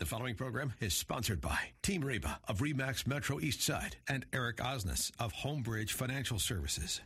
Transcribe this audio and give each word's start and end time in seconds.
The 0.00 0.06
following 0.06 0.34
program 0.34 0.72
is 0.80 0.94
sponsored 0.94 1.42
by 1.42 1.58
Team 1.82 2.02
Reba 2.02 2.40
of 2.48 2.60
Remax 2.60 3.06
Metro 3.06 3.38
East 3.38 3.60
Side 3.60 3.96
and 4.08 4.24
Eric 4.32 4.56
Osnes 4.56 5.12
of 5.18 5.30
Homebridge 5.34 5.90
Financial 5.90 6.38
Services. 6.38 7.02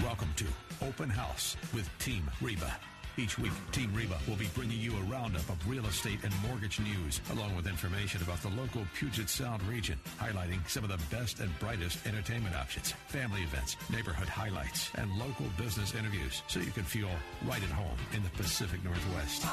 Welcome 0.00 0.32
to 0.36 0.46
Open 0.80 1.10
House 1.10 1.56
with 1.74 1.90
Team 1.98 2.30
Reba. 2.40 2.72
Each 3.18 3.38
week, 3.38 3.52
Team 3.72 3.92
Reba 3.94 4.18
will 4.26 4.36
be 4.36 4.48
bringing 4.54 4.80
you 4.80 4.96
a 4.96 5.00
roundup 5.02 5.46
of 5.50 5.68
real 5.68 5.84
estate 5.84 6.20
and 6.24 6.32
mortgage 6.48 6.80
news, 6.80 7.20
along 7.32 7.54
with 7.54 7.66
information 7.66 8.22
about 8.22 8.40
the 8.40 8.48
local 8.48 8.86
Puget 8.94 9.28
Sound 9.28 9.62
region, 9.64 9.98
highlighting 10.18 10.66
some 10.66 10.82
of 10.82 10.88
the 10.88 10.98
best 11.14 11.40
and 11.40 11.50
brightest 11.58 12.06
entertainment 12.06 12.56
options, 12.56 12.92
family 13.08 13.42
events, 13.42 13.76
neighborhood 13.90 14.28
highlights, 14.28 14.88
and 14.94 15.10
local 15.18 15.44
business 15.58 15.94
interviews, 15.94 16.42
so 16.46 16.58
you 16.58 16.70
can 16.70 16.84
feel 16.84 17.08
right 17.44 17.62
at 17.62 17.68
home 17.68 17.98
in 18.14 18.22
the 18.22 18.30
Pacific 18.30 18.82
Northwest. 18.82 19.44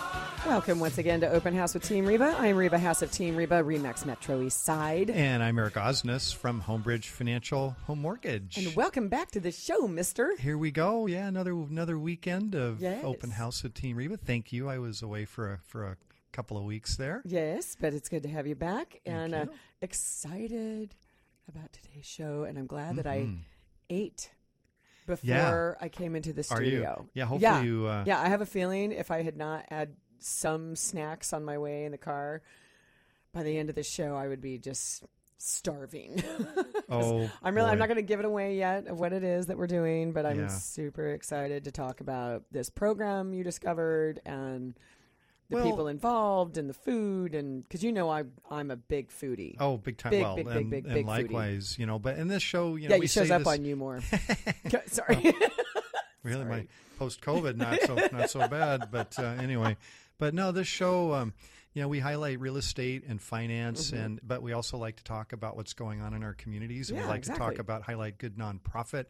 Welcome 0.48 0.80
once 0.80 0.98
again 0.98 1.20
to 1.20 1.30
Open 1.30 1.54
House 1.54 1.74
with 1.74 1.84
Team 1.84 2.06
Reba. 2.06 2.36
I'm 2.40 2.56
Reba 2.56 2.80
Haas 2.80 3.02
of 3.02 3.12
Team 3.12 3.36
Reba, 3.36 3.62
Remax 3.62 4.06
Metro 4.06 4.42
East 4.42 4.64
Side. 4.64 5.10
And 5.10 5.44
I'm 5.44 5.60
Eric 5.60 5.74
Osnes 5.74 6.34
from 6.34 6.62
Homebridge 6.62 7.08
Financial 7.08 7.76
Home 7.88 8.00
Mortgage. 8.02 8.56
And 8.56 8.74
welcome 8.74 9.10
back 9.10 9.32
to 9.32 9.42
the 9.42 9.52
show, 9.52 9.86
mister. 9.86 10.34
Here 10.38 10.58
we 10.58 10.72
go. 10.72 11.08
Yeah, 11.08 11.28
another 11.28 11.52
another 11.52 12.00
weekend 12.00 12.56
of 12.56 12.80
Yes. 12.82 13.04
Open 13.04 13.32
House 13.32 13.49
with 13.64 13.74
Team 13.74 13.98
Reba. 13.98 14.18
Thank 14.18 14.52
you. 14.54 14.70
I 14.70 14.78
was 14.78 15.02
away 15.02 15.26
for 15.26 15.54
a, 15.54 15.58
for 15.60 15.86
a 15.86 15.98
couple 16.32 16.58
of 16.58 16.64
weeks 16.64 16.96
there. 16.96 17.22
Yes, 17.26 17.76
but 17.80 17.94
it's 17.94 18.08
good 18.10 18.24
to 18.24 18.30
have 18.30 18.48
you 18.48 18.56
back 18.56 19.00
and 19.06 19.34
uh, 19.34 19.38
you. 19.46 19.50
excited 19.82 20.96
about 21.48 21.74
today's 21.74 22.06
show. 22.06 22.44
And 22.44 22.58
I'm 22.58 22.68
glad 22.68 22.96
that 22.98 23.08
I 23.08 23.28
ate 23.90 24.30
before 25.08 25.28
Mm-hmm. 25.28 25.28
Yeah. 25.30 25.74
I 25.82 25.90
came 25.90 26.16
into 26.16 26.34
the 26.34 26.46
Are 26.52 26.62
you? 26.62 26.70
studio. 26.70 27.08
Yeah, 27.16 27.26
hopefully 27.26 27.42
yeah. 27.52 27.62
you, 27.64 27.88
uh, 27.88 28.04
yeah, 28.06 28.22
I 28.22 28.30
have 28.30 28.42
a 28.42 28.46
feeling 28.46 28.92
if 28.92 29.10
I 29.10 29.24
had 29.24 29.36
not 29.38 29.66
had 29.70 29.96
some 30.20 30.76
snacks 30.76 31.34
on 31.34 31.44
my 31.44 31.58
way 31.58 31.86
in 31.86 31.92
the 31.92 31.98
car, 31.98 32.42
by 33.34 33.42
the 33.44 33.58
end 33.58 33.70
of 33.70 33.76
the 33.76 33.84
show, 33.84 34.16
I 34.16 34.28
would 34.28 34.42
be 34.42 34.58
just 34.60 35.04
starving. 35.40 36.24
Oh, 36.92 37.30
I'm 37.44 37.54
really 37.54 37.70
I'm 37.70 37.78
not 37.78 37.86
going 37.88 37.98
to 37.98 38.02
give 38.02 38.20
it 38.20 38.26
away 38.26 38.58
yet 38.58 38.88
of 38.88 39.00
what 39.00 39.14
it 39.14 39.24
is 39.24 39.46
that 39.46 39.60
we're 39.60 39.68
doing, 39.68 40.12
but 40.12 40.26
I'm 40.26 40.40
Yeah. 40.40 40.48
super 40.48 41.10
excited 41.12 41.66
to 41.66 41.72
talk 41.72 42.02
about 42.02 42.46
this 42.52 42.72
program 42.72 43.32
you 43.32 43.44
discovered 43.44 44.20
and 44.26 44.74
the 45.50 45.58
Well- 45.58 45.66
people 45.70 45.88
involved 45.88 46.58
and 46.58 46.68
the 46.68 46.74
food 46.74 47.36
and 47.36 47.62
because 47.62 47.84
you 47.84 47.92
know 47.92 48.10
I 48.10 48.24
I'm 48.50 48.72
a 48.72 48.76
big 48.76 49.10
foodie. 49.10 49.56
Oh, 49.60 49.78
big 49.78 49.98
time. 50.00 50.10
Big, 50.10 50.24
well, 50.24 50.36
big, 50.36 50.48
big, 50.48 50.56
and, 50.58 50.70
big, 50.72 50.86
and 50.86 50.94
big 50.96 51.06
foodie. 51.06 51.78
you 51.78 51.86
know. 51.86 52.00
But 52.00 52.18
in 52.18 52.28
this 52.28 52.42
show, 52.42 52.76
you 52.76 52.90
know, 52.90 52.96
yeah, 52.96 53.00
we 53.00 53.06
shows 53.06 53.30
up 53.30 53.42
this, 53.44 53.48
on 53.48 53.66
you 53.66 53.76
more. 53.76 54.00
Sorry. 54.88 55.32
Really, 56.24 56.46
my 56.46 56.68
post 56.98 57.22
COVID 57.22 57.56
not 57.56 57.80
so 57.84 57.96
not 58.12 58.30
so 58.32 58.48
bad, 58.48 58.90
but 58.92 59.14
uh, 59.20 59.24
anyway. 59.40 59.78
But 60.18 60.34
no, 60.34 60.52
this 60.52 60.68
show, 60.68 61.14
um, 61.14 61.34
you 61.74 61.82
know, 61.82 61.88
we 61.88 62.00
highlight 62.00 62.40
real 62.40 62.58
estate 62.58 63.04
and 63.08 63.22
finance, 63.22 63.92
and 63.92 64.20
but 64.24 64.42
we 64.42 64.54
also 64.54 64.78
like 64.78 64.96
to 64.98 65.04
talk 65.04 65.34
about 65.34 65.56
what's 65.56 65.74
going 65.74 66.02
on 66.02 66.14
in 66.14 66.24
our 66.24 66.34
communities, 66.34 66.90
and 66.90 67.00
Mm-hmm. 67.00 67.08
Yeah, 67.08 67.14
we 67.14 67.14
like 67.14 67.24
to 67.24 67.34
talk 67.34 67.60
about 67.60 67.84
highlight 67.84 68.18
good 68.18 68.38
nonprofit 68.38 69.06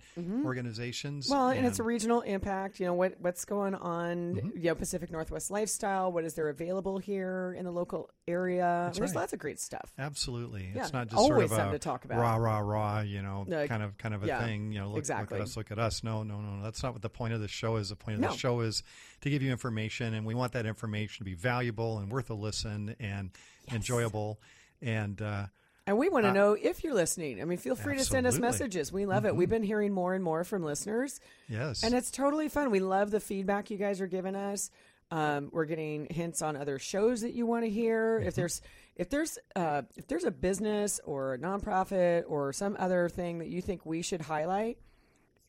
organizations. 0.46 1.30
Well, 1.30 1.50
and 1.50 1.66
it's 1.66 1.80
a 1.80 1.84
regional 1.84 2.22
impact. 2.22 2.80
You 2.80 2.88
know 2.88 2.94
what 2.94 3.16
what's 3.20 3.46
going 3.46 3.76
on? 3.76 4.36
Mm-hmm. 4.36 4.50
You 4.58 4.64
know, 4.66 4.76
Pacific 4.76 5.12
Northwest 5.12 5.52
lifestyle. 5.52 6.12
What 6.12 6.24
is 6.24 6.34
there 6.34 6.50
available 6.50 6.98
here 6.98 7.56
in 7.58 7.66
the 7.66 7.72
local 7.72 8.10
area? 8.28 8.92
There's 8.94 9.12
right. 9.12 9.22
lots 9.22 9.34
of 9.34 9.40
great 9.40 9.60
stuff. 9.60 9.92
Absolutely, 9.98 10.72
Yeah, 10.76 10.84
it's 10.84 10.94
not 10.94 11.08
just 11.08 11.18
sort 11.18 11.32
always 11.34 11.52
of 11.52 11.58
something 11.58 11.76
a 11.76 11.80
to 11.80 11.80
talk 11.80 12.06
about. 12.06 12.20
rah 12.20 12.36
rah 12.36 12.60
rah, 12.60 13.02
you 13.02 13.22
know, 13.22 13.46
No, 13.48 13.68
kind 13.68 13.84
of 13.84 13.98
kind 13.98 14.14
of 14.14 14.23
a 14.23 14.28
yeah, 14.28 14.44
thing. 14.44 14.72
You 14.72 14.80
know, 14.80 14.90
look, 14.90 15.00
exactly. 15.00 15.38
look 15.38 15.42
at 15.42 15.50
us, 15.50 15.58
look 15.58 15.72
at 15.72 15.80
us. 15.80 16.04
No, 16.04 16.23
no, 16.23 16.40
no, 16.42 16.64
that's 16.64 16.84
not 16.84 16.94
what 16.94 17.02
the 17.02 17.10
point 17.10 17.34
of 17.34 17.42
the 17.42 17.48
show 17.48 17.78
is. 17.78 17.90
The 17.90 17.96
point 17.96 18.16
of 18.16 18.22
No. 18.22 18.30
the 18.32 18.38
show 18.38 18.60
is 18.62 18.84
to 19.22 19.30
give 19.30 19.42
you 19.42 19.52
information, 19.52 20.14
and 20.14 20.25
we 20.25 20.34
want 20.34 20.53
that 20.53 20.66
information 20.66 21.20
to 21.20 21.23
be 21.23 21.36
valuable 21.36 22.00
and 22.00 22.12
worth 22.12 22.30
a 22.30 22.34
listen 22.34 22.95
and 23.00 23.31
enjoyable. 23.72 24.39
And 24.81 25.22
uh, 25.22 25.45
And 25.88 25.98
we 25.98 26.09
want 26.09 26.26
to 26.26 26.31
know 26.31 26.53
if 26.59 26.84
you're 26.84 26.94
listening. 26.94 27.42
I 27.42 27.45
mean, 27.45 27.58
feel 27.58 27.76
free 27.76 27.98
to 27.98 28.04
send 28.04 28.27
us 28.27 28.39
messages. 28.39 28.92
We 28.92 29.05
love 29.05 29.26
it. 29.26 29.36
We've 29.36 29.49
been 29.49 29.64
hearing 29.64 29.94
more 29.94 30.14
and 30.14 30.23
more 30.23 30.44
from 30.44 30.64
listeners. 30.64 31.20
yes, 31.48 31.83
And 31.83 31.94
it's 31.94 32.11
totally 32.11 32.48
fun. 32.49 32.71
We 32.71 32.80
love 32.80 33.11
the 33.11 33.20
feedback 33.20 33.70
you 33.71 33.77
guys 33.77 33.99
are 34.02 34.08
giving 34.08 34.36
us. 34.36 34.71
Um, 35.11 35.49
we're 35.52 35.65
getting 35.65 36.05
hints 36.11 36.42
on 36.44 36.55
other 36.55 36.77
shows 36.77 37.21
that 37.21 37.33
you 37.33 37.48
want 37.48 37.65
to 37.65 37.70
hear. 37.70 38.20
If 38.23 38.36
there's 38.36 38.61
if 38.95 39.10
there's 39.10 39.39
uh, 39.55 39.82
if 39.95 40.08
there's 40.08 40.23
a 40.23 40.30
business 40.32 40.99
or 41.04 41.33
a 41.33 41.38
nonprofit 41.39 42.26
or 42.27 42.54
some 42.54 42.76
other 42.80 43.10
thing 43.10 43.39
that 43.39 43.48
you 43.48 43.60
think 43.61 43.86
we 43.88 44.04
should 44.04 44.21
highlight, 44.21 44.77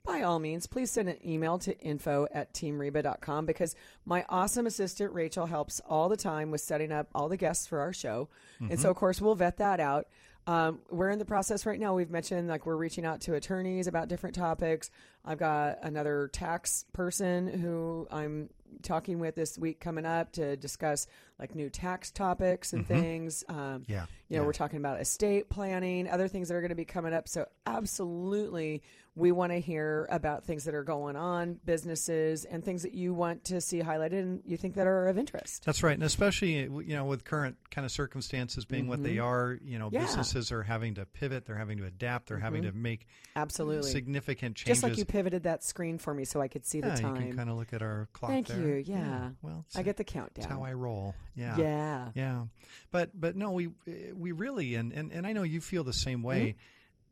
by 0.04 0.22
all 0.22 0.38
means, 0.38 0.66
please 0.66 0.90
send 0.90 1.08
an 1.08 1.16
email 1.26 1.58
to 1.58 1.78
info 1.78 2.26
at 2.32 2.54
teamreba.com 2.54 3.46
because 3.46 3.74
my 4.06 4.24
awesome 4.28 4.66
assistant 4.66 5.12
Rachel 5.12 5.46
helps 5.46 5.80
all 5.86 6.08
the 6.08 6.16
time 6.16 6.50
with 6.50 6.62
setting 6.62 6.90
up 6.90 7.08
all 7.14 7.28
the 7.28 7.36
guests 7.36 7.66
for 7.66 7.80
our 7.80 7.92
show. 7.92 8.28
And 8.60 8.80
so, 8.80 8.90
of 8.90 8.96
course, 8.96 9.20
we'll 9.20 9.34
vet 9.34 9.58
that 9.58 9.78
out. 9.80 10.06
Um, 10.46 10.80
we're 10.90 11.10
in 11.10 11.18
the 11.18 11.24
process 11.26 11.66
right 11.66 11.78
now. 11.78 11.94
We've 11.94 12.10
mentioned 12.10 12.48
like 12.48 12.64
we're 12.66 12.76
reaching 12.76 13.04
out 13.04 13.20
to 13.22 13.34
attorneys 13.34 13.86
about 13.86 14.08
different 14.08 14.34
topics. 14.34 14.90
I've 15.24 15.38
got 15.38 15.78
another 15.82 16.28
tax 16.32 16.86
person 16.92 17.46
who 17.46 18.08
I'm 18.10 18.48
talking 18.82 19.18
with 19.18 19.34
this 19.34 19.58
week 19.58 19.80
coming 19.80 20.06
up 20.06 20.32
to 20.32 20.56
discuss 20.56 21.06
like 21.38 21.54
new 21.54 21.68
tax 21.68 22.10
topics 22.10 22.72
and 22.72 22.86
things. 22.86 23.44
Um, 23.48 23.84
Yeah, 23.86 24.06
you 24.28 24.36
know, 24.36 24.42
yeah. 24.42 24.46
we're 24.46 24.52
talking 24.52 24.78
about 24.78 25.00
estate 25.00 25.50
planning, 25.50 26.08
other 26.08 26.26
things 26.28 26.48
that 26.48 26.54
are 26.54 26.60
going 26.60 26.70
to 26.70 26.74
be 26.74 26.84
coming 26.86 27.12
up. 27.12 27.28
So, 27.28 27.46
absolutely, 27.66 28.82
we 29.20 29.30
want 29.32 29.52
to 29.52 29.60
hear 29.60 30.06
about 30.10 30.44
things 30.44 30.64
that 30.64 30.74
are 30.74 30.82
going 30.82 31.14
on, 31.14 31.60
businesses, 31.64 32.44
and 32.44 32.64
things 32.64 32.82
that 32.82 32.94
you 32.94 33.14
want 33.14 33.44
to 33.44 33.60
see 33.60 33.80
highlighted 33.80 34.20
and 34.20 34.42
you 34.44 34.56
think 34.56 34.74
that 34.74 34.86
are 34.86 35.06
of 35.08 35.18
interest. 35.18 35.64
That's 35.64 35.82
right, 35.82 35.94
and 35.94 36.02
especially 36.02 36.54
you 36.62 36.94
know 36.96 37.04
with 37.04 37.24
current 37.24 37.56
kind 37.70 37.84
of 37.84 37.92
circumstances 37.92 38.64
being 38.64 38.88
what 38.88 39.02
they 39.02 39.18
are, 39.18 39.58
you 39.62 39.78
know, 39.78 39.86
Mm-hmm. 39.86 39.94
Yeah. 39.94 40.00
Mm-hmm. 40.00 40.06
businesses 40.08 40.52
are 40.52 40.62
having 40.62 40.94
to 40.94 41.04
pivot, 41.06 41.44
they're 41.46 41.56
having 41.56 41.78
to 41.78 41.84
adapt, 41.86 42.28
they're 42.28 42.38
having 42.38 42.62
to 42.62 42.72
make 42.72 43.06
Absolutely. 43.36 43.90
significant 43.90 44.56
changes. 44.56 44.80
Just 44.80 44.82
like 44.82 44.98
you 44.98 45.04
pivoted 45.04 45.42
that 45.44 45.62
screen 45.64 45.98
for 45.98 46.12
me 46.14 46.24
so 46.24 46.40
I 46.40 46.48
could 46.48 46.64
see 46.66 46.80
the 46.80 46.88
yeah, 46.88 46.96
you 46.96 47.02
time. 47.02 47.16
can 47.16 47.36
kind 47.36 47.50
of 47.50 47.56
look 47.56 47.72
at 47.72 47.82
our 47.82 48.08
clock. 48.12 48.30
Thank 48.30 48.46
there. 48.48 48.58
you. 48.78 48.84
Yeah. 48.86 49.30
well, 49.42 49.64
I 49.76 49.82
get 49.82 49.96
the 49.96 50.04
countdown. 50.04 50.42
that's 50.42 50.46
how 50.46 50.62
I 50.62 50.72
roll. 50.72 51.14
Yeah, 51.34 51.56
Yeah. 51.56 52.08
yeah. 52.14 52.44
But 52.90 53.10
but 53.18 53.36
no, 53.36 53.50
we 53.52 53.70
we 54.14 54.32
really 54.32 54.74
and 54.76 54.92
and, 54.92 55.12
and 55.12 55.26
I 55.26 55.32
know 55.32 55.42
you 55.42 55.60
feel 55.60 55.84
the 55.84 55.92
same 55.92 56.22
way. 56.22 56.40
Mm-hmm. 56.40 56.58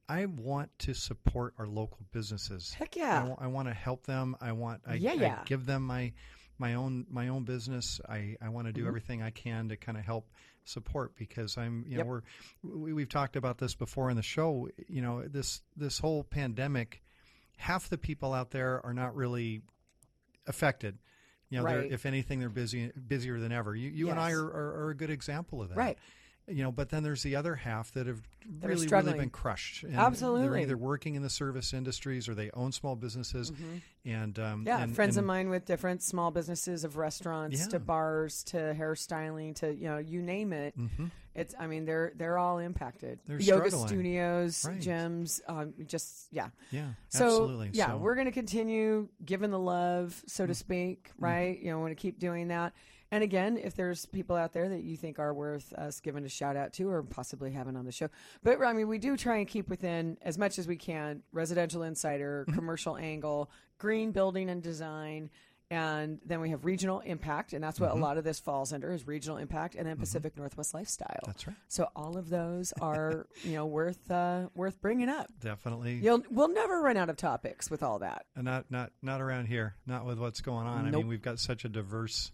I 0.09 0.27
want 0.27 0.71
to 0.81 0.95
support 0.95 1.55
our 1.59 1.67
local 1.67 1.99
businesses. 2.13 2.73
Heck 2.73 2.97
yeah. 2.97 3.35
I, 3.39 3.47
want 3.49 3.69
to 3.69 3.75
help 3.75 4.05
them. 4.07 4.37
I 4.41 4.53
want 4.53 4.81
I, 4.87 4.95
Yeah, 4.95 5.11
I 5.11 5.15
yeah. 5.15 5.43
give 5.45 5.67
them 5.67 5.83
my 5.83 6.13
my 6.59 6.75
own 6.75 7.07
my 7.11 7.29
own 7.29 7.45
business. 7.45 8.01
I, 8.09 8.37
I 8.41 8.49
want 8.49 8.67
to 8.67 8.73
Mm-hmm. 8.73 8.83
do 8.83 8.89
everything 8.89 9.23
I 9.23 9.31
can 9.31 9.69
to 9.69 9.77
kind 9.77 9.99
of 9.99 10.05
help 10.05 10.31
support 10.65 11.15
because 11.17 11.57
I'm 11.59 11.85
you 11.87 11.99
Yep. 11.99 12.07
know 12.07 12.11
we're 12.11 12.23
we, 12.63 12.93
we've 12.95 13.09
talked 13.09 13.37
about 13.37 13.59
this 13.59 13.75
before 13.75 14.11
in 14.11 14.17
the 14.17 14.23
show. 14.23 14.69
You 14.89 15.03
know 15.03 15.23
this 15.23 15.61
this 15.77 15.99
whole 15.99 16.25
pandemic, 16.25 17.03
half 17.59 17.89
the 17.89 17.99
people 17.99 18.33
out 18.33 18.51
there 18.51 18.85
are 18.85 18.95
not 18.95 19.15
really 19.15 19.63
affected. 20.47 20.99
You 21.51 21.59
know, 21.59 21.65
Right. 21.65 21.91
if 21.91 22.05
anything, 22.07 22.41
they're 22.41 22.49
busy 22.51 22.91
busier 23.07 23.39
than 23.41 23.53
ever. 23.53 23.75
You 23.75 23.91
you 23.91 24.11
and 24.11 24.19
I 24.21 24.33
are, 24.33 24.45
are, 24.45 24.85
are 24.87 24.91
a 24.91 24.97
good 24.97 25.11
example 25.11 25.63
of 25.63 25.69
that. 25.71 25.77
Right. 25.79 25.99
You 26.49 26.63
know, 26.63 26.73
but 26.73 26.89
then 26.89 27.03
there's 27.03 27.23
the 27.23 27.37
other 27.37 27.55
half 27.55 27.93
that 27.93 28.07
have 28.07 28.23
are 28.63 28.69
really, 28.69 28.87
really 28.87 29.13
been 29.19 29.29
crushed. 29.31 29.85
And 29.85 29.95
Absolutely. 29.95 30.43
they're 30.49 30.57
either 30.59 30.77
working 30.79 31.15
in 31.15 31.23
the 31.23 31.29
service 31.29 31.75
industries 31.75 32.27
or 32.29 32.35
they 32.35 32.51
own 32.53 32.73
small 32.73 32.97
businesses. 32.97 33.53
And 34.07 34.39
um, 34.39 34.61
Mm-hmm. 34.61 34.67
Yeah, 34.67 34.83
and- 34.83 34.95
friends 34.95 35.17
of 35.19 35.25
mine 35.27 35.51
with 35.51 35.67
different 35.67 36.03
small 36.03 36.31
businesses 36.31 36.85
of 36.85 36.97
restaurants 36.97 37.61
Yeah. 37.61 37.67
to 37.69 37.79
bars 37.79 38.43
to 38.45 38.57
hairstyling 38.79 39.55
to 39.57 39.75
you 39.75 39.89
know 39.89 39.99
you 39.99 40.23
name 40.23 40.53
it. 40.55 40.75
Mhm. 40.79 41.11
It's 41.35 41.55
I 41.59 41.67
mean 41.67 41.85
they're 41.85 42.13
they're 42.17 42.39
all 42.39 42.59
impacted. 42.59 43.19
They're 43.27 43.39
Yoga 43.41 43.67
struggling. 43.69 43.89
studios, 43.89 44.65
Right. 44.67 44.81
gyms, 44.81 45.41
um, 45.49 45.75
just 45.87 46.29
yeah. 46.33 46.49
Yeah, 46.71 46.89
So 47.11 47.27
absolutely. 47.27 47.71
yeah, 47.75 47.87
So- 47.89 47.93
Mm-hmm. 47.93 48.03
we're 48.05 48.15
going 48.15 48.27
to 48.27 48.33
continue 48.33 49.09
giving 49.25 49.51
the 49.51 49.59
love, 49.59 50.23
so 50.27 50.47
to 50.47 50.55
speak, 50.55 51.11
right? 51.19 51.59
You 51.61 51.71
know, 51.73 51.79
want 51.81 51.91
to 51.93 52.01
keep 52.01 52.19
doing 52.19 52.49
that. 52.49 52.73
And 53.11 53.25
again, 53.25 53.57
if 53.57 53.75
there's 53.75 54.05
people 54.07 54.37
out 54.37 54.53
there 54.53 54.69
that 54.69 54.83
you 54.83 54.97
think 54.97 55.19
are 55.19 55.33
worth 55.33 55.73
us 55.73 56.01
giving 56.01 56.25
a 56.25 56.29
shout 56.29 56.57
out 56.57 56.75
to 56.75 56.91
or 56.91 57.03
possibly 57.03 57.51
having 57.53 57.75
on 57.77 57.85
the 57.87 57.93
show, 57.93 58.09
but 58.43 58.61
I 58.63 58.73
mean, 58.75 58.87
we 58.89 58.99
do 58.99 59.17
try 59.17 59.37
and 59.39 59.49
keep 59.49 59.69
within 59.71 60.19
as 60.23 60.37
much 60.37 60.59
as 60.59 60.69
we 60.69 60.77
can 60.77 61.23
residential 61.33 61.83
insider, 61.83 62.45
Mm-hmm. 62.47 62.55
commercial 62.59 62.97
angle, 62.97 63.51
green 63.79 64.13
building 64.13 64.51
and 64.51 64.63
design. 64.63 65.31
And 65.71 66.19
then 66.25 66.41
we 66.41 66.49
have 66.49 66.65
regional 66.65 67.01
impact, 67.01 67.53
and 67.53 67.63
that's 67.63 67.79
what 67.79 67.91
Mm-hmm. 67.91 67.99
a 68.03 68.03
lot 68.03 68.17
of 68.17 68.25
this 68.25 68.41
falls 68.41 68.73
under 68.73 68.91
is 68.91 69.07
regional 69.07 69.37
impact, 69.37 69.75
and 69.75 69.87
then 69.87 69.99
Pacific 69.99 70.35
Northwest 70.35 70.73
lifestyle. 70.73 71.21
That's 71.27 71.47
right. 71.47 71.57
So 71.69 71.89
all 71.95 72.17
of 72.17 72.31
those 72.31 72.73
are, 72.81 73.27
you 73.43 73.53
know, 73.53 73.67
worth 73.67 74.11
uh, 74.11 74.49
worth 74.55 74.81
bringing 74.81 75.11
up. 75.11 75.29
definitely. 75.41 75.97
You'll 76.03 76.23
we'll 76.31 76.49
never 76.49 76.81
run 76.81 76.97
out 76.97 77.11
of 77.11 77.19
topics 77.19 77.71
with 77.71 77.83
all 77.83 77.99
that. 77.99 78.25
And 78.35 78.47
not 78.47 78.71
not 78.71 78.93
not 79.03 79.21
around 79.21 79.47
here. 79.47 79.75
Not 79.87 80.07
with 80.07 80.19
what's 80.19 80.41
going 80.41 80.67
on. 80.67 80.87
I 80.87 80.91
mean, 80.91 81.07
we've 81.07 81.21
got 81.21 81.39
such 81.39 81.67
a 81.67 81.69
diverse, 81.69 82.33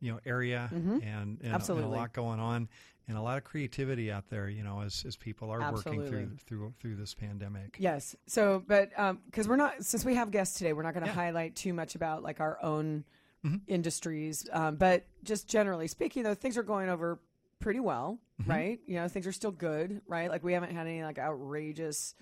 you 0.00 0.12
know, 0.12 0.20
area 0.26 0.68
and, 0.72 1.02
and, 1.02 1.38
and 1.42 1.54
a 1.54 1.58
Mm-hmm. 1.58 1.90
Lot 1.90 2.12
going 2.12 2.38
on. 2.40 2.68
and 3.08 3.16
a 3.16 3.20
lot 3.22 3.38
of 3.38 3.44
creativity 3.44 4.10
out 4.12 4.28
there. 4.28 4.48
You 4.48 4.62
know, 4.64 4.80
as 4.80 5.04
as 5.06 5.16
people 5.16 5.50
are 5.50 5.72
working 5.72 6.02
through 6.06 6.30
through 6.46 6.74
through 6.80 6.96
this 6.96 7.14
pandemic. 7.14 7.76
Yes. 7.78 8.14
So, 8.26 8.62
but 8.66 8.90
because 9.26 9.46
we're 9.48 9.56
not, 9.56 9.84
since 9.84 10.04
we 10.04 10.14
have 10.16 10.30
guests 10.30 10.58
today, 10.58 10.72
we're 10.72 10.82
not 10.82 10.92
going 10.94 11.04
to 11.04 11.10
Yeah. 11.10 11.14
highlight 11.14 11.54
too 11.56 11.72
much 11.72 11.94
about 11.94 12.22
like 12.22 12.40
our 12.40 12.58
own 12.62 13.04
industries. 13.68 14.48
Um, 14.52 14.74
but 14.76 15.06
just 15.22 15.48
generally 15.48 15.86
speaking, 15.86 16.24
though, 16.24 16.34
things 16.34 16.56
are 16.58 16.62
going 16.64 16.88
over 16.88 17.20
pretty 17.60 17.80
well, 17.80 18.18
right? 18.44 18.80
You 18.86 18.96
know, 18.96 19.08
things 19.08 19.26
are 19.26 19.32
still 19.32 19.52
good, 19.52 20.00
right? 20.08 20.28
Like 20.28 20.42
we 20.42 20.52
haven't 20.52 20.72
had 20.74 20.86
any 20.86 21.02
like 21.04 21.18
outrageous 21.18 22.14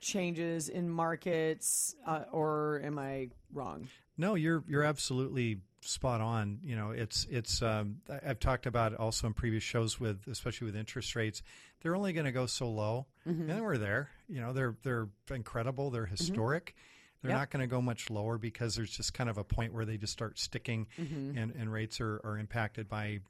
changes 0.00 0.68
in 0.68 0.88
markets, 0.88 1.94
uh, 2.06 2.24
or 2.32 2.80
am 2.84 2.98
I 2.98 3.28
wrong? 3.52 3.88
No, 4.16 4.34
you're 4.34 4.62
you're 4.68 4.84
absolutely 4.84 5.60
spot 5.80 6.20
on. 6.20 6.58
You 6.62 6.76
know, 6.76 6.90
it's 6.90 7.26
it's. 7.30 7.62
Um, 7.62 7.96
I've 8.24 8.38
talked 8.40 8.66
about 8.66 8.92
it 8.92 8.98
also 8.98 9.26
in 9.26 9.34
previous 9.34 9.62
shows 9.62 9.98
with, 9.98 10.26
especially 10.28 10.66
with 10.66 10.76
interest 10.76 11.14
rates, 11.16 11.42
they're 11.80 11.96
only 11.96 12.12
going 12.12 12.26
to 12.26 12.32
go 12.32 12.46
so 12.46 12.70
low, 12.70 13.06
mm-hmm. 13.26 13.42
and 13.42 13.50
then 13.50 13.62
we're 13.62 13.78
there. 13.78 14.10
You 14.28 14.40
know, 14.40 14.52
they're 14.52 14.76
they're 14.82 15.08
incredible. 15.30 15.90
They're 15.90 16.04
mm-hmm. 16.04 16.12
historic. 16.12 16.74
They're 17.22 17.30
Yep. 17.30 17.38
not 17.38 17.50
going 17.50 17.60
to 17.60 17.68
go 17.68 17.80
much 17.80 18.10
lower 18.10 18.36
because 18.36 18.74
there's 18.74 18.90
just 18.90 19.14
kind 19.14 19.30
of 19.30 19.38
a 19.38 19.44
point 19.44 19.72
where 19.72 19.84
they 19.84 19.96
just 19.96 20.12
start 20.12 20.40
sticking, 20.40 20.88
mm-hmm. 20.98 21.38
and, 21.38 21.52
and 21.52 21.72
rates 21.72 22.00
are, 22.00 22.20
are 22.24 22.36
impacted 22.36 22.88
by 22.88 23.20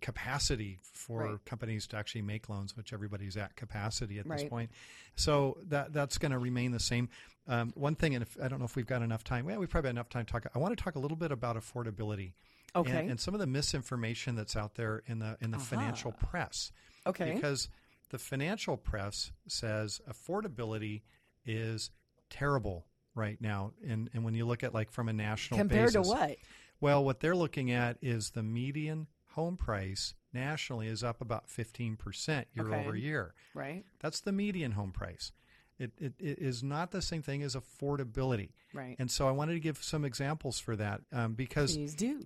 capacity 0.00 0.78
for 0.82 1.24
Right. 1.24 1.44
companies 1.44 1.86
to 1.88 1.96
actually 1.96 2.22
make 2.22 2.48
loans, 2.48 2.76
which 2.76 2.92
everybody's 2.92 3.36
at 3.36 3.56
capacity 3.56 4.18
at 4.18 4.28
this 4.28 4.44
point. 4.44 4.70
So 5.14 5.58
that 5.68 5.92
that's 5.92 6.18
going 6.18 6.32
to 6.32 6.38
remain 6.38 6.72
the 6.72 6.80
same. 6.80 7.08
Um, 7.48 7.72
one 7.74 7.94
thing, 7.94 8.14
and 8.14 8.22
if, 8.22 8.36
I 8.42 8.48
don't 8.48 8.58
know 8.58 8.64
if 8.64 8.76
we've 8.76 8.86
got 8.86 9.02
enough 9.02 9.22
time. 9.24 9.46
Well, 9.46 9.58
we 9.58 9.66
probably 9.66 9.88
have 9.88 9.94
enough 9.94 10.08
time 10.08 10.24
to 10.26 10.32
talk. 10.32 10.46
I 10.54 10.58
want 10.58 10.76
to 10.76 10.82
talk 10.82 10.96
a 10.96 10.98
little 10.98 11.16
bit 11.16 11.30
about 11.32 11.56
affordability. 11.56 12.32
Okay. 12.74 12.98
And, 12.98 13.10
and 13.12 13.20
some 13.20 13.34
of 13.34 13.40
the 13.40 13.46
misinformation 13.46 14.34
that's 14.34 14.56
out 14.56 14.74
there 14.74 15.02
in 15.06 15.18
the 15.20 15.36
in 15.40 15.50
the 15.50 15.58
financial 15.58 16.12
press. 16.12 16.72
Okay. 17.06 17.34
Because 17.34 17.68
the 18.10 18.18
financial 18.18 18.76
press 18.76 19.32
says 19.48 20.00
affordability 20.10 21.02
is 21.44 21.90
terrible 22.30 22.86
right 23.14 23.40
now, 23.40 23.72
and 23.86 24.10
and 24.12 24.24
when 24.24 24.34
you 24.34 24.44
look 24.44 24.62
at 24.62 24.74
like 24.74 24.90
from 24.90 25.08
a 25.08 25.12
national 25.12 25.58
Compared 25.58 25.92
to 25.92 26.00
basis, 26.00 26.12
what? 26.12 26.36
well, 26.80 27.04
what 27.04 27.20
they're 27.20 27.36
looking 27.36 27.70
at 27.70 27.96
is 28.02 28.30
the 28.30 28.42
median 28.42 29.06
home 29.36 29.56
price 29.56 30.14
nationally 30.32 30.88
is 30.88 31.04
up 31.04 31.20
about 31.20 31.46
15% 31.48 32.44
year 32.54 32.66
Okay. 32.68 32.80
over 32.80 32.96
year. 32.96 33.34
Right. 33.54 33.84
That's 34.00 34.20
the 34.20 34.32
median 34.32 34.72
home 34.72 34.92
price. 34.92 35.32
It, 35.78 35.92
it, 35.98 36.14
it 36.18 36.38
is 36.38 36.62
not 36.62 36.90
the 36.90 37.02
same 37.02 37.20
thing 37.22 37.42
as 37.42 37.54
affordability. 37.54 38.50
Right. 38.72 38.96
And 38.98 39.10
so 39.10 39.28
I 39.28 39.30
wanted 39.32 39.52
to 39.52 39.60
give 39.60 39.82
some 39.82 40.04
examples 40.06 40.58
for 40.58 40.74
that 40.76 41.02
um, 41.12 41.34
because 41.34 41.76
Please 41.76 41.94
do. 41.94 42.24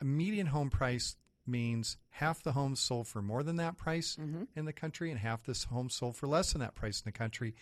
a 0.00 0.04
median 0.04 0.48
home 0.48 0.68
price 0.68 1.16
means 1.46 1.96
half 2.10 2.42
the 2.42 2.52
homes 2.52 2.80
sold 2.80 3.06
for 3.06 3.22
more 3.22 3.42
than 3.44 3.56
that 3.56 3.76
price 3.76 4.16
Mm-hmm. 4.20 4.42
in 4.56 4.64
the 4.64 4.72
country 4.72 5.10
and 5.10 5.20
half 5.20 5.44
this 5.44 5.64
home 5.64 5.88
sold 5.90 6.16
for 6.16 6.26
less 6.26 6.52
than 6.52 6.60
that 6.60 6.74
price 6.74 7.00
in 7.00 7.04
the 7.04 7.16
country. 7.16 7.54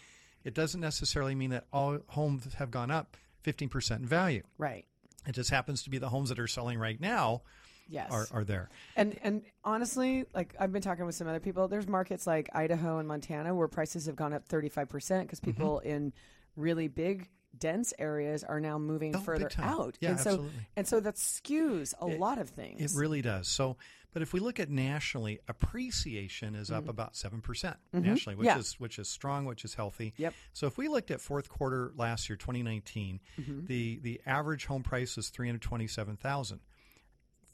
It 0.42 0.54
doesn't 0.54 0.80
necessarily 0.80 1.34
mean 1.34 1.50
that 1.50 1.66
all 1.72 1.98
homes 2.08 2.54
have 2.54 2.70
gone 2.70 2.90
up 2.90 3.16
15% 3.44 3.96
in 3.96 4.06
value. 4.06 4.42
Right. 4.58 4.86
It 5.26 5.32
just 5.32 5.50
happens 5.50 5.82
to 5.82 5.90
be 5.90 5.98
the 5.98 6.08
homes 6.08 6.30
that 6.30 6.38
are 6.38 6.46
selling 6.46 6.78
right 6.78 7.00
now 7.00 7.42
Yes. 7.88 8.10
are, 8.10 8.26
are 8.32 8.44
there. 8.44 8.68
And 8.96 9.16
and 9.22 9.42
honestly, 9.64 10.24
like 10.34 10.54
I've 10.58 10.72
been 10.72 10.82
talking 10.82 11.06
with 11.06 11.14
some 11.14 11.28
other 11.28 11.40
people, 11.40 11.68
there's 11.68 11.86
markets 11.88 12.26
like 12.26 12.48
Idaho 12.54 12.98
and 12.98 13.06
Montana 13.08 13.54
where 13.54 13.68
prices 13.68 14.06
have 14.06 14.16
gone 14.16 14.32
up 14.32 14.48
35% 14.48 14.72
because 15.22 15.40
Mm-hmm. 15.40 15.50
people 15.50 15.78
in 15.80 16.12
really 16.56 16.88
big 16.88 17.28
dense 17.58 17.94
areas 17.98 18.44
are 18.44 18.60
now 18.60 18.78
moving 18.78 19.14
Oh, 19.16 19.20
further 19.20 19.50
out. 19.58 19.96
Yeah, 20.00 20.10
and 20.10 20.20
so 20.20 20.30
absolutely. 20.30 20.52
and 20.76 20.86
so 20.88 21.00
that 21.00 21.14
skews 21.14 21.94
a 22.00 22.06
lot 22.06 22.38
of 22.38 22.50
things. 22.50 22.94
It 22.94 22.98
really 22.98 23.22
does. 23.22 23.48
So, 23.48 23.76
but 24.12 24.20
if 24.22 24.32
we 24.32 24.40
look 24.40 24.58
at 24.60 24.68
nationally, 24.68 25.38
appreciation 25.48 26.54
is 26.54 26.70
up 26.70 26.88
about 26.88 27.14
seven 27.16 27.40
percent 27.40 27.76
nationally, 27.92 28.36
which 28.36 28.48
Mm-hmm. 28.48 28.56
Yeah. 28.56 28.60
is 28.60 28.80
which 28.80 28.98
is 28.98 29.08
strong, 29.08 29.44
which 29.44 29.64
is 29.64 29.74
healthy. 29.74 30.12
Yep. 30.16 30.34
So 30.52 30.66
if 30.66 30.76
we 30.78 30.88
looked 30.88 31.10
at 31.10 31.20
fourth 31.20 31.48
quarter 31.48 31.92
last 31.96 32.28
year, 32.28 32.36
2019, 32.36 33.20
Mm-hmm. 33.40 33.66
the 33.66 33.98
the 34.02 34.20
average 34.26 34.66
home 34.66 34.82
price 34.82 35.16
was 35.16 35.28
three 35.28 35.46
hundred 35.48 35.62
twenty 35.62 35.86
seven 35.86 36.16
thousand. 36.16 36.60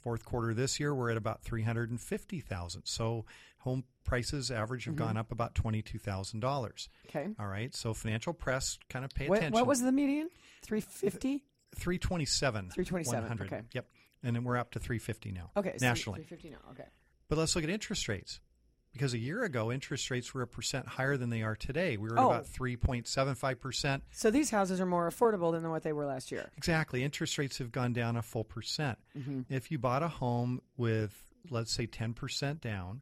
Fourth 0.02 0.24
quarter 0.24 0.52
this 0.54 0.80
year, 0.80 0.94
we're 0.94 1.10
at 1.10 1.16
about 1.16 1.42
three 1.42 1.62
hundred 1.62 1.90
and 1.90 2.00
fifty 2.00 2.40
thousand. 2.40 2.82
So 2.86 3.24
home 3.58 3.84
prices 4.04 4.50
average 4.50 4.84
have 4.86 4.94
Mm-hmm. 4.94 5.04
gone 5.04 5.16
up 5.16 5.30
about 5.32 5.54
twenty 5.54 5.80
two 5.82 5.98
thousand 5.98 6.40
dollars. 6.40 6.88
okay. 7.08 7.28
All 7.38 7.46
right. 7.46 7.74
So 7.74 7.94
financial 7.94 8.32
press 8.32 8.78
kind 8.88 9.04
of 9.04 9.10
pay 9.12 9.28
What, 9.28 9.38
attention. 9.38 9.54
what 9.54 9.66
was 9.66 9.80
the 9.80 9.92
median? 9.92 10.28
350? 10.62 11.44
327? 11.76 12.70
327, 12.70 13.46
okay. 13.46 13.62
Yep. 13.72 13.86
And 14.24 14.36
then 14.36 14.44
we're 14.44 14.56
up 14.56 14.72
to 14.72 14.78
350 14.78 15.32
now. 15.32 15.50
Okay. 15.56 15.76
Nationally. 15.80 16.18
350 16.22 16.50
now. 16.50 16.70
Okay. 16.72 16.88
But 17.28 17.38
let's 17.38 17.54
look 17.56 17.64
at 17.64 17.70
interest 17.70 18.08
rates. 18.08 18.40
Because 18.92 19.14
a 19.14 19.18
year 19.18 19.42
ago, 19.44 19.72
interest 19.72 20.10
rates 20.10 20.34
were 20.34 20.42
a 20.42 20.46
percent 20.46 20.86
higher 20.86 21.16
than 21.16 21.30
they 21.30 21.42
are 21.42 21.56
today. 21.56 21.96
We 21.96 22.08
were 22.10 22.18
at 22.18 22.22
Oh. 22.22 22.26
about 22.30 22.46
3.75%. 22.46 24.02
So 24.10 24.30
these 24.30 24.50
houses 24.50 24.80
are 24.80 24.86
more 24.86 25.08
affordable 25.10 25.52
than 25.52 25.68
what 25.70 25.82
they 25.82 25.92
were 25.92 26.04
last 26.06 26.30
year. 26.30 26.50
Exactly. 26.56 27.02
Interest 27.02 27.38
rates 27.38 27.58
have 27.58 27.72
gone 27.72 27.92
down 27.92 28.16
a 28.16 28.22
full 28.22 28.44
percent. 28.44 28.98
Mm-hmm. 29.16 29.42
If 29.48 29.70
you 29.70 29.78
bought 29.78 30.02
a 30.02 30.08
home 30.08 30.60
with, 30.76 31.32
let's 31.50 31.72
say, 31.72 31.86
10% 31.86 32.60
down, 32.60 33.00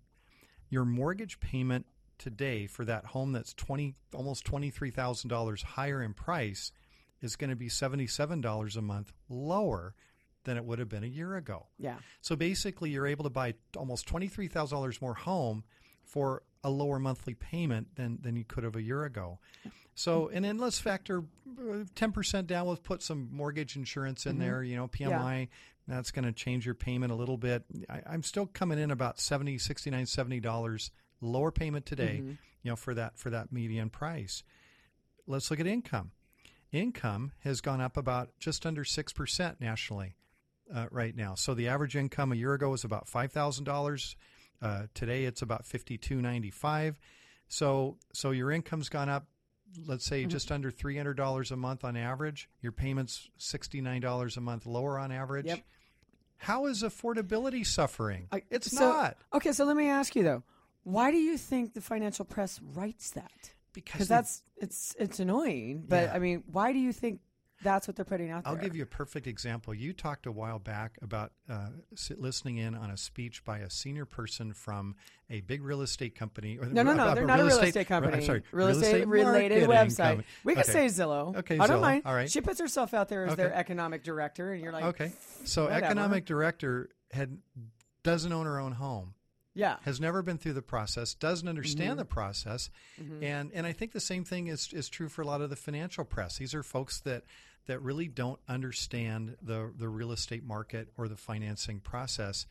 your 0.69 0.85
mortgage 0.85 1.41
payment 1.41 1.87
today 2.19 2.67
for 2.67 2.85
that 2.85 3.07
home 3.07 3.33
that's 3.33 3.55
20 3.55 3.95
almost 4.15 4.45
$23,000 4.45 5.63
higher 5.63 6.03
in 6.03 6.13
price 6.13 6.71
is 7.23 7.35
going 7.37 7.51
to 7.51 7.57
be 7.57 7.69
$77 7.69 8.77
a 8.77 8.83
month 8.83 9.13
lower 9.29 9.95
than 10.45 10.57
it 10.57 10.65
would 10.65 10.79
have 10.79 10.89
been 10.89 11.05
a 11.05 11.09
year 11.09 11.37
ago. 11.37 11.67
Yeah. 11.79 11.97
So 12.23 12.35
basically, 12.37 12.91
you're 12.91 13.07
able 13.07 13.25
to 13.25 13.31
buy 13.31 13.55
almost 13.77 14.07
twenty 14.07 14.27
three 14.27 14.49
thousand 14.49 14.75
dollars 14.79 15.03
more 15.03 15.13
home 15.13 15.65
for 16.11 16.43
a 16.63 16.71
lower 16.71 16.99
monthly 16.99 17.35
payment 17.35 17.95
than 17.97 18.19
than 18.21 18.37
you 18.37 18.45
could 18.45 18.65
have 18.65 18.77
a 18.77 18.83
year 18.83 19.05
ago. 19.05 19.39
So, 19.95 20.29
and 20.29 20.45
then 20.45 20.59
let's 20.59 20.79
factor 20.79 21.23
uh, 21.59 21.85
ten 21.95 22.13
percent 22.13 22.47
down. 22.47 22.67
Let's 22.67 22.81
put 22.81 23.03
some 23.03 23.29
mortgage 23.33 23.77
insurance 23.77 24.27
in 24.27 24.39
there. 24.39 24.63
You 24.63 24.77
know, 24.77 24.89
PMI. 24.89 25.49
That's 25.89 26.11
going 26.13 26.25
to 26.25 26.33
change 26.33 26.67
your 26.67 26.75
payment 26.77 27.11
a 27.11 27.17
little 27.17 27.37
bit. 27.37 27.65
I, 27.89 28.01
I'm 28.07 28.23
still 28.23 28.47
coming 28.47 28.79
in 28.79 28.93
about 28.93 29.19
70 29.19 29.59
69 29.59 30.07
70 30.07 30.39
dollars 30.41 30.91
lower 31.21 31.51
payment 31.51 31.85
today. 31.87 32.23
You 32.63 32.71
know, 32.71 32.77
for 32.77 32.95
that 32.95 33.19
for 33.19 33.31
that 33.31 33.53
median 33.53 33.91
price. 33.91 34.43
Let's 35.27 35.51
look 35.51 35.61
at 35.61 35.67
income. 35.67 36.13
Income 36.73 37.33
has 37.41 37.61
gone 37.61 37.81
up 37.81 37.97
about 37.97 38.31
just 38.39 38.67
under 38.67 38.85
six 38.85 39.13
percent 39.13 39.61
nationally 39.61 40.15
uh, 40.73 40.87
right 40.91 41.17
now. 41.17 41.35
So 41.35 41.55
the 41.55 41.69
average 41.69 41.97
income 41.97 42.33
a 42.33 42.37
year 42.37 42.55
ago 42.55 42.71
was 42.71 42.85
about 42.85 43.09
five 43.09 43.33
thousand 43.33 43.65
uh. 44.63 44.83
Today 44.95 45.25
it's 45.25 45.43
about 45.43 45.67
fifty 45.67 45.97
two 45.99 46.21
ninety 46.23 46.51
five. 46.51 46.99
So 47.49 47.99
so 48.13 48.31
your 48.31 48.51
income's 48.51 48.89
gone 48.89 49.09
up. 49.09 49.27
Let's 49.87 50.05
say 50.05 50.25
just 50.27 50.51
under 50.51 50.71
three 50.71 50.97
hundred 50.97 51.17
dollars 51.17 51.51
a 51.53 51.57
month 51.57 51.85
on 51.85 51.97
average. 51.97 52.49
Your 52.61 52.73
payments 52.73 53.29
sixty 53.37 53.81
nine 53.81 54.01
dollars 54.01 54.37
a 54.37 54.41
month 54.41 54.67
lower 54.67 54.99
on 54.99 55.13
average. 55.13 55.47
Yep. 55.47 55.61
How 56.39 56.67
is 56.67 56.83
affordability 56.83 57.67
suffering? 57.67 58.27
I- 58.33 58.43
it's 58.51 58.71
so- 58.71 58.81
not 58.89 59.17
Okay, 59.35 59.53
so 59.53 59.65
let 59.65 59.77
me 59.77 59.89
ask 59.89 60.17
you 60.17 60.23
though. 60.23 60.43
Why 60.83 61.11
do 61.11 61.19
you 61.19 61.37
think 61.37 61.75
the 61.75 61.81
financial 61.81 62.25
press 62.25 62.61
writes 62.63 63.11
that? 63.11 63.31
because 63.73 63.93
Because 63.93 64.09
they- 64.09 64.15
that's 64.15 64.43
it's 64.57 64.97
it's 64.99 65.21
annoying. 65.21 65.85
But 65.89 66.05
Yeah. 66.05 66.15
I 66.15 66.19
mean, 66.19 66.43
why 66.51 66.73
do 66.73 66.79
you 66.79 66.93
think 66.93 67.21
that's 67.63 67.87
what 67.87 67.97
they're 67.97 68.05
putting 68.05 68.31
out 68.31 68.45
there? 68.45 68.53
I'll 68.53 68.59
give 68.59 68.75
you 68.75 68.83
a 68.83 68.87
perfect 68.87 69.27
example. 69.27 69.75
You 69.75 69.93
talked 69.93 70.27
a 70.27 70.33
while 70.33 70.59
back 70.59 70.97
about 71.03 71.33
uh, 71.49 71.69
listening 72.17 72.57
in 72.59 72.75
on 72.75 72.91
a 72.91 72.97
speech 72.97 73.45
by 73.45 73.59
a 73.59 73.69
senior 73.71 74.05
person 74.07 74.53
from 74.55 74.97
a 75.29 75.41
big 75.43 75.63
real 75.63 75.83
estate 75.83 76.15
company. 76.15 76.59
Or 76.59 76.67
No, 76.67 76.83
no, 76.83 76.95
no. 76.95 77.15
They're 77.15 77.25
not 77.27 77.41
a 77.41 77.45
real 77.45 77.59
estate 77.59 77.87
company. 77.87 78.15
I'm 78.17 78.23
sorry, 78.23 78.43
real, 78.53 78.69
estate 78.69 79.07
related 79.07 79.69
website. 79.69 79.97
company. 79.97 80.27
We 80.45 80.55
can 80.55 80.63
Okay. 80.63 80.73
say 80.73 80.87
Zillow. 80.87 81.37
Okay, 81.37 81.59
I 81.59 81.67
don't 81.67 81.79
Zillow. 81.79 81.83
mind. 81.83 82.03
All 82.07 82.15
right. 82.15 82.31
She 82.31 82.41
puts 82.41 82.61
herself 82.61 82.95
out 82.95 83.09
there 83.09 83.27
as 83.27 83.37
their 83.37 83.53
economic 83.55 84.03
director, 84.03 84.53
and 84.53 84.63
you're 84.63 84.73
like, 84.73 84.85
Okay, 84.85 85.13
so 85.45 85.65
Whatever. 85.65 85.85
economic 85.85 86.25
director 86.25 86.89
had 87.13 87.39
doesn't 88.03 88.33
own 88.33 88.47
her 88.47 88.59
own 88.59 88.73
home. 88.73 89.15
yeah, 89.55 89.77
has 89.83 90.01
never 90.01 90.23
been 90.23 90.39
through 90.39 90.53
the 90.55 90.63
process, 90.63 91.13
doesn't 91.15 91.49
understand 91.49 91.91
Mm-hmm. 91.91 91.99
the 91.99 92.05
process, 92.07 92.71
and 93.21 93.51
and 93.53 93.67
I 93.67 93.73
think 93.73 93.93
the 93.93 94.01
same 94.01 94.25
thing 94.25 94.47
is 94.47 94.73
is 94.73 94.89
true 94.89 95.09
for 95.09 95.23
a 95.23 95.27
lot 95.27 95.41
of 95.43 95.51
the 95.51 95.57
financial 95.57 96.05
press. 96.05 96.39
These 96.39 96.55
are 96.55 96.63
folks 96.63 97.01
that 97.01 97.25
that 97.71 97.81
really 97.83 98.09
don't 98.09 98.41
understand 98.49 99.37
the 99.41 99.73
the 99.79 99.89
real 99.89 100.11
estate 100.11 100.45
market 100.45 100.89
or 100.99 101.07
the 101.07 101.17
financing 101.17 101.79
process. 101.79 102.47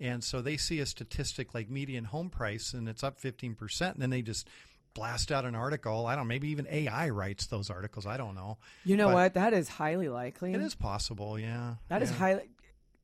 And 0.00 0.24
so 0.24 0.42
they 0.42 0.56
see 0.56 0.80
a 0.80 0.86
statistic 0.86 1.54
like 1.54 1.70
median 1.70 2.04
home 2.04 2.28
price 2.28 2.72
and 2.72 2.88
it's 2.88 3.04
up 3.04 3.20
15%, 3.20 3.92
and 3.92 4.02
then 4.02 4.10
they 4.10 4.22
just 4.22 4.48
blast 4.92 5.30
out 5.30 5.44
an 5.44 5.54
article. 5.54 6.06
I 6.06 6.16
don't 6.16 6.24
know, 6.24 6.28
maybe 6.28 6.48
even 6.48 6.66
AI 6.68 7.10
writes 7.10 7.46
those 7.46 7.70
articles. 7.70 8.04
I 8.04 8.16
don't 8.16 8.34
know. 8.34 8.58
you 8.84 8.96
know 8.96 9.06
But 9.06 9.14
what? 9.14 9.34
That 9.34 9.52
is 9.52 9.68
highly 9.68 10.08
likely. 10.08 10.52
It 10.52 10.60
is 10.60 10.74
possible, 10.74 11.38
yeah. 11.38 11.74
That 11.88 12.02
is 12.02 12.10
yeah. 12.10 12.16
highly. 12.16 12.42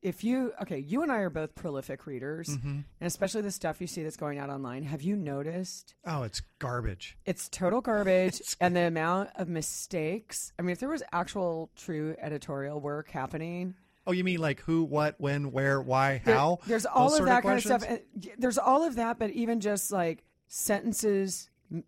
If 0.01 0.23
you 0.23 0.51
okay, 0.63 0.79
you 0.79 1.03
and 1.03 1.11
I 1.11 1.17
are 1.19 1.29
both 1.29 1.53
prolific 1.53 2.07
readers, 2.07 2.49
Mm-hmm. 2.49 2.67
and 2.69 2.85
especially 3.01 3.41
the 3.41 3.51
stuff 3.51 3.79
you 3.79 3.85
see 3.87 4.01
that's 4.01 4.17
going 4.17 4.39
out 4.39 4.49
online. 4.49 4.83
Have 4.83 5.03
you 5.03 5.15
noticed? 5.15 5.93
Oh, 6.05 6.23
it's 6.23 6.41
garbage. 6.57 7.17
It's 7.25 7.47
total 7.49 7.81
garbage, 7.81 8.41
and 8.59 8.75
the 8.75 8.81
amount 8.81 9.29
of 9.35 9.47
mistakes. 9.47 10.53
I 10.57 10.63
mean, 10.63 10.71
if 10.71 10.79
there 10.79 10.89
was 10.89 11.03
actual, 11.11 11.69
true 11.75 12.15
editorial 12.19 12.79
work 12.81 13.11
happening, 13.11 13.75
Oh, 14.07 14.11
you 14.13 14.23
mean 14.23 14.39
like 14.39 14.59
who, 14.61 14.83
what, 14.83 15.13
when, 15.19 15.51
where, 15.51 15.79
why, 15.79 16.21
there- 16.25 16.33
how? 16.35 16.57
there's 16.65 16.87
all 16.87 17.11
Those 17.11 17.19
of 17.19 17.25
that 17.27 17.43
kind 17.43 17.57
of 17.59 17.63
stuff. 17.63 17.83
And 17.87 17.99
there's 18.39 18.57
all 18.57 18.83
of 18.83 18.95
that, 18.95 19.19
but 19.19 19.29
even 19.29 19.59
just 19.59 19.91
like 19.91 20.23
sentences 20.47 21.49
m- 21.71 21.83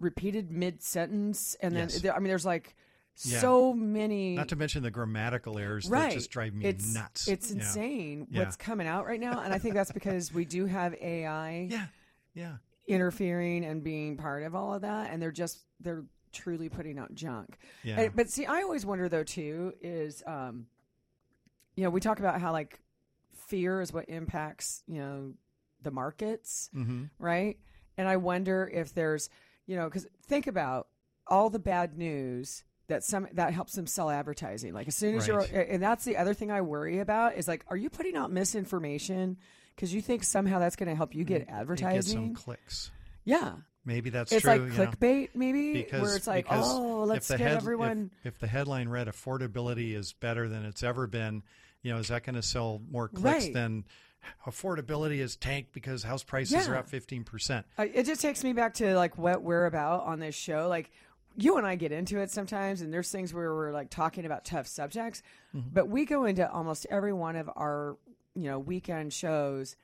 repeated 0.00 0.50
mid 0.50 0.82
sentence, 0.82 1.56
and 1.60 1.74
then 1.76 1.82
Yes. 1.88 2.00
there, 2.00 2.14
I 2.14 2.18
mean, 2.18 2.26
there's 2.28 2.44
like 2.44 2.74
Yeah. 3.22 3.38
so 3.40 3.72
many. 3.72 4.34
Not 4.34 4.48
to 4.48 4.56
mention 4.56 4.82
the 4.82 4.90
grammatical 4.90 5.58
errors 5.58 5.88
right. 5.88 6.08
that 6.10 6.12
just 6.14 6.30
drive 6.30 6.52
me 6.54 6.64
it's, 6.66 6.92
nuts. 6.94 7.28
It's 7.28 7.50
Yeah. 7.50 7.58
insane 7.58 8.26
Yeah. 8.30 8.40
what's 8.40 8.56
coming 8.56 8.86
out 8.86 9.06
right 9.06 9.20
now, 9.20 9.40
and 9.40 9.52
I 9.54 9.58
think 9.58 9.74
that's 9.74 9.92
because 9.92 10.32
we 10.32 10.44
do 10.44 10.66
have 10.66 10.94
AI 10.94 11.68
Yeah, 11.70 11.86
yeah. 12.34 12.56
interfering 12.88 13.64
and 13.64 13.82
being 13.84 14.16
part 14.16 14.42
of 14.42 14.54
all 14.54 14.74
of 14.74 14.82
that, 14.82 15.10
and 15.12 15.22
they're 15.22 15.30
just 15.32 15.60
they're 15.80 16.04
truly 16.32 16.68
putting 16.68 16.98
out 16.98 17.14
junk. 17.14 17.56
Yeah. 17.84 18.00
And- 18.00 18.16
but 18.16 18.28
see, 18.30 18.46
I 18.46 18.62
always 18.62 18.84
wonder 18.84 19.08
though 19.08 19.22
too 19.22 19.72
is, 19.80 20.22
um, 20.26 20.66
you 21.76 21.84
know, 21.84 21.90
we 21.90 22.00
talk 22.00 22.18
about 22.18 22.40
how 22.40 22.50
like 22.52 22.80
fear 23.46 23.80
is 23.80 23.92
what 23.92 24.08
impacts 24.08 24.82
you 24.88 24.98
know 24.98 25.34
the 25.82 25.90
markets, 25.92 26.70
Mm-hmm. 26.74 27.04
right? 27.18 27.58
And 27.96 28.08
I 28.08 28.16
wonder 28.16 28.68
if 28.72 28.92
there's, 28.92 29.28
you 29.66 29.76
know, 29.76 29.84
because 29.84 30.06
think 30.26 30.46
about 30.48 30.88
all 31.28 31.48
the 31.50 31.58
bad 31.60 31.96
news 31.96 32.64
that 32.88 33.02
some 33.04 33.26
that 33.32 33.52
helps 33.52 33.72
them 33.74 33.86
sell 33.86 34.10
advertising. 34.10 34.74
Like 34.74 34.88
as 34.88 34.94
soon 34.96 35.16
as 35.16 35.28
Right. 35.28 35.50
you're, 35.50 35.60
and 35.62 35.82
that's 35.82 36.04
the 36.04 36.16
other 36.16 36.34
thing 36.34 36.50
I 36.50 36.60
worry 36.60 36.98
about 36.98 37.36
is 37.36 37.48
like, 37.48 37.64
are 37.68 37.76
you 37.76 37.88
putting 37.90 38.16
out 38.16 38.30
misinformation 38.30 39.36
because 39.74 39.92
you 39.92 40.00
think 40.00 40.22
somehow 40.22 40.58
that's 40.60 40.76
going 40.76 40.88
to 40.88 40.94
help 40.94 41.14
you 41.14 41.24
get 41.24 41.48
advertising. 41.48 41.98
Get 41.98 42.04
some 42.04 42.34
clicks. 42.34 42.90
yeah, 43.24 43.54
Maybe 43.84 44.08
that's 44.10 44.30
it's 44.32 44.42
true. 44.42 44.52
like 44.52 44.60
you 44.60 44.68
know. 44.78 44.86
clickbait, 44.90 45.28
maybe, 45.34 45.72
because 45.74 46.00
where 46.00 46.16
it's 46.16 46.26
like, 46.28 46.46
oh, 46.50 47.04
let's 47.08 47.28
get 47.28 47.40
head- 47.40 47.56
everyone. 47.56 48.10
If, 48.22 48.34
if 48.34 48.38
the 48.38 48.46
headline 48.46 48.88
read 48.88 49.08
"affordability 49.08 49.94
is 49.94 50.12
better 50.12 50.48
than 50.48 50.64
it's 50.64 50.82
ever 50.82 51.06
been," 51.06 51.42
you 51.82 51.92
know, 51.92 51.98
is 51.98 52.08
that 52.08 52.22
going 52.24 52.36
to 52.36 52.42
sell 52.42 52.80
more 52.90 53.08
clicks 53.08 53.44
Right. 53.46 53.52
than 53.52 53.84
affordability 54.46 55.18
is 55.18 55.36
tanked 55.36 55.72
because 55.72 56.02
house 56.02 56.22
prices 56.22 56.68
are 56.68 56.76
up 56.76 56.88
fifteen 56.88 57.24
percent? 57.24 57.66
I- 57.78 57.86
it 57.86 58.06
just 58.06 58.20
takes 58.22 58.42
me 58.44 58.52
back 58.52 58.74
to 58.74 58.94
like 58.96 59.18
what 59.18 59.42
we're 59.42 59.66
about 59.66 60.04
on 60.04 60.18
this 60.20 60.34
show. 60.34 60.68
Like 60.68 60.90
you 61.36 61.56
and 61.58 61.66
I 61.66 61.74
get 61.76 61.92
into 61.92 62.18
it 62.20 62.30
sometimes, 62.30 62.80
and 62.80 62.92
there's 62.92 63.10
things 63.10 63.32
where 63.34 63.54
we're 63.54 63.72
like 63.72 63.90
talking 63.90 64.24
about 64.26 64.44
tough 64.44 64.66
subjects, 64.66 65.22
Mm-hmm. 65.54 65.68
but 65.72 65.88
we 65.88 66.04
go 66.04 66.24
into 66.24 66.50
almost 66.50 66.86
every 66.90 67.12
one 67.12 67.36
of 67.36 67.48
our 67.54 67.96
you 68.34 68.44
know 68.50 68.58
weekend 68.58 69.12
shows 69.12 69.76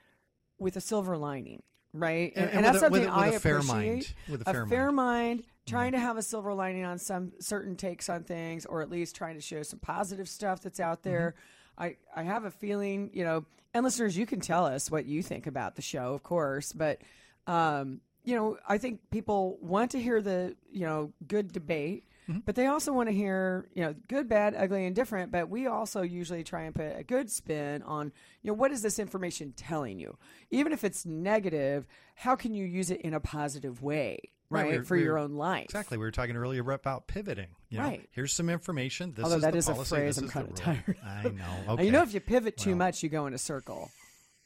with 0.58 0.76
a 0.76 0.80
silver 0.80 1.16
lining, 1.16 1.62
right? 1.94 2.32
And- 2.36 2.50
and 2.50 2.64
that's 2.64 2.74
with 2.82 2.82
a- 2.84 2.90
with 2.90 3.02
something 3.04 3.08
a- 3.22 3.26
with 3.26 3.34
I 3.34 3.36
a 3.36 3.40
fair 3.40 3.56
appreciate. 3.58 3.74
mind. 3.92 4.14
With 4.28 4.40
a 4.42 4.44
fair 4.52 4.66
fair 4.66 4.92
mind. 4.92 4.96
mind, 5.38 5.44
trying 5.66 5.92
to 5.92 5.98
have 5.98 6.16
a 6.16 6.22
silver 6.22 6.52
lining 6.54 6.84
on 6.84 6.98
some 6.98 7.32
certain 7.40 7.76
takes 7.76 8.08
on 8.08 8.24
things, 8.24 8.66
or 8.66 8.82
at 8.82 8.90
least 8.90 9.14
trying 9.16 9.36
to 9.36 9.40
show 9.40 9.62
some 9.62 9.78
positive 9.78 10.28
stuff 10.28 10.60
that's 10.62 10.80
out 10.80 11.02
there. 11.02 11.34
I, 11.78 11.96
I 12.14 12.24
have 12.24 12.44
a 12.44 12.50
feeling, 12.50 13.10
you 13.14 13.24
know, 13.24 13.44
and 13.72 13.84
listeners, 13.84 14.16
you 14.18 14.26
can 14.26 14.40
tell 14.40 14.66
us 14.66 14.90
what 14.90 15.06
you 15.06 15.22
think 15.22 15.46
about 15.46 15.76
the 15.76 15.82
show, 15.82 16.12
of 16.12 16.22
course, 16.22 16.72
but 16.72 17.00
um, 17.46 18.00
you 18.24 18.36
know, 18.36 18.58
I 18.68 18.78
think 18.78 19.00
people 19.10 19.58
want 19.60 19.90
to 19.92 20.00
hear 20.00 20.20
the, 20.22 20.54
you 20.70 20.86
know, 20.86 21.12
good 21.26 21.52
debate, 21.52 22.04
mm-hmm. 22.28 22.40
but 22.44 22.54
they 22.54 22.66
also 22.66 22.92
want 22.92 23.08
to 23.08 23.14
hear, 23.14 23.68
you 23.74 23.82
know, 23.82 23.94
good, 24.08 24.28
bad, 24.28 24.54
ugly, 24.56 24.86
and 24.86 24.94
different. 24.94 25.32
But 25.32 25.48
we 25.48 25.66
also 25.66 26.02
usually 26.02 26.44
try 26.44 26.62
and 26.62 26.74
put 26.74 26.96
a 26.96 27.02
good 27.02 27.30
spin 27.30 27.82
on, 27.82 28.12
you 28.42 28.48
know, 28.50 28.54
what 28.54 28.72
is 28.72 28.82
this 28.82 28.98
information 28.98 29.52
telling 29.56 29.98
you? 29.98 30.16
Even 30.50 30.72
if 30.72 30.84
it's 30.84 31.06
negative, 31.06 31.86
how 32.14 32.36
can 32.36 32.54
you 32.54 32.64
use 32.64 32.90
it 32.90 33.00
in 33.00 33.14
a 33.14 33.20
positive 33.20 33.82
way, 33.82 34.18
Right, 34.50 34.62
right, 34.62 34.70
we're- 34.72 34.84
for 34.84 34.94
we're- 34.96 35.04
your 35.04 35.18
own 35.18 35.32
life? 35.34 35.64
Exactly. 35.64 35.96
We 35.96 36.04
were 36.04 36.10
talking 36.10 36.36
earlier 36.36 36.68
about 36.72 37.06
pivoting. 37.06 37.48
You 37.70 37.78
know, 37.78 37.84
Right. 37.84 38.08
Here's 38.12 38.32
some 38.32 38.50
information. 38.50 39.12
This 39.14 39.22
Although 39.24 39.36
is 39.36 39.42
that 39.42 39.52
the 39.52 39.58
is 39.58 39.68
a 39.68 39.72
policy, 39.72 39.94
phrase 39.96 40.16
this 40.16 40.18
I'm 40.18 40.24
is 40.26 40.30
kind 40.32 40.48
of 40.48 40.54
tired. 40.56 40.96
I 41.04 41.22
know. 41.22 41.44
And 41.60 41.68
Okay. 41.70 41.84
You 41.86 41.92
know, 41.92 42.02
if 42.02 42.12
you 42.12 42.20
pivot 42.20 42.56
too 42.56 42.70
Well. 42.70 42.78
much, 42.78 43.02
you 43.02 43.08
go 43.08 43.26
in 43.26 43.34
a 43.34 43.38
circle, 43.38 43.90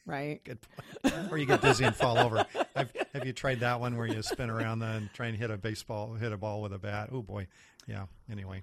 right? 0.07 0.43
Good 0.45 0.59
point. 1.03 1.33
or 1.33 1.39
you 1.39 1.47
get 1.47 1.61
dizzy 1.61 1.85
and 1.85 1.95
fall 1.95 2.19
over. 2.19 2.45
Have, 2.77 2.93
have 3.13 3.27
you 3.27 3.33
tried 3.33 3.61
that 3.61 3.81
one 3.81 3.97
where 3.97 4.07
you 4.07 4.23
spin 4.23 4.51
around 4.51 4.83
and 4.83 5.13
try 5.13 5.27
and 5.27 5.37
hit 5.37 5.51
a 5.51 5.57
baseball, 5.57 6.15
hit 6.15 6.33
a 6.33 6.37
ball 6.37 6.63
with 6.63 6.73
a 6.73 6.79
bat? 6.79 7.11
Oh 7.13 7.23
boy, 7.23 7.47
yeah. 7.87 8.07
Anyway, 8.31 8.63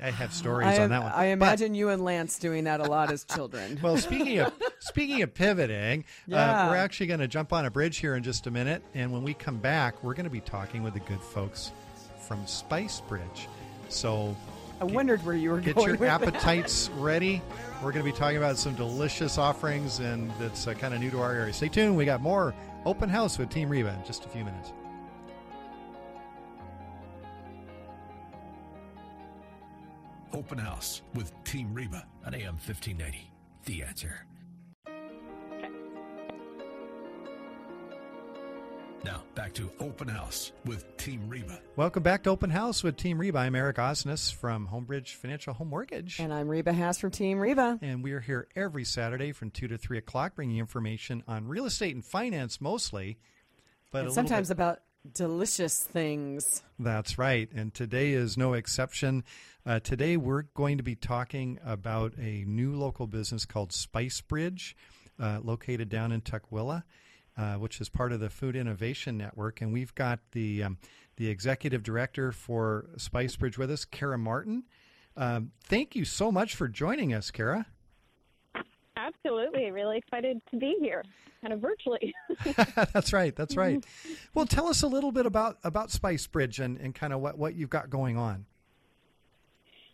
I 0.00 0.10
have 0.10 0.32
stories 0.32 0.78
I, 0.78 0.82
on 0.82 0.90
that 0.90 1.02
one. 1.02 1.12
I 1.12 1.26
But- 1.26 1.32
imagine 1.32 1.74
you 1.74 1.88
and 1.88 2.04
Lance 2.04 2.38
doing 2.38 2.64
that 2.64 2.80
a 2.80 2.84
lot 2.84 3.10
as 3.10 3.24
children. 3.24 3.78
well, 3.82 3.96
speaking 3.96 4.38
of 4.38 4.52
speaking 4.80 5.22
of 5.22 5.34
pivoting, 5.34 6.04
uh, 6.32 6.68
we're 6.70 6.76
actually 6.76 7.06
going 7.06 7.20
to 7.20 7.28
jump 7.28 7.52
on 7.52 7.66
a 7.66 7.70
bridge 7.70 7.98
here 7.98 8.14
in 8.14 8.22
just 8.22 8.46
a 8.46 8.50
minute, 8.50 8.82
and 8.94 9.12
when 9.12 9.22
we 9.22 9.34
come 9.34 9.58
back, 9.58 10.02
we're 10.02 10.14
going 10.14 10.24
to 10.24 10.30
be 10.30 10.40
talking 10.40 10.82
with 10.82 10.94
the 10.94 11.00
good 11.00 11.20
folks 11.20 11.72
from 12.20 12.46
Spice 12.46 13.00
Bridge. 13.00 13.48
So 13.88 14.36
I 14.80 14.84
wondered 14.84 15.24
where 15.24 15.34
you 15.34 15.50
were 15.50 15.60
get 15.60 15.76
going 15.76 15.92
Get 15.92 16.00
your 16.00 16.10
with 16.10 16.20
that. 16.20 16.28
appetites 16.28 16.90
ready. 16.98 17.40
We're 17.82 17.92
going 17.92 18.04
to 18.04 18.10
be 18.12 18.16
talking 18.16 18.36
about 18.36 18.58
some 18.58 18.74
delicious 18.74 19.38
offerings, 19.38 20.00
and 20.00 20.30
that's 20.38 20.66
uh, 20.66 20.74
kind 20.74 20.92
of 20.94 21.00
new 21.00 21.10
to 21.10 21.20
our 21.20 21.32
area. 21.32 21.52
Stay 21.52 21.68
tuned. 21.68 21.96
We 21.96 22.04
got 22.04 22.20
more 22.20 22.54
open 22.84 23.08
house 23.08 23.38
with 23.38 23.48
Team 23.50 23.68
Reba 23.68 23.90
in 23.98 24.04
just 24.04 24.24
a 24.24 24.28
few 24.28 24.44
minutes. 24.44 24.72
Open 30.32 30.58
House 30.58 31.02
with 31.14 31.32
Team 31.44 31.74
Reba 31.74 32.06
on 32.24 32.34
AM 32.34 32.54
1590. 32.54 33.30
The 33.66 33.82
answer. 33.82 34.24
Now, 39.04 39.24
back 39.34 39.52
to 39.54 39.70
Open 39.80 40.06
House 40.06 40.52
with 40.64 40.96
Team 40.96 41.28
Reba. 41.28 41.58
Welcome 41.74 42.04
back 42.04 42.22
to 42.24 42.30
Open 42.30 42.50
House 42.50 42.84
with 42.84 42.96
Team 42.96 43.18
Reba. 43.18 43.38
I'm 43.38 43.56
Eric 43.56 43.76
Osnes 43.76 44.32
from 44.32 44.68
Homebridge 44.68 45.14
Financial 45.16 45.52
Home 45.54 45.70
Mortgage. 45.70 46.20
And 46.20 46.32
I'm 46.32 46.46
Reba 46.48 46.72
Haas 46.72 46.98
from 46.98 47.10
Team 47.10 47.40
Reba. 47.40 47.80
And 47.82 48.04
we 48.04 48.12
are 48.12 48.20
here 48.20 48.46
every 48.54 48.84
Saturday 48.84 49.32
from 49.32 49.50
2 49.50 49.66
to 49.68 49.78
3 49.78 49.98
o'clock, 49.98 50.36
bringing 50.36 50.58
information 50.58 51.24
on 51.26 51.48
real 51.48 51.66
estate 51.66 51.94
and 51.96 52.04
finance 52.04 52.60
mostly. 52.60 53.18
But 53.90 54.04
And 54.04 54.12
sometimes 54.12 54.48
bit- 54.48 54.56
about 54.56 54.78
delicious 55.12 55.82
things. 55.82 56.62
That's 56.78 57.18
right. 57.18 57.50
And 57.52 57.74
today 57.74 58.12
is 58.12 58.36
no 58.36 58.52
exception. 58.52 59.24
Uh, 59.66 59.80
today 59.80 60.16
we're 60.16 60.42
going 60.54 60.76
to 60.76 60.84
be 60.84 60.94
talking 60.94 61.58
about 61.64 62.14
a 62.18 62.44
new 62.46 62.76
local 62.76 63.08
business 63.08 63.46
called 63.46 63.72
Spice 63.72 64.20
Bridge, 64.20 64.76
uh, 65.18 65.40
located 65.42 65.88
down 65.88 66.12
in 66.12 66.20
Tukwila, 66.20 66.84
uh, 67.36 67.54
which 67.54 67.80
is 67.80 67.88
part 67.88 68.12
of 68.12 68.20
the 68.20 68.30
Food 68.30 68.56
Innovation 68.56 69.16
Network. 69.16 69.60
And 69.60 69.72
we've 69.72 69.94
got 69.94 70.20
the 70.32 70.62
um, 70.62 70.78
the 71.16 71.28
executive 71.28 71.82
director 71.82 72.32
for 72.32 72.86
Spice 72.96 73.36
Bridge 73.36 73.58
with 73.58 73.70
us, 73.70 73.84
Kara 73.84 74.18
Martin. 74.18 74.64
Um, 75.16 75.52
thank 75.64 75.94
you 75.94 76.04
so 76.04 76.32
much 76.32 76.54
for 76.54 76.68
joining 76.68 77.12
us, 77.12 77.30
Kara. 77.30 77.66
Absolutely. 78.96 79.70
Really 79.70 79.98
excited 79.98 80.40
to 80.50 80.56
be 80.56 80.76
here, 80.80 81.02
kind 81.40 81.52
of 81.52 81.60
virtually. 81.60 82.14
that's 82.92 83.12
right. 83.12 83.34
That's 83.34 83.56
right. 83.56 83.84
Well, 84.34 84.46
tell 84.46 84.68
us 84.68 84.82
a 84.82 84.86
little 84.86 85.12
bit 85.12 85.26
about 85.26 85.58
about 85.64 85.90
Spice 85.90 86.26
Bridge 86.26 86.60
and, 86.60 86.78
and 86.78 86.94
kind 86.94 87.12
of 87.12 87.20
what, 87.20 87.36
what 87.38 87.54
you've 87.54 87.70
got 87.70 87.90
going 87.90 88.16
on. 88.16 88.46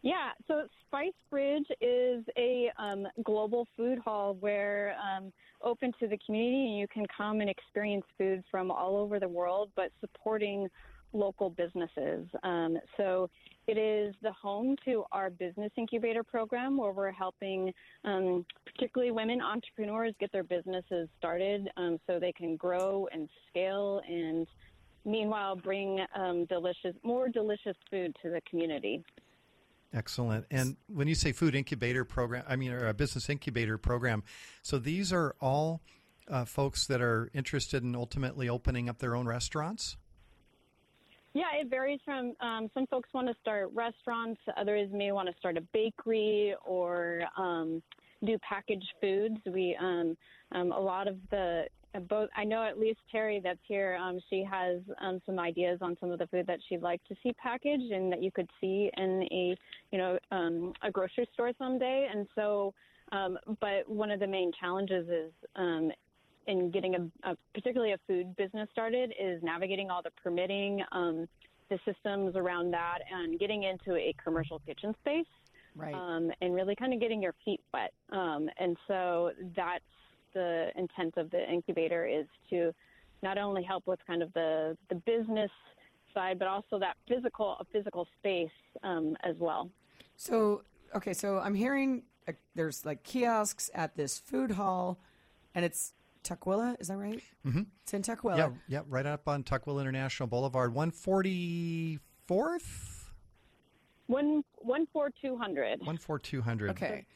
Yeah, 0.03 0.31
so 0.47 0.67
Spice 0.87 1.13
Bridge 1.31 1.67
is 1.81 2.25
a 2.37 2.71
um, 2.79 3.07
global 3.25 3.67
food 3.77 3.99
hall 3.99 4.37
where 4.41 4.95
um, 5.03 5.33
open 5.63 5.93
to 6.01 6.07
the 6.07 6.19
community 6.25 6.67
and 6.69 6.79
you 6.79 6.87
can 6.89 7.05
come 7.17 7.41
and 7.41 7.51
experience 7.51 8.05
food 8.17 8.45
from 8.51 8.71
all 8.71 8.97
over 8.97 9.19
the 9.19 9.29
world, 9.29 9.71
but 9.75 9.91
supporting 10.01 10.69
local 11.13 11.51
businesses. 11.51 12.27
Um, 12.43 12.79
so 12.97 13.29
it 13.67 13.77
is 13.77 14.15
the 14.23 14.33
home 14.33 14.77
to 14.85 15.05
our 15.13 15.31
business 15.31 15.71
incubator 15.77 16.23
program 16.23 16.77
where 16.77 16.93
we're 16.93 17.13
helping 17.13 17.73
um, 18.05 18.45
particularly 18.67 19.11
women 19.11 19.41
entrepreneurs 19.41 20.15
get 20.21 20.31
their 20.33 20.45
businesses 20.45 21.09
started 21.19 21.69
um, 21.77 21.99
so 22.07 22.19
they 22.19 22.33
can 22.33 22.57
grow 22.57 23.09
and 23.13 23.29
scale 23.51 24.01
and 24.09 24.47
meanwhile 25.05 25.57
bring 25.57 25.99
um, 26.15 26.45
delicious 26.47 26.95
more 27.03 27.29
delicious 27.29 27.77
food 27.91 28.15
to 28.23 28.31
the 28.31 28.41
community 28.49 29.03
Excellent. 29.93 30.45
And 30.51 30.77
when 30.89 31.09
you 31.09 31.15
say 31.15 31.33
food 31.33 31.55
incubator 31.55 32.05
program, 32.05 32.45
I 32.47 32.57
mean, 32.57 32.73
or 32.73 32.89
a 32.89 32.95
business 32.95 33.31
incubator 33.31 33.79
program, 33.79 34.23
so 34.63 34.79
these 34.79 35.13
are 35.13 35.35
all 35.41 35.81
uh, 36.29 36.45
folks 36.45 36.87
that 36.89 37.01
are 37.01 37.31
interested 37.33 37.83
in 37.83 37.97
ultimately 37.97 38.49
opening 38.49 38.89
up 38.89 38.99
their 38.99 39.17
own 39.17 39.27
restaurants. 39.27 39.97
Yeah, 41.35 41.45
it 41.55 41.69
varies 41.69 42.01
from 42.05 42.35
um, 42.41 42.71
some 42.75 42.87
folks 42.87 43.09
want 43.15 43.29
to 43.29 43.35
start 43.41 43.71
restaurants, 43.73 44.41
others 44.57 44.91
may 44.93 45.13
want 45.13 45.29
to 45.29 45.35
start 45.39 45.57
a 45.57 45.63
bakery 45.73 46.55
or 46.67 47.23
um, 47.37 47.83
do 48.25 48.37
packaged 48.39 48.93
foods. 49.01 49.39
We 49.47 49.77
um, 49.81 50.17
um, 50.53 50.73
a 50.73 50.81
lot 50.81 51.07
of 51.07 51.17
the 51.31 51.67
both. 52.01 52.29
I 52.37 52.45
know 52.45 52.65
at 52.65 52.79
least 52.79 53.01
Terry 53.11 53.41
that's 53.43 53.59
here. 53.67 53.99
Um, 54.01 54.21
she 54.31 54.45
has 54.45 54.81
um, 55.01 55.21
some 55.27 55.39
ideas 55.39 55.79
on 55.81 55.97
some 56.01 56.11
of 56.11 56.19
the 56.19 56.27
food 56.27 56.47
that 56.47 56.59
she'd 56.69 56.83
like 56.83 57.03
to 57.05 57.15
see 57.23 57.33
packaged 57.35 57.93
and 57.93 58.13
that 58.13 58.23
you 58.23 58.31
could 58.31 58.49
see 58.61 58.91
in 58.97 59.23
a 59.31 59.57
you 59.91 59.99
know 59.99 60.19
um, 60.31 60.73
a 60.83 60.91
grocery 60.91 61.29
store 61.35 61.53
someday. 61.59 62.09
And 62.13 62.27
so, 62.35 62.75
um, 63.13 63.39
but 63.61 63.89
one 63.89 64.11
of 64.11 64.21
the 64.21 64.27
main 64.27 64.53
challenges 64.59 65.09
is 65.09 65.33
um, 65.57 65.91
in 66.47 66.71
getting 66.71 66.95
a, 66.95 67.31
a 67.31 67.37
particularly 67.55 67.93
a 67.93 67.99
food 68.07 68.35
business 68.37 68.69
started 68.73 69.13
is 69.21 69.43
navigating 69.43 69.91
all 69.91 70.03
the 70.03 70.11
permitting, 70.23 70.83
um, 70.93 71.29
the 71.71 71.79
systems 71.85 72.35
around 72.35 72.73
that, 72.73 72.99
and 73.13 73.39
getting 73.39 73.65
into 73.65 73.95
a 73.97 74.15
commercial 74.23 74.59
kitchen 74.61 74.95
space, 75.01 75.27
Right. 75.77 75.95
um, 75.95 76.33
and 76.41 76.55
really 76.55 76.75
kind 76.75 76.93
of 76.93 77.01
getting 77.01 77.23
your 77.23 77.35
feet 77.45 77.61
wet. 77.73 77.93
Um, 78.11 78.49
and 78.59 78.77
so 78.89 79.31
that's 79.55 79.85
the 80.35 80.71
intent 80.77 81.17
of 81.17 81.31
the 81.31 81.51
incubator 81.51 82.07
is 82.07 82.27
to 82.51 82.73
not 83.23 83.39
only 83.39 83.63
help 83.63 83.87
with 83.87 83.99
kind 84.07 84.23
of 84.23 84.33
the 84.35 84.77
the 84.89 84.95
business 84.95 85.51
side, 86.15 86.39
but 86.39 86.49
also 86.49 86.79
that 86.79 86.97
physical 87.09 87.57
a 87.61 87.65
physical 87.73 88.07
space 88.19 88.51
um, 88.83 89.17
as 89.25 89.37
well. 89.39 89.71
So 90.17 90.63
okay, 90.95 91.13
so 91.13 91.39
I'm 91.39 91.55
hearing 91.55 92.03
uh, 92.27 92.33
there's 92.55 92.85
like 92.85 93.03
kiosks 93.03 93.71
at 93.75 93.97
this 93.97 94.19
food 94.19 94.53
hall, 94.53 94.99
and 95.55 95.65
it's 95.65 95.93
Tukwila, 96.25 96.81
is 96.81 96.89
that 96.89 96.97
right? 96.97 97.23
Mm-hmm. 97.47 97.63
It's 97.83 97.95
in 97.95 98.03
Tukwila. 98.03 98.37
Yeah, 98.37 98.51
yeah, 98.69 98.81
right 98.89 99.07
up 99.07 99.29
on 99.29 99.43
Tukwila 99.45 99.81
International 99.81 100.27
Boulevard, 100.27 100.75
one 100.75 100.91
forty 100.91 101.99
fourth. 102.27 103.11
One 104.07 104.43
one 104.57 104.87
four 104.93 105.11
two 105.11 105.37
hundred. 105.37 105.81
One 105.85 105.99
four 105.99 106.19
two 106.19 106.41
hundred. 106.41 106.71
Okay. 106.71 107.07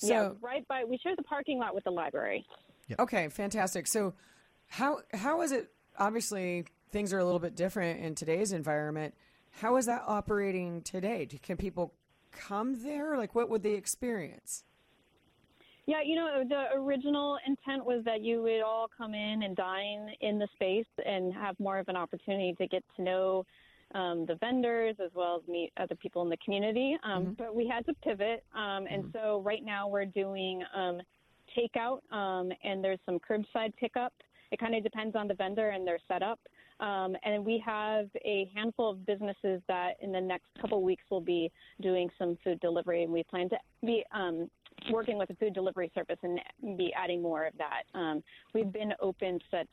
So 0.00 0.08
yeah, 0.08 0.30
right 0.40 0.66
by 0.66 0.84
we 0.84 0.96
share 0.96 1.14
the 1.14 1.22
parking 1.22 1.58
lot 1.58 1.74
with 1.74 1.84
the 1.84 1.90
library. 1.90 2.46
Okay, 2.98 3.28
fantastic. 3.28 3.86
So, 3.86 4.14
how 4.66 5.00
how 5.12 5.42
is 5.42 5.52
it? 5.52 5.70
Obviously, 5.98 6.64
things 6.90 7.12
are 7.12 7.18
a 7.18 7.24
little 7.24 7.38
bit 7.38 7.54
different 7.54 8.00
in 8.00 8.14
today's 8.14 8.52
environment. 8.52 9.14
How 9.50 9.76
is 9.76 9.84
that 9.86 10.02
operating 10.06 10.80
today? 10.82 11.26
Do- 11.26 11.38
Can 11.38 11.58
people 11.58 11.92
come 12.32 12.82
there? 12.82 13.18
Like, 13.18 13.34
what 13.34 13.50
would 13.50 13.62
they 13.62 13.74
experience? 13.74 14.64
Yeah, 15.84 16.00
you 16.02 16.16
know, 16.16 16.44
the 16.48 16.78
original 16.78 17.36
intent 17.46 17.84
was 17.84 18.02
that 18.06 18.22
you 18.22 18.40
would 18.42 18.62
all 18.62 18.88
come 18.96 19.12
in 19.12 19.42
and 19.42 19.54
dine 19.54 20.08
in 20.20 20.38
the 20.38 20.48
space 20.54 20.86
and 21.04 21.34
have 21.34 21.58
more 21.60 21.78
of 21.78 21.88
an 21.88 21.96
opportunity 21.96 22.54
to 22.58 22.66
get 22.66 22.84
to 22.96 23.02
know 23.02 23.44
um, 23.94 24.26
the 24.26 24.36
vendors 24.36 24.96
as 25.04 25.10
well 25.14 25.40
as 25.42 25.48
meet 25.48 25.72
other 25.76 25.94
people 25.94 26.22
in 26.22 26.28
the 26.28 26.36
community. 26.38 26.96
Um, 27.02 27.34
But 27.38 27.54
we 27.54 27.66
had 27.66 27.84
to 27.86 27.94
pivot. 27.94 28.44
Um, 28.54 28.86
and 28.90 29.04
so 29.12 29.42
right 29.44 29.64
now 29.64 29.88
we're 29.88 30.04
doing 30.04 30.62
um, 30.74 31.00
takeout 31.56 32.00
um, 32.12 32.50
and 32.62 32.82
there's 32.82 33.00
some 33.06 33.18
curbside 33.18 33.74
pickup. 33.76 34.12
It 34.52 34.58
kind 34.58 34.74
of 34.74 34.82
depends 34.82 35.14
on 35.16 35.28
the 35.28 35.34
vendor 35.34 35.70
and 35.70 35.86
their 35.86 35.98
setup. 36.08 36.40
Um, 36.80 37.14
and 37.24 37.44
we 37.44 37.62
have 37.64 38.08
a 38.24 38.48
handful 38.54 38.90
of 38.90 39.04
businesses 39.04 39.60
that 39.68 39.92
in 40.00 40.12
the 40.12 40.20
next 40.20 40.46
couple 40.60 40.82
weeks 40.82 41.04
will 41.10 41.20
be 41.20 41.52
doing 41.82 42.08
some 42.18 42.38
food 42.42 42.58
delivery, 42.60 43.02
and 43.02 43.12
we 43.12 43.22
plan 43.22 43.50
to 43.50 43.58
be 43.84 44.02
um, 44.14 44.50
working 44.90 45.18
with 45.18 45.28
a 45.28 45.34
food 45.34 45.52
delivery 45.52 45.90
service 45.94 46.16
and 46.22 46.40
be 46.78 46.90
adding 46.96 47.20
more 47.20 47.44
of 47.46 47.52
that. 47.58 47.82
Um, 47.98 48.22
we've 48.54 48.72
been 48.72 48.94
open 49.00 49.38
since 49.50 49.68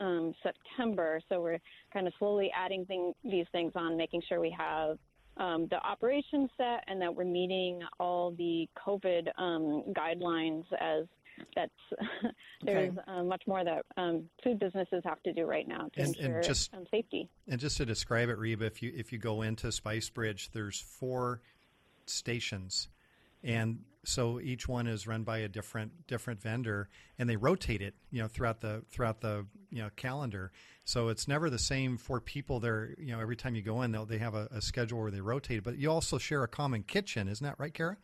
um, 0.00 0.34
September, 0.42 1.20
so 1.28 1.40
we're 1.40 1.58
kind 1.92 2.06
of 2.06 2.12
slowly 2.18 2.50
adding 2.54 2.84
thing, 2.86 3.12
these 3.24 3.46
things 3.52 3.72
on, 3.74 3.96
making 3.96 4.22
sure 4.28 4.40
we 4.40 4.54
have 4.56 4.98
um, 5.38 5.66
the 5.70 5.76
operation 5.76 6.48
set 6.56 6.84
and 6.86 7.00
that 7.00 7.14
we're 7.14 7.24
meeting 7.24 7.80
all 8.00 8.32
the 8.32 8.68
COVID 8.86 9.28
um, 9.38 9.82
guidelines 9.94 10.64
as 10.80 11.04
that's 11.54 11.70
there's 12.62 12.94
uh, 13.06 13.22
much 13.22 13.42
more 13.46 13.62
that 13.62 13.84
um, 13.98 14.24
food 14.42 14.58
businesses 14.58 15.02
have 15.04 15.22
to 15.22 15.34
do 15.34 15.44
right 15.44 15.68
now 15.68 15.88
to 15.94 16.00
And- 16.02 16.16
and 16.16 16.26
ensure 16.26 16.42
just- 16.42 16.72
um, 16.74 16.86
safety. 16.90 17.28
And 17.46 17.60
just 17.60 17.76
to 17.76 17.84
describe 17.84 18.30
it, 18.30 18.38
Reba, 18.38 18.64
if 18.64 18.82
you 18.82 18.90
if 18.96 19.12
you 19.12 19.18
go 19.18 19.42
into 19.42 19.70
Spice 19.70 20.08
Bridge, 20.08 20.50
there's 20.52 20.80
four 20.80 21.42
stations, 22.06 22.88
and 23.42 23.84
so 24.06 24.40
each 24.40 24.68
one 24.68 24.86
is 24.86 25.06
run 25.06 25.24
by 25.24 25.38
a 25.38 25.48
different 25.48 26.06
different 26.06 26.40
vendor, 26.40 26.88
and 27.18 27.28
they 27.28 27.36
rotate 27.36 27.82
it, 27.82 27.94
you 28.10 28.22
know, 28.22 28.28
throughout 28.28 28.60
the 28.60 28.82
throughout 28.88 29.20
the 29.20 29.46
you 29.70 29.82
know 29.82 29.90
calendar. 29.96 30.52
So 30.84 31.08
it's 31.08 31.26
never 31.26 31.50
the 31.50 31.58
same 31.58 31.96
for 31.96 32.20
people 32.20 32.60
there. 32.60 32.94
You 32.98 33.12
know, 33.12 33.20
every 33.20 33.36
time 33.36 33.56
you 33.56 33.62
go 33.62 33.82
in, 33.82 33.90
they'll 33.92 34.06
they 34.06 34.18
have 34.18 34.34
a, 34.34 34.48
a 34.52 34.62
schedule 34.62 35.00
where 35.00 35.10
they 35.10 35.20
rotate. 35.20 35.64
But 35.64 35.76
you 35.78 35.90
also 35.90 36.18
share 36.18 36.42
a 36.44 36.48
common 36.48 36.84
kitchen, 36.84 37.28
isn't 37.28 37.44
that 37.44 37.58
right, 37.58 37.74
Kara? 37.74 37.96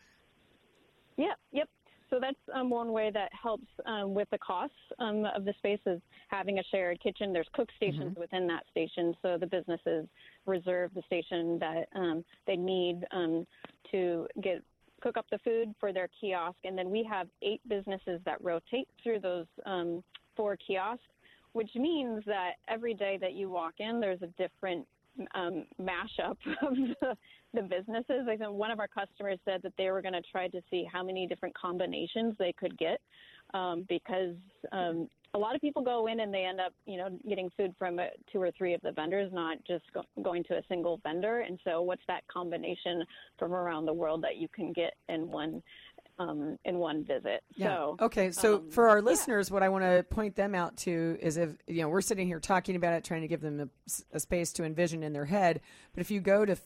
Yeah, 1.16 1.34
yep. 1.52 1.68
So 2.10 2.18
that's 2.20 2.36
um, 2.54 2.68
one 2.68 2.92
way 2.92 3.10
that 3.14 3.30
helps 3.32 3.68
um, 3.86 4.12
with 4.12 4.28
the 4.30 4.38
costs 4.38 4.76
um, 4.98 5.24
of 5.34 5.46
the 5.46 5.54
space 5.56 5.80
is 5.86 6.00
having 6.28 6.58
a 6.58 6.62
shared 6.70 7.00
kitchen. 7.00 7.32
There's 7.32 7.48
cook 7.54 7.70
stations 7.76 8.16
within 8.18 8.46
that 8.48 8.64
station, 8.70 9.14
so 9.22 9.38
the 9.38 9.46
businesses 9.46 10.06
reserve 10.44 10.90
the 10.94 11.02
station 11.06 11.58
that 11.60 11.88
um, 11.94 12.22
they 12.46 12.56
need 12.56 13.06
um, 13.12 13.46
to 13.92 14.26
get 14.42 14.62
cook 15.02 15.16
up 15.16 15.26
the 15.30 15.38
food 15.38 15.74
for 15.80 15.92
their 15.92 16.08
kiosk. 16.20 16.58
And 16.64 16.76
then 16.76 16.90
we 16.90 17.06
have 17.10 17.28
eight 17.42 17.60
businesses 17.68 18.20
that 18.24 18.42
rotate 18.42 18.88
through 19.02 19.20
those 19.20 19.46
um, 19.66 20.02
four 20.36 20.56
kiosks, 20.56 21.02
which 21.52 21.70
means 21.74 22.22
that 22.26 22.52
every 22.68 22.94
day 22.94 23.18
that 23.20 23.34
you 23.34 23.50
walk 23.50 23.74
in, 23.78 24.00
there's 24.00 24.22
a 24.22 24.28
different 24.42 24.86
um, 25.34 25.64
mashup 25.80 26.36
of 26.62 26.74
the, 27.00 27.16
the 27.54 27.62
businesses. 27.62 28.26
I 28.28 28.36
think 28.36 28.50
one 28.52 28.70
of 28.70 28.80
our 28.80 28.88
customers 28.88 29.38
said 29.44 29.60
that 29.62 29.72
they 29.76 29.90
were 29.90 30.02
going 30.02 30.14
to 30.14 30.22
try 30.22 30.48
to 30.48 30.60
see 30.70 30.86
how 30.90 31.02
many 31.02 31.26
different 31.26 31.54
combinations 31.54 32.34
they 32.38 32.52
could 32.52 32.76
get 32.78 33.00
um, 33.54 33.84
because 33.88 34.36
um, 34.72 35.08
a 35.34 35.38
lot 35.38 35.54
of 35.54 35.62
people 35.62 35.82
go 35.82 36.08
in 36.08 36.20
and 36.20 36.32
they 36.32 36.44
end 36.44 36.60
up, 36.60 36.72
you 36.84 36.98
know, 36.98 37.08
getting 37.28 37.50
food 37.56 37.74
from 37.78 37.98
uh, 37.98 38.04
two 38.30 38.40
or 38.40 38.50
three 38.56 38.74
of 38.74 38.80
the 38.82 38.92
vendors, 38.92 39.32
not 39.32 39.56
just 39.66 39.82
go- 39.94 40.04
going 40.22 40.44
to 40.44 40.58
a 40.58 40.62
single 40.68 41.00
vendor. 41.02 41.40
And 41.40 41.58
so, 41.64 41.80
what's 41.80 42.02
that 42.06 42.22
combination 42.28 43.02
from 43.38 43.54
around 43.54 43.86
the 43.86 43.94
world 43.94 44.22
that 44.22 44.36
you 44.36 44.48
can 44.48 44.72
get 44.72 44.94
in 45.08 45.30
one 45.30 45.62
um, 46.18 46.58
in 46.66 46.76
one 46.76 47.02
visit? 47.04 47.42
So, 47.58 47.96
okay, 48.00 48.30
so 48.30 48.56
um, 48.56 48.70
for 48.70 48.88
our 48.88 49.00
listeners, 49.00 49.50
what 49.50 49.62
I 49.62 49.70
want 49.70 49.84
to 49.84 50.04
point 50.10 50.36
them 50.36 50.54
out 50.54 50.76
to 50.78 51.16
is 51.20 51.38
if 51.38 51.50
you 51.66 51.80
know 51.80 51.88
we're 51.88 52.02
sitting 52.02 52.26
here 52.26 52.40
talking 52.40 52.76
about 52.76 52.92
it, 52.92 53.02
trying 53.02 53.22
to 53.22 53.28
give 53.28 53.40
them 53.40 53.60
a, 53.60 53.68
a 54.12 54.20
space 54.20 54.52
to 54.54 54.64
envision 54.64 55.02
in 55.02 55.14
their 55.14 55.24
head. 55.24 55.62
But 55.94 56.02
if 56.02 56.10
you 56.10 56.20
go 56.20 56.44
to 56.44 56.56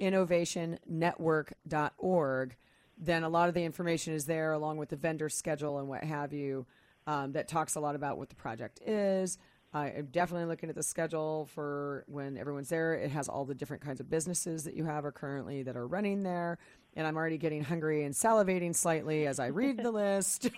foodinnovationnetwork.org, 0.00 2.56
then 2.96 3.24
a 3.24 3.28
lot 3.28 3.48
of 3.48 3.54
the 3.54 3.64
information 3.64 4.14
is 4.14 4.26
there, 4.26 4.52
along 4.52 4.76
with 4.76 4.90
the 4.90 4.96
vendor 4.96 5.28
schedule 5.28 5.80
and 5.80 5.88
what 5.88 6.04
have 6.04 6.32
you, 6.32 6.66
um, 7.06 7.32
that 7.32 7.48
talks 7.48 7.74
a 7.74 7.80
lot 7.80 7.94
about 7.94 8.18
what 8.18 8.28
the 8.28 8.34
project 8.34 8.80
is. 8.86 9.38
I'm 9.72 10.08
definitely 10.10 10.46
looking 10.46 10.68
at 10.68 10.74
the 10.74 10.82
schedule 10.82 11.48
for 11.54 12.04
when 12.08 12.36
everyone's 12.36 12.68
there. 12.68 12.94
It 12.94 13.12
has 13.12 13.28
all 13.28 13.44
the 13.44 13.54
different 13.54 13.84
kinds 13.84 14.00
of 14.00 14.10
businesses 14.10 14.64
that 14.64 14.74
you 14.74 14.84
have 14.84 15.04
are 15.04 15.12
currently 15.12 15.62
that 15.62 15.76
are 15.76 15.86
running 15.86 16.24
there. 16.24 16.58
And 16.96 17.06
I'm 17.06 17.16
already 17.16 17.38
getting 17.38 17.62
hungry 17.62 18.02
and 18.02 18.12
salivating 18.12 18.74
slightly 18.74 19.28
as 19.28 19.38
I 19.38 19.46
read 19.46 19.76
the 19.76 19.90
list. 19.92 20.50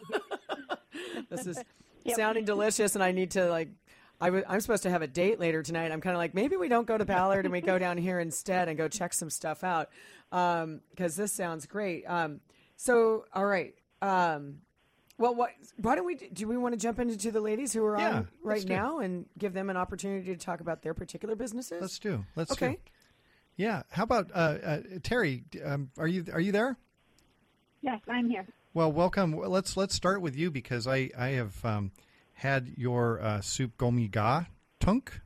this 1.31 1.47
is 1.47 1.59
sounding 2.17 2.47
delicious, 2.47 2.95
and 2.95 3.05
I 3.05 3.13
need 3.13 3.33
to 3.33 3.51
like. 3.51 3.69
I 4.19 4.27
w- 4.27 4.45
I'm 4.49 4.61
supposed 4.61 4.85
to 4.85 4.91
have 4.91 5.03
a 5.03 5.09
date 5.09 5.41
later 5.41 5.63
tonight. 5.63 5.91
I'm 5.91 6.01
kind 6.01 6.15
of 6.15 6.19
like 6.19 6.33
maybe 6.33 6.57
we 6.57 6.69
don't 6.69 6.87
go 6.87 6.97
to 6.97 7.05
Ballard 7.05 7.45
and 7.45 7.53
we 7.53 7.61
go 7.61 7.77
down 7.79 7.99
here 7.99 8.21
instead 8.21 8.69
and 8.69 8.79
go 8.79 8.87
check 8.87 9.13
some 9.13 9.29
stuff 9.31 9.65
out 9.65 9.91
because 10.31 11.17
this 11.17 11.33
sounds 11.33 11.67
great. 11.67 12.05
Um, 12.07 12.41
so 12.77 13.25
all 13.35 13.45
right. 13.45 13.75
Um, 14.01 14.59
well, 15.19 15.35
what? 15.35 15.51
Why 15.77 15.95
don't 15.95 16.07
we? 16.07 16.17
Do 16.17 16.49
we 16.49 16.57
want 16.57 16.75
to 16.75 16.81
jump 16.81 16.99
into 16.99 17.31
the 17.31 17.41
ladies 17.41 17.73
who 17.73 17.85
are 17.85 17.99
Yeah, 17.99 18.17
on 18.17 18.29
right 18.43 18.67
now 18.67 18.99
and 18.99 19.27
give 19.39 19.53
them 19.53 19.71
an 19.71 19.77
opportunity 19.77 20.27
to 20.35 20.37
talk 20.37 20.61
about 20.61 20.83
their 20.83 20.95
particular 20.95 21.37
businesses? 21.37 21.81
Let's 21.81 21.99
do. 21.99 22.25
Let's 22.35 22.53
Okay. 22.53 22.73
do. 22.73 22.77
Yeah. 23.57 23.83
How 23.91 24.05
about 24.05 24.31
uh, 24.35 24.59
uh, 24.65 24.81
Terry? 25.03 25.45
Um, 25.65 25.91
are 25.99 26.09
you 26.09 26.25
are 26.33 26.41
you 26.41 26.53
there? 26.53 26.77
Yes, 27.83 28.01
I'm 28.09 28.29
here. 28.29 28.47
Well, 28.75 28.91
welcome. 28.91 29.37
Let's 29.37 29.77
let's 29.77 29.95
start 29.95 30.23
with 30.23 30.37
you 30.37 30.51
because 30.51 30.87
I 30.87 31.11
I 31.17 31.29
have 31.31 31.65
um, 31.65 31.93
had 32.35 32.73
your 32.77 33.21
uh, 33.21 33.41
soup 33.41 33.77
gomi 33.77 34.11
ga 34.11 34.47
tunk. 34.81 35.21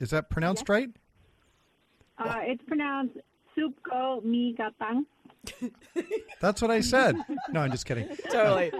Is 0.00 0.10
that 0.10 0.30
pronounced 0.30 0.68
right? 0.68 0.90
Uh, 2.18 2.40
it's 2.42 2.62
pronounced 2.64 3.16
Supko 3.56 4.24
Mi 4.24 4.54
Gatang. 4.58 5.04
That's 6.40 6.60
what 6.60 6.70
I 6.70 6.80
said. 6.80 7.16
No, 7.50 7.60
I'm 7.60 7.70
just 7.70 7.86
kidding. 7.86 8.08
totally. 8.30 8.72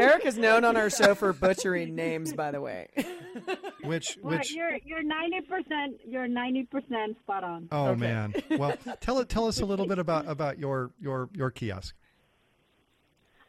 Eric 0.00 0.26
is 0.26 0.38
known 0.38 0.64
on 0.64 0.76
our 0.82 0.90
show 0.90 1.14
for 1.14 1.32
butchering 1.32 1.94
names, 1.94 2.32
by 2.32 2.50
the 2.50 2.60
way. 2.60 2.88
Which 3.84 4.18
Well, 4.22 4.38
which 4.38 4.52
you're 4.52 4.76
you're 4.84 5.02
ninety 5.02 5.40
percent 5.42 6.00
you're 6.06 6.28
ninety 6.28 6.64
percent 6.64 7.16
spot 7.22 7.44
on. 7.44 7.68
oh 7.72 7.88
Okay. 7.88 8.00
man. 8.00 8.34
Well, 8.58 8.76
tell 9.00 9.18
it 9.20 9.28
tell 9.28 9.46
us 9.46 9.60
a 9.60 9.64
little 9.66 9.86
bit 9.86 9.98
about 9.98 10.28
about 10.28 10.58
your 10.58 10.90
your 11.00 11.28
your 11.34 11.50
kiosk. 11.50 11.94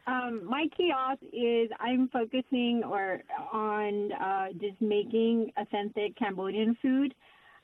Um, 0.06 0.44
my 0.44 0.66
kiosk 0.76 1.22
is 1.32 1.70
I'm 1.78 2.08
focusing 2.12 2.82
or 2.84 3.22
on 3.52 4.12
uh, 4.12 4.46
just 4.60 4.80
making 4.80 5.52
authentic 5.56 6.16
Cambodian 6.16 6.76
food, 6.82 7.14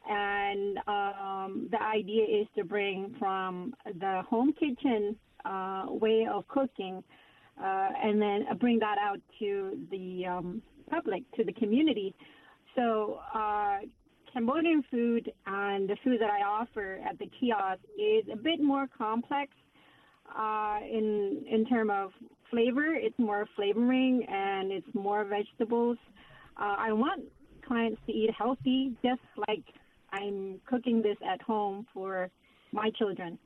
and 0.08 0.78
um, 0.86 1.68
the 1.72 1.82
idea 1.82 2.24
is 2.24 2.46
to 2.56 2.64
bring 2.64 3.14
from 3.18 3.74
the 3.98 4.22
home 4.28 4.52
kitchen 4.52 5.16
uh, 5.44 5.86
way 5.88 6.28
of 6.32 6.46
cooking, 6.48 7.02
uh, 7.62 7.88
and 8.02 8.20
then 8.20 8.46
bring 8.60 8.78
that 8.78 8.98
out 8.98 9.20
to 9.38 9.78
the 9.90 10.26
um, 10.26 10.62
public, 10.90 11.22
to 11.36 11.44
the 11.44 11.52
community. 11.52 12.14
So. 12.74 13.20
Uh, 13.34 13.78
Cambodian 14.32 14.84
food 14.90 15.32
and 15.46 15.88
the 15.88 15.96
food 16.04 16.20
that 16.20 16.30
I 16.30 16.42
offer 16.42 17.00
at 17.08 17.18
the 17.18 17.30
kiosk 17.40 17.80
is 17.98 18.24
a 18.32 18.36
bit 18.36 18.60
more 18.60 18.86
complex 18.96 19.50
uh, 20.36 20.78
in 20.82 21.44
in 21.50 21.64
term 21.66 21.90
of 21.90 22.10
flavor. 22.50 22.94
It's 22.94 23.18
more 23.18 23.46
flavoring 23.56 24.24
and 24.28 24.70
it's 24.70 24.86
more 24.94 25.24
vegetables. 25.24 25.98
Uh, 26.60 26.76
I 26.78 26.92
want 26.92 27.22
clients 27.66 28.00
to 28.06 28.12
eat 28.12 28.30
healthy, 28.36 28.92
just 29.02 29.20
like 29.46 29.64
I'm 30.12 30.60
cooking 30.68 31.02
this 31.02 31.16
at 31.26 31.40
home 31.42 31.86
for 31.92 32.30
my 32.72 32.90
children, 32.98 33.38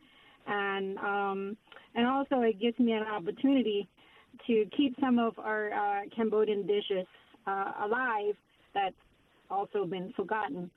and 0.46 0.98
um, 0.98 1.56
and 1.94 2.06
also 2.06 2.42
it 2.42 2.60
gives 2.60 2.78
me 2.78 2.92
an 2.92 3.04
opportunity 3.04 3.88
to 4.46 4.66
keep 4.76 4.94
some 5.00 5.18
of 5.18 5.38
our 5.38 5.72
uh, 5.72 6.00
Cambodian 6.14 6.66
dishes 6.66 7.06
uh, 7.46 7.72
alive 7.84 8.34
that's 8.74 8.94
also 9.50 9.84
been 9.84 10.12
forgotten. 10.16 10.70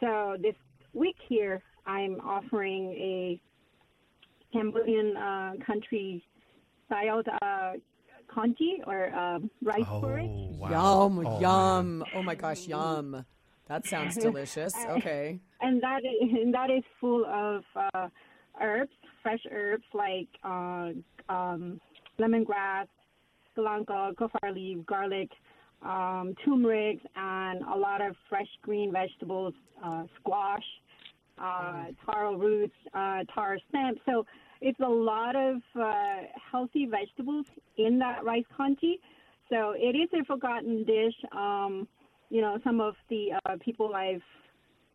So 0.00 0.36
this 0.40 0.54
week 0.94 1.16
here, 1.28 1.62
I'm 1.86 2.20
offering 2.20 2.92
a 2.92 3.40
Cambodian 4.52 5.16
uh, 5.16 5.52
country 5.64 6.24
styled 6.86 7.26
uh, 7.42 7.72
congee 8.32 8.82
or 8.86 9.14
um, 9.14 9.50
rice 9.62 9.84
porridge. 9.86 10.28
Oh, 10.30 10.56
wow. 10.58 10.70
Yum, 11.06 11.26
Oh, 11.26 11.40
yum. 11.40 11.98
man. 12.00 12.08
Oh 12.14 12.22
my 12.22 12.34
gosh, 12.34 12.66
yum. 12.66 13.24
That 13.66 13.86
sounds 13.86 14.16
delicious. 14.26 14.74
Okay. 14.76 15.38
and 15.60 15.82
that 15.82 16.00
is, 16.04 16.28
and 16.42 16.54
that 16.54 16.70
is 16.70 16.82
full 17.00 17.24
of 17.26 17.62
uh, 17.76 18.08
herbs, 18.60 18.90
fresh 19.22 19.40
herbs 19.50 19.84
like 19.94 20.28
uh, 20.44 20.90
um, 21.28 21.80
lemongrass, 22.18 22.86
galangal, 23.56 24.14
kaffir 24.14 24.54
leaf, 24.54 24.84
garlic, 24.86 25.30
um, 25.82 26.34
turmeric, 26.44 26.98
and 27.16 27.62
a 27.62 27.76
lot 27.76 28.00
of 28.00 28.14
fresh 28.28 28.48
green 28.62 28.92
vegetables, 28.92 29.54
uh, 29.84 30.04
squash, 30.18 30.64
uh, 31.38 31.84
taro 32.04 32.36
roots, 32.36 32.74
uh, 32.94 33.24
taro 33.34 33.58
stems. 33.68 33.98
So 34.06 34.26
it's 34.60 34.80
a 34.80 34.88
lot 34.88 35.36
of 35.36 35.56
uh, 35.78 36.22
healthy 36.50 36.86
vegetables 36.86 37.46
in 37.78 37.98
that 38.00 38.24
rice 38.24 38.44
congee. 38.56 39.00
So 39.48 39.74
it 39.76 39.96
is 39.96 40.08
a 40.12 40.24
forgotten 40.24 40.84
dish. 40.84 41.14
Um, 41.32 41.88
you 42.28 42.40
know, 42.40 42.58
some 42.62 42.80
of 42.80 42.94
the 43.08 43.30
uh, 43.44 43.56
people 43.64 43.94
I've 43.94 44.22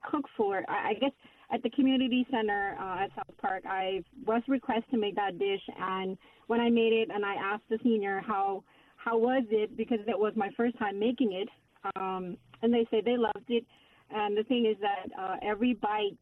cooked 0.10 0.30
for, 0.38 0.63
I, 0.70 0.89
I 0.89 0.94
guess 0.94 1.12
at 1.51 1.62
the 1.63 1.69
community 1.71 2.25
center 2.31 2.75
uh, 2.79 3.03
at 3.03 3.12
South 3.15 3.38
Park, 3.41 3.63
I 3.67 4.03
was 4.25 4.41
requested 4.47 4.91
to 4.91 4.97
make 4.97 5.15
that 5.15 5.38
dish, 5.38 5.62
and 5.79 6.17
when 6.47 6.60
I 6.60 6.69
made 6.69 6.93
it, 6.93 7.10
and 7.13 7.25
I 7.25 7.36
asked 7.36 7.63
the 7.69 7.79
senior 7.84 8.21
how 8.25 8.63
how 8.97 9.17
was 9.17 9.43
it 9.51 9.77
because 9.77 9.99
it 10.08 10.17
was 10.17 10.34
my 10.36 10.49
first 10.58 10.77
time 10.79 10.99
making 10.99 11.34
it, 11.34 11.49
um, 11.95 12.38
and 12.62 12.73
they 12.73 12.88
said 12.89 13.05
they 13.05 13.17
loved 13.17 13.49
it. 13.49 13.63
And 14.10 14.36
the 14.36 14.43
thing 14.43 14.65
is 14.65 14.77
that 14.81 15.08
uh, 15.19 15.36
every 15.43 15.75
bite 15.75 16.17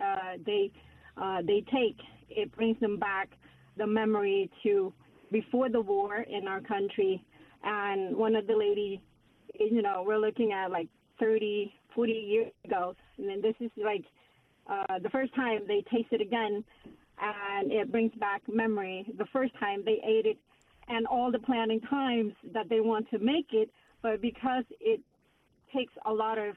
uh, 0.00 0.38
they 0.44 0.72
uh, 1.16 1.42
they 1.46 1.64
take, 1.72 1.96
it 2.28 2.54
brings 2.56 2.78
them 2.80 2.98
back 2.98 3.30
the 3.76 3.86
memory 3.86 4.50
to 4.62 4.92
before 5.30 5.68
the 5.68 5.80
war 5.80 6.24
in 6.28 6.48
our 6.48 6.60
country. 6.60 7.24
And 7.62 8.16
one 8.16 8.34
of 8.34 8.46
the 8.46 8.56
lady, 8.56 9.00
you 9.58 9.82
know, 9.82 10.04
we're 10.06 10.18
looking 10.18 10.52
at 10.52 10.70
like 10.70 10.88
30, 11.20 11.72
40 11.94 12.12
years 12.12 12.52
ago, 12.64 12.94
and 13.18 13.28
then 13.28 13.40
this 13.40 13.54
is 13.60 13.70
like 13.76 14.04
uh, 14.66 14.98
the 15.02 15.10
first 15.10 15.34
time 15.34 15.60
they 15.66 15.82
taste 15.92 16.08
it 16.12 16.20
again, 16.20 16.64
and 17.20 17.72
it 17.72 17.90
brings 17.90 18.12
back 18.18 18.42
memory. 18.48 19.06
The 19.18 19.26
first 19.32 19.52
time 19.58 19.82
they 19.84 20.00
ate 20.04 20.26
it, 20.26 20.38
and 20.88 21.06
all 21.06 21.30
the 21.30 21.38
planning 21.38 21.80
times 21.80 22.32
that 22.52 22.68
they 22.68 22.80
want 22.80 23.08
to 23.10 23.18
make 23.18 23.48
it, 23.52 23.70
but 24.02 24.20
because 24.20 24.64
it 24.80 25.00
takes 25.72 25.92
a 26.06 26.12
lot 26.12 26.38
of 26.38 26.54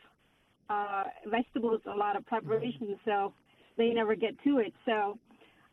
uh, 0.70 1.04
vegetables, 1.26 1.82
a 1.86 1.96
lot 1.96 2.15
of 2.15 2.26
preparation, 2.26 2.98
so 3.06 3.34
they 3.78 3.89
never 3.89 4.15
get 4.15 4.34
to 4.43 4.60
it. 4.60 4.74
So 4.86 5.17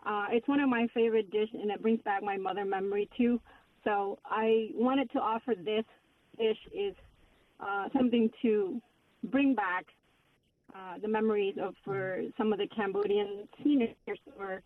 uh, 0.06 0.26
it's 0.30 0.46
one 0.46 0.60
of 0.60 0.68
my 0.68 0.86
favorite 0.94 1.30
dishes, 1.30 1.56
and 1.60 1.70
it 1.70 1.82
brings 1.82 2.00
back 2.02 2.22
my 2.22 2.36
mother 2.36 2.64
memory 2.64 3.08
too. 3.16 3.40
So 3.82 4.18
I 4.24 4.68
wanted 4.74 5.10
to 5.12 5.18
offer 5.18 5.54
this 5.54 5.84
dish 6.38 6.56
is 6.72 6.94
uh, 7.60 7.88
something 7.96 8.30
to 8.42 8.80
bring 9.24 9.54
back 9.54 9.86
uh, 10.74 10.98
the 11.00 11.08
memories 11.08 11.56
of 11.60 11.74
for 11.84 12.22
some 12.36 12.52
of 12.52 12.58
the 12.58 12.66
Cambodian 12.74 13.48
seniors. 13.62 13.94
Or 14.38 14.62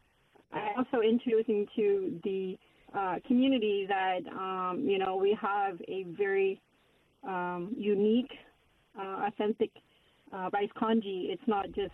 I 0.52 0.70
also 0.76 1.00
introducing 1.02 1.66
to 1.76 2.20
the 2.24 2.58
uh, 2.94 3.16
community 3.26 3.86
that 3.88 4.20
um, 4.32 4.84
you 4.86 4.98
know 4.98 5.16
we 5.16 5.36
have 5.40 5.80
a 5.88 6.04
very 6.04 6.60
um, 7.26 7.74
unique, 7.76 8.30
uh, 8.98 9.26
authentic 9.28 9.70
uh, 10.32 10.48
rice 10.52 10.70
congee. 10.78 11.28
It's 11.30 11.46
not 11.46 11.66
just 11.72 11.92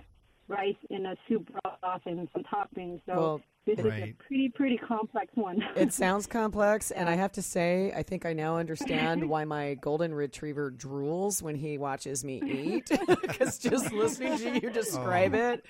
rice 0.48 0.76
in 0.90 1.06
a 1.06 1.16
soup 1.28 1.48
broth 1.50 2.02
and 2.06 2.28
some 2.32 2.42
toppings. 2.44 3.00
So 3.06 3.16
Well, 3.16 3.40
this 3.66 3.78
is 3.78 3.86
a 3.86 4.14
pretty 4.18 4.48
pretty 4.50 4.76
complex 4.76 5.30
one. 5.34 5.64
It 5.76 5.92
sounds 6.02 6.26
complex, 6.26 6.90
and 6.90 7.08
I 7.08 7.14
have 7.14 7.32
to 7.32 7.42
say, 7.42 7.92
I 7.96 8.02
think 8.02 8.26
I 8.26 8.32
now 8.32 8.56
understand 8.58 9.28
why 9.28 9.44
my 9.44 9.74
golden 9.74 10.14
retriever 10.14 10.70
drools 10.70 11.40
when 11.42 11.54
he 11.54 11.78
watches 11.78 12.24
me 12.24 12.42
eat. 12.44 12.90
Because 13.20 13.58
just 13.58 13.92
listening 13.92 14.38
to 14.38 14.60
you 14.60 14.70
describe 14.70 15.34
Oh. 15.34 15.50
it, 15.52 15.64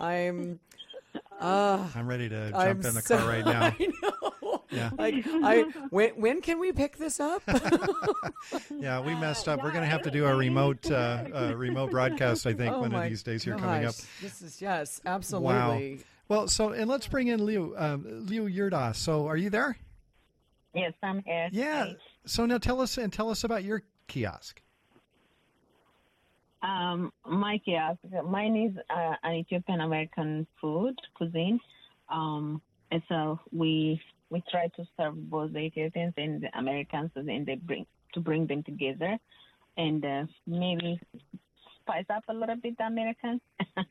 I'm. 0.00 0.60
Uh, 1.40 1.86
I'm 1.94 2.06
ready 2.06 2.28
to 2.28 2.50
jump 2.50 2.56
I'm 2.56 2.76
in 2.76 2.94
the 2.94 3.02
so, 3.02 3.18
car 3.18 3.28
right 3.28 3.44
now. 3.44 3.62
I 3.64 3.88
know. 4.02 4.62
Yeah. 4.70 4.90
Like 4.96 5.26
I 5.26 5.62
when 5.90 6.10
when 6.12 6.40
can 6.40 6.58
we 6.58 6.72
pick 6.72 6.96
this 6.96 7.20
up? 7.20 7.42
Yeah, 8.70 9.00
we 9.00 9.14
messed 9.16 9.48
up. 9.48 9.62
We're 9.62 9.70
going 9.72 9.82
to 9.82 9.90
have 9.90 10.02
to 10.02 10.10
do 10.10 10.24
a 10.24 10.34
remote 10.34 10.90
uh, 10.90 11.24
uh, 11.34 11.54
remote 11.56 11.90
broadcast, 11.90 12.46
I 12.46 12.54
think, 12.54 12.74
Oh 12.74 12.80
one 12.80 12.94
of 12.94 13.02
these 13.08 13.22
days 13.22 13.42
here 13.44 13.56
coming 13.58 13.84
up. 13.84 13.94
This 14.22 14.40
is 14.40 14.62
yes, 14.62 15.00
absolutely. 15.04 15.96
Wow. 15.96 16.02
Well, 16.28 16.48
so, 16.48 16.70
and 16.70 16.88
let's 16.88 17.06
bring 17.06 17.28
in 17.28 17.44
Liu, 17.44 17.74
um, 17.76 18.26
Liu 18.26 18.44
Yurda. 18.44 18.94
So, 18.94 19.26
are 19.26 19.36
you 19.36 19.50
there? 19.50 19.76
Yes, 20.74 20.92
I'm 21.02 21.22
here. 21.24 21.48
Yeah. 21.52 21.92
So 22.24 22.46
now 22.46 22.58
tell 22.58 22.80
us 22.80 22.96
and 22.96 23.12
tell 23.12 23.30
us 23.30 23.44
about 23.44 23.64
your 23.64 23.82
kiosk. 24.08 24.60
Um, 26.62 27.12
my 27.26 27.58
kiosk. 27.64 27.98
Mine 28.24 28.56
is 28.56 28.76
uh, 28.88 29.14
an 29.22 29.34
Ethiopian 29.34 29.80
American 29.80 30.46
food 30.60 30.94
cuisine. 31.14 31.60
Um, 32.08 32.62
and 32.90 33.02
so 33.08 33.40
we 33.50 34.00
we 34.30 34.42
try 34.50 34.68
to 34.76 34.84
serve 34.96 35.14
both 35.28 35.52
the 35.52 35.58
Ethiopians 35.60 36.14
and 36.16 36.42
the 36.42 36.58
Americans, 36.58 37.10
and 37.16 37.46
they 37.46 37.56
bring 37.56 37.86
to 38.14 38.20
bring 38.20 38.46
them 38.46 38.62
together, 38.62 39.18
and 39.76 40.04
uh, 40.04 40.24
maybe 40.46 41.00
spice 41.82 42.04
up 42.10 42.24
a 42.28 42.34
little 42.34 42.56
bit 42.56 42.76
the 42.78 42.84
Americans. 42.84 43.40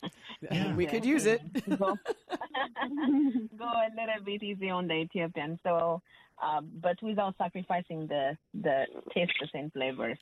Yeah. 0.41 0.73
We 0.75 0.87
could 0.87 1.05
use 1.05 1.27
it. 1.27 1.41
go, 1.77 1.95
go 3.57 3.65
a 3.65 3.89
little 3.95 4.23
bit 4.25 4.41
easy 4.41 4.71
on 4.71 4.87
the 4.87 4.95
Ethiopian. 4.95 5.59
So, 5.61 6.01
uh, 6.41 6.61
but 6.81 6.97
without 7.03 7.35
sacrificing 7.37 8.07
the 8.07 8.35
the 8.53 8.85
tastes 9.13 9.51
and 9.53 9.71
flavors. 9.71 10.17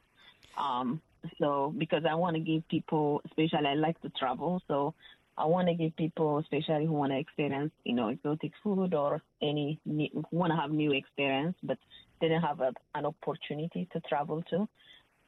Um, 0.58 1.01
so 1.39 1.73
because 1.77 2.03
I 2.03 2.15
want 2.15 2.36
to 2.36 2.41
give 2.41 2.67
people, 2.67 3.21
especially 3.27 3.65
I 3.65 3.75
like 3.75 4.01
to 4.01 4.10
travel, 4.10 4.62
so 4.67 4.93
I 5.38 5.45
want 5.45 5.69
to 5.69 5.73
give 5.73 5.95
people, 5.95 6.39
especially 6.39 6.86
who 6.86 6.91
want 6.91 7.13
to 7.13 7.17
experience, 7.17 7.71
you 7.86 7.95
know, 7.95 8.10
exotic 8.10 8.51
food 8.62 8.93
or 8.93 9.21
any 9.41 9.79
new, 9.86 10.10
want 10.32 10.51
to 10.51 10.58
have 10.58 10.71
new 10.71 10.91
experience, 10.91 11.55
but 11.63 11.77
didn't 12.19 12.41
have 12.41 12.60
a, 12.60 12.73
an 12.93 13.05
opportunity 13.05 13.88
to 13.93 14.01
travel 14.01 14.43
to, 14.49 14.67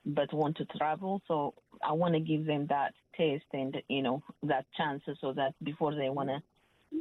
but 0.05 0.33
want 0.33 0.57
to 0.57 0.65
travel. 0.65 1.21
So 1.27 1.53
I 1.83 1.93
want 1.93 2.13
to 2.13 2.19
give 2.19 2.45
them 2.45 2.67
that 2.67 2.93
taste 3.17 3.45
and 3.53 3.75
you 3.87 4.01
know 4.01 4.23
that 4.43 4.65
chance, 4.77 5.03
so 5.19 5.33
that 5.33 5.53
before 5.63 5.95
they 5.95 6.09
want 6.09 6.29
to, 6.29 6.41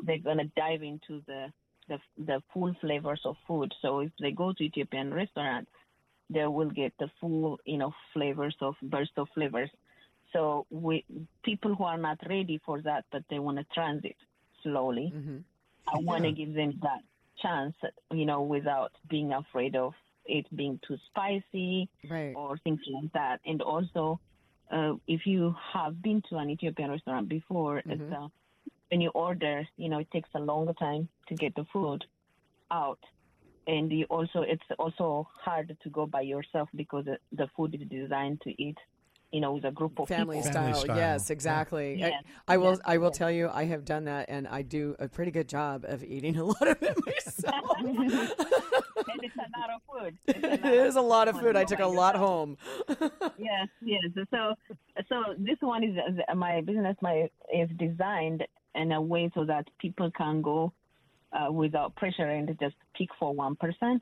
they're 0.05 0.19
gonna 0.19 0.51
dive 0.57 0.83
into 0.83 1.23
the 1.27 1.53
the 1.89 1.99
the 2.19 2.43
full 2.53 2.75
flavors 2.81 3.21
of 3.25 3.37
food. 3.47 3.73
So 3.83 4.01
if 4.01 4.13
they 4.21 4.33
go 4.33 4.53
to 4.53 4.65
Ethiopian 4.65 5.13
restaurant, 5.13 5.69
they 6.29 6.47
will 6.47 6.71
get 6.71 6.93
the 6.99 7.11
full 7.21 7.59
you 7.65 7.79
know 7.79 7.93
flavors 8.13 8.57
of 8.61 8.75
burst 8.83 9.13
of 9.17 9.29
flavors. 9.35 9.71
So 10.33 10.67
we 10.71 11.05
people 11.43 11.75
who 11.75 11.85
are 11.85 11.99
not 11.99 12.19
ready 12.29 12.61
for 12.65 12.81
that, 12.83 13.05
but 13.11 13.25
they 13.31 13.39
want 13.39 13.59
to 13.59 13.65
transit 13.75 14.17
slowly. 14.63 15.13
Mm-hmm. 15.15 15.39
I 15.93 15.99
want 15.99 16.25
to 16.25 16.33
give 16.33 16.55
them 16.55 16.79
that 16.83 17.01
chance, 17.43 17.75
you 18.13 18.27
know, 18.27 18.43
without 18.43 18.93
being 19.09 19.33
afraid 19.33 19.75
of 19.75 19.95
it 20.39 20.47
being 20.57 20.79
too 20.87 20.97
spicy 21.09 21.89
Right. 22.09 22.35
or 22.37 22.59
things 22.65 22.81
like 22.97 23.13
that. 23.13 23.41
And 23.45 23.61
also, 23.63 24.21
uh, 24.71 24.95
if 25.07 25.27
you 25.27 25.55
have 25.75 26.01
been 26.03 26.23
to 26.29 26.37
an 26.39 26.51
Ethiopian 26.51 26.91
restaurant 26.91 27.29
before, 27.29 27.79
it's, 27.79 28.11
uh, 28.13 28.29
when 28.91 29.01
you 29.01 29.11
order, 29.11 29.57
you 29.77 29.89
know, 29.89 29.99
it 29.99 30.11
takes 30.13 30.29
a 30.35 30.41
longer 30.41 30.75
time 30.75 31.09
to 31.29 31.35
get 31.35 31.55
the 31.55 31.65
food 31.73 32.05
out. 32.71 32.99
And 33.67 33.93
you 33.93 34.07
also, 34.17 34.43
it's 34.43 34.69
also 34.79 35.29
hard 35.45 35.77
to 35.83 35.91
go 35.91 36.07
by 36.07 36.23
yourself 36.23 36.69
because 36.75 37.07
the 37.33 37.49
food 37.57 37.75
is 37.75 37.89
designed 37.89 38.41
to 38.43 38.51
eat, 38.63 38.79
you 39.33 39.41
know, 39.41 39.55
with 39.55 39.65
a 39.65 39.71
group 39.71 39.99
of 39.99 40.09
Family 40.09 40.39
people. 40.39 40.53
Family 40.53 40.73
style. 40.73 40.85
style. 40.85 40.97
Yes, 40.97 41.31
exactly. 41.31 41.97
Yes, 41.99 42.23
I, 42.49 42.55
I 42.55 42.57
will. 42.57 42.71
yes, 42.71 42.81
I 42.85 42.99
will 42.99 43.09
yes. 43.09 43.19
tell 43.19 43.31
you, 43.31 43.49
I 43.53 43.65
have 43.65 43.85
done 43.85 44.05
that, 44.05 44.27
and 44.29 44.49
I 44.49 44.63
do 44.63 44.97
a 44.99 45.09
pretty 45.09 45.31
good 45.31 45.49
job 45.49 45.85
of 45.87 46.03
eating 46.03 46.37
a 46.37 46.45
lot 46.53 46.67
of 46.67 46.83
it 46.83 46.97
myself. 47.07 47.77
and 47.79 49.23
it's 49.23 49.37
a 49.37 49.59
lot 49.59 49.71
of 49.75 49.83
food. 49.89 50.19
It's 50.27 50.65
a 50.65 50.69
lot 50.69 50.87
is 50.91 50.97
a 50.97 51.01
lot 51.01 51.29
of 51.29 51.41
food. 51.41 51.57
I 51.57 51.65
took 51.65 51.81
a 51.81 51.87
lot 51.87 52.17
home. 52.17 52.57
yes, 53.39 53.69
yes. 53.83 54.03
So, 54.31 54.55
so 55.09 55.23
this 55.39 55.59
one 55.61 55.85
is 55.85 55.97
my 56.35 56.61
business. 56.63 56.97
My 57.01 57.29
is 57.55 57.69
designed 57.79 58.45
in 58.75 58.93
a 58.93 59.01
way 59.01 59.31
so 59.35 59.45
that 59.45 59.67
people 59.79 60.11
can 60.17 60.43
go 60.43 60.73
uh, 61.33 61.51
without 61.53 61.95
pressure 61.97 62.29
and 62.29 62.49
just 62.61 62.77
pick 62.97 63.09
for 63.19 63.33
one 63.35 63.57
person, 63.57 64.01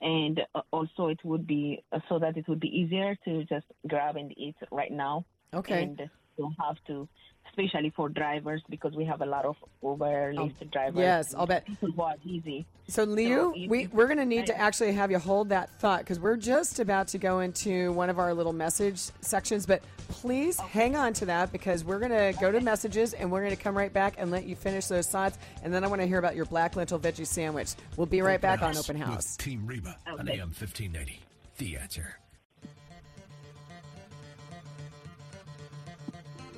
and 0.00 0.40
uh, 0.54 0.62
also 0.70 1.08
it 1.08 1.18
would 1.24 1.46
be 1.46 1.82
uh, 1.92 1.98
so 2.08 2.18
that 2.18 2.36
it 2.36 2.48
would 2.48 2.60
be 2.60 2.68
easier 2.68 3.16
to 3.24 3.44
just 3.44 3.66
grab 3.86 4.16
and 4.16 4.32
eat 4.38 4.56
right 4.70 4.92
now 4.92 5.24
Okay. 5.52 5.82
And 5.82 6.10
don't 6.38 6.54
have 6.60 6.76
to, 6.86 7.08
especially 7.48 7.90
for 7.94 8.08
drivers, 8.08 8.62
because 8.68 8.94
we 8.94 9.04
have 9.04 9.20
a 9.20 9.26
lot 9.26 9.44
of 9.44 9.56
Uber 9.82 10.34
oh, 10.38 10.44
listed 10.44 10.70
drivers. 10.70 10.98
Oh, 10.98 11.00
yes, 11.00 11.32
and 11.32 11.40
I'll 11.40 11.46
bet. 11.46 11.66
People 11.66 11.92
who 11.92 12.02
are 12.02 12.14
busy. 12.24 12.66
So, 12.88 13.04
Liu, 13.04 13.52
if 13.54 13.70
we, 13.70 13.86
we're 13.88 14.06
going 14.06 14.18
to 14.18 14.24
need 14.24 14.46
to 14.46 14.58
actually 14.58 14.92
have 14.92 15.10
you 15.10 15.18
hold 15.18 15.50
that 15.50 15.70
thought 15.78 16.00
because 16.00 16.18
we're 16.18 16.36
just 16.36 16.80
about 16.80 17.08
to 17.08 17.18
go 17.18 17.40
into 17.40 17.92
one 17.92 18.10
of 18.10 18.18
our 18.18 18.34
little 18.34 18.52
message 18.52 18.98
sections. 19.20 19.64
But 19.64 19.82
please 20.08 20.58
hang 20.58 20.96
on 20.96 21.12
to 21.14 21.26
that 21.26 21.52
because 21.52 21.84
we're 21.84 22.00
going 22.00 22.10
to 22.10 22.38
go 22.40 22.50
to 22.50 22.60
messages 22.60 23.12
and 23.12 23.30
we're 23.30 23.42
going 23.42 23.56
to 23.56 23.62
come 23.62 23.76
right 23.76 23.92
back 23.92 24.14
and 24.18 24.30
let 24.30 24.44
you 24.44 24.56
finish 24.56 24.86
those 24.86 25.06
thoughts. 25.06 25.38
And 25.62 25.72
then 25.72 25.84
I 25.84 25.86
want 25.86 26.00
to 26.02 26.08
hear 26.08 26.18
about 26.18 26.34
your 26.34 26.46
black 26.46 26.74
lentil 26.74 26.98
veggie 26.98 27.26
sandwich. 27.26 27.74
We'll 27.96 28.06
be 28.06 28.22
right 28.22 28.40
back 28.40 28.62
on 28.62 28.76
Open 28.76 28.96
House. 28.96 29.36
With 29.36 29.38
Team 29.38 29.66
Reba 29.66 29.96
on 30.06 30.20
Okay. 30.28 30.40
AM 30.40 30.48
1580. 30.48 31.20
The 31.58 31.76
answer. 31.76 32.16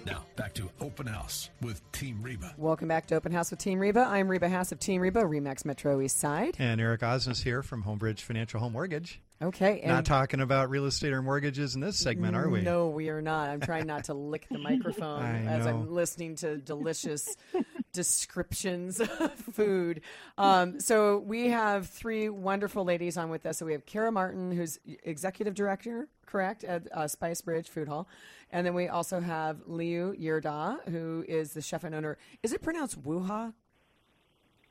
Now, 0.04 0.24
back 0.34 0.52
to 0.54 0.68
Open 0.80 1.06
House 1.06 1.50
with 1.60 1.80
Team 1.92 2.20
Reba. 2.22 2.54
Welcome 2.56 2.88
back 2.88 3.06
to 3.06 3.14
Open 3.14 3.30
House 3.30 3.50
with 3.50 3.60
Team 3.60 3.78
Reba. 3.78 4.00
I'm 4.00 4.28
Reba 4.28 4.48
Haas 4.48 4.72
of 4.72 4.80
Team 4.80 5.00
Reba, 5.00 5.20
Remax 5.22 5.64
Metro 5.64 6.00
East 6.00 6.18
Side. 6.18 6.56
And 6.58 6.80
Eric 6.80 7.02
Osnes 7.02 7.44
here 7.44 7.62
from 7.62 7.84
Homebridge 7.84 8.20
Financial 8.20 8.58
Home 8.58 8.72
Mortgage. 8.72 9.20
Okay. 9.40 9.80
And 9.80 9.90
Not 9.92 10.04
talking 10.04 10.40
about 10.40 10.70
real 10.70 10.86
estate 10.86 11.12
or 11.12 11.22
mortgages 11.22 11.74
in 11.74 11.80
this 11.80 11.98
segment, 11.98 12.36
are 12.36 12.48
we? 12.48 12.62
No, 12.62 12.88
we 12.88 13.08
are 13.10 13.22
not. 13.22 13.48
I'm 13.48 13.60
trying 13.60 13.86
not 13.86 14.04
to 14.04 14.14
lick 14.14 14.46
the 14.50 14.58
microphone 14.62 15.46
as. 15.46 15.66
I'm 15.66 15.92
listening 15.92 16.36
to 16.36 16.56
delicious 16.58 17.36
descriptions 17.92 19.00
of 19.20 19.32
food. 19.34 20.00
Um, 20.38 20.80
so 20.80 21.18
we 21.18 21.48
have 21.48 21.88
three 21.88 22.28
wonderful 22.28 22.84
ladies 22.84 23.16
on 23.16 23.30
with 23.30 23.46
us. 23.46 23.58
So 23.58 23.66
we 23.66 23.72
have 23.72 23.86
Kara 23.86 24.10
Martin, 24.10 24.52
who's 24.52 24.78
executive 25.04 25.54
director, 25.54 26.08
correct, 26.26 26.64
at 26.64 26.88
uh, 26.92 27.06
Spice 27.06 27.40
Bridge 27.40 27.68
Food 27.68 27.88
Hall, 27.88 28.08
and 28.50 28.66
then 28.66 28.74
we 28.74 28.88
also 28.88 29.20
have 29.20 29.62
Liu 29.66 30.14
Yerda, 30.18 30.88
who 30.88 31.24
is 31.26 31.52
the 31.52 31.62
chef 31.62 31.84
and 31.84 31.94
owner. 31.94 32.18
Is 32.42 32.52
it 32.52 32.62
pronounced 32.62 33.02
Wuha? 33.02 33.52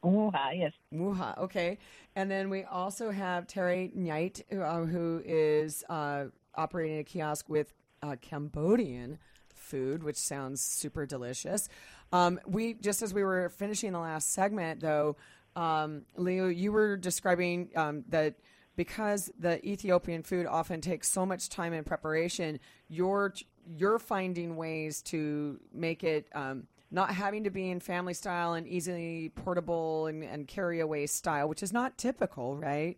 Wuha, 0.03 0.57
yes. 0.57 0.73
Wuha, 0.93 1.37
okay. 1.37 1.77
And 2.15 2.29
then 2.29 2.49
we 2.49 2.63
also 2.63 3.11
have 3.11 3.47
Terry 3.47 3.91
Knight, 3.93 4.43
uh, 4.51 4.81
who 4.81 5.21
is 5.23 5.83
uh, 5.89 6.25
operating 6.55 6.99
a 6.99 7.03
kiosk 7.03 7.49
with 7.49 7.73
uh, 8.01 8.15
Cambodian 8.21 9.19
food, 9.53 10.03
which 10.03 10.17
sounds 10.17 10.61
super 10.61 11.05
delicious. 11.05 11.69
Um, 12.11 12.39
we 12.45 12.73
just 12.73 13.01
as 13.01 13.13
we 13.13 13.23
were 13.23 13.49
finishing 13.49 13.93
the 13.93 13.99
last 13.99 14.33
segment, 14.33 14.81
though, 14.81 15.15
um, 15.55 16.03
Leo, 16.15 16.47
you 16.47 16.71
were 16.71 16.97
describing 16.97 17.69
um, 17.75 18.03
that 18.09 18.35
because 18.75 19.31
the 19.37 19.65
Ethiopian 19.67 20.23
food 20.23 20.45
often 20.45 20.81
takes 20.81 21.09
so 21.09 21.25
much 21.25 21.49
time 21.49 21.73
in 21.73 21.83
preparation, 21.83 22.59
you're 22.89 23.33
you're 23.67 23.99
finding 23.99 24.55
ways 24.55 25.01
to 25.03 25.59
make 25.73 26.03
it 26.03 26.27
um, 26.33 26.67
not 26.89 27.11
having 27.13 27.43
to 27.45 27.49
be 27.49 27.69
in 27.69 27.79
family 27.79 28.13
style 28.13 28.53
and 28.53 28.67
easily 28.67 29.31
portable 29.35 30.07
and, 30.07 30.23
and 30.23 30.47
carry 30.47 30.79
away 30.79 31.07
style, 31.07 31.47
which 31.47 31.63
is 31.63 31.71
not 31.71 31.97
typical, 31.97 32.57
right? 32.57 32.97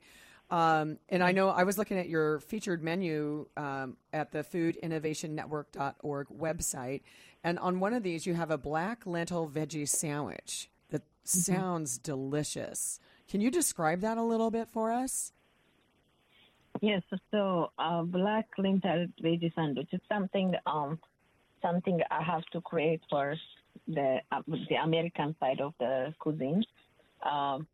Um, 0.49 0.99
and 1.10 1.23
I 1.23 1.32
know 1.32 1.49
I 1.49 1.63
was 1.63 1.78
looking 1.78 1.97
at 1.97 2.10
your 2.10 2.39
featured 2.39 2.84
menu 2.84 3.47
um, 3.58 3.97
at 4.12 4.32
the 4.32 4.39
foodinnovationnetwork.org 4.39 6.28
website, 6.28 7.02
and 7.44 7.60
on 7.60 7.80
one 7.80 7.94
of 7.94 8.04
these 8.04 8.26
you 8.26 8.34
have 8.34 8.52
a 8.52 8.58
black 8.58 9.06
lentil 9.06 9.48
veggie 9.48 9.88
sandwich 9.88 10.70
that 10.90 11.04
sounds 11.24 11.98
delicious. 11.98 13.00
Can 13.28 13.42
you 13.42 13.52
describe 13.52 14.02
that 14.02 14.18
a 14.18 14.24
little 14.24 14.52
bit 14.52 14.70
for 14.70 14.92
us? 14.92 15.34
Yes, 16.82 17.02
so 17.32 17.72
uh, 17.78 18.04
black 18.04 18.48
lentil 18.58 19.08
veggie 19.24 19.54
sandwich 19.56 19.90
is 19.92 20.02
something 20.10 20.54
um 20.66 21.00
something 21.62 22.00
I 22.12 22.22
have 22.22 22.46
to 22.52 22.62
create 22.62 23.02
for 23.10 23.36
the 23.88 24.20
uh, 24.32 24.42
the 24.48 24.76
American 24.76 25.36
side 25.40 25.62
of 25.62 25.74
the 25.80 26.14
cuisine, 26.20 26.64
um, 27.24 27.68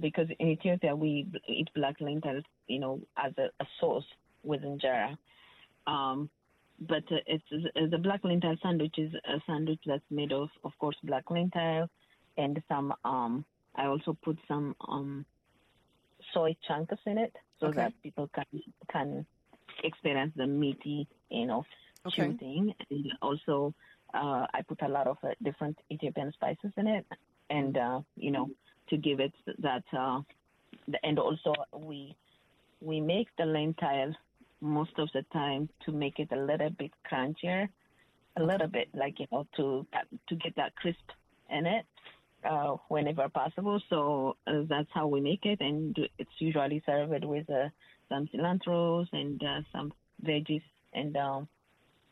because 0.00 0.28
in 0.38 0.48
Ethiopia 0.48 0.94
we 0.96 1.26
eat 1.46 1.68
black 1.74 2.00
lentils, 2.00 2.44
you 2.68 2.78
know, 2.78 3.00
as 3.16 3.32
a, 3.38 3.50
a 3.60 3.66
sauce 3.80 4.04
with 4.42 4.62
injera. 4.62 5.16
Um, 5.86 6.30
but 6.80 7.04
uh, 7.10 7.16
it's 7.26 7.44
uh, 7.52 7.86
the 7.90 7.98
black 7.98 8.24
lentil 8.24 8.56
sandwich 8.62 8.94
is 8.98 9.12
a 9.26 9.40
sandwich 9.46 9.80
that's 9.86 10.04
made 10.10 10.32
of, 10.32 10.48
of 10.64 10.72
course, 10.78 10.96
black 11.04 11.30
lentil 11.30 11.88
and 12.36 12.62
some. 12.68 12.92
Um, 13.04 13.44
I 13.76 13.86
also 13.86 14.16
put 14.22 14.38
some 14.48 14.74
um, 14.88 15.24
soy 16.34 16.56
chunks 16.66 16.94
in 17.06 17.18
it 17.18 17.34
so 17.60 17.68
Okay. 17.68 17.76
that 17.76 17.92
people 18.02 18.28
can 18.34 18.44
can 18.90 19.26
experience 19.84 20.32
the 20.36 20.46
meaty, 20.46 21.06
you 21.30 21.46
know, 21.46 21.64
Okay. 22.06 22.22
chew 22.22 22.32
thing. 22.38 22.74
And 22.90 23.12
also, 23.22 23.74
uh, 24.14 24.46
I 24.52 24.62
put 24.66 24.82
a 24.82 24.88
lot 24.88 25.06
of 25.06 25.18
uh, 25.22 25.28
different 25.42 25.78
Ethiopian 25.90 26.32
spices 26.32 26.72
in 26.76 26.86
it, 26.86 27.06
and 27.50 27.76
uh, 27.76 28.00
you 28.16 28.30
know, 28.30 28.48
to 28.90 28.96
give 28.96 29.20
it 29.20 29.32
that. 29.58 29.84
Uh, 29.96 30.20
the, 30.88 30.98
and 31.04 31.18
also, 31.18 31.54
we 31.76 32.16
we 32.80 33.00
make 33.00 33.28
the 33.38 33.44
lentil 33.44 34.14
most 34.62 34.92
of 34.98 35.08
the 35.12 35.22
time 35.32 35.68
to 35.84 35.92
make 35.92 36.18
it 36.18 36.28
a 36.32 36.36
little 36.36 36.70
bit 36.70 36.92
crunchier, 37.10 37.68
a 38.36 38.42
little 38.42 38.68
bit 38.68 38.88
like 38.94 39.18
you 39.18 39.26
know 39.32 39.46
to 39.56 39.84
to 40.28 40.34
get 40.36 40.54
that 40.56 40.74
crisp 40.76 41.06
in 41.50 41.66
it 41.66 41.84
uh, 42.48 42.76
whenever 42.88 43.28
possible. 43.28 43.80
So 43.90 44.36
uh, 44.46 44.62
that's 44.68 44.88
how 44.94 45.08
we 45.08 45.20
make 45.20 45.44
it, 45.44 45.60
and 45.60 45.98
it's 46.18 46.30
usually 46.38 46.82
served 46.86 47.24
with 47.24 47.50
uh, 47.50 47.68
some 48.08 48.28
cilantros 48.32 49.08
and 49.12 49.42
uh, 49.42 49.60
some 49.72 49.92
veggies, 50.24 50.62
and 50.94 51.16
um, 51.16 51.48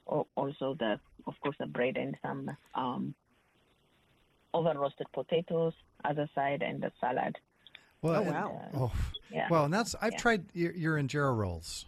also 0.07 0.75
the 0.79 0.99
of 1.27 1.35
course 1.41 1.57
the 1.61 1.67
bread 1.67 1.97
and 1.97 2.17
some 2.23 2.51
um, 2.75 3.15
oven 4.53 4.77
roasted 4.77 5.07
potatoes 5.13 5.73
as 6.05 6.19
a 6.19 6.29
side, 6.35 6.63
and 6.63 6.83
the 6.83 6.91
salad. 7.01 7.37
Well, 8.03 8.17
Oh, 8.17 8.23
and- 8.23 8.31
wow. 8.35 8.63
Oh, 8.75 8.93
Yeah. 9.31 9.47
well, 9.51 9.65
and 9.67 9.73
that's 9.75 9.95
I've 10.03 10.13
Yeah. 10.13 10.19
tried 10.19 10.45
your, 10.55 10.73
your 10.73 10.97
injera 10.97 11.37
rolls. 11.37 11.87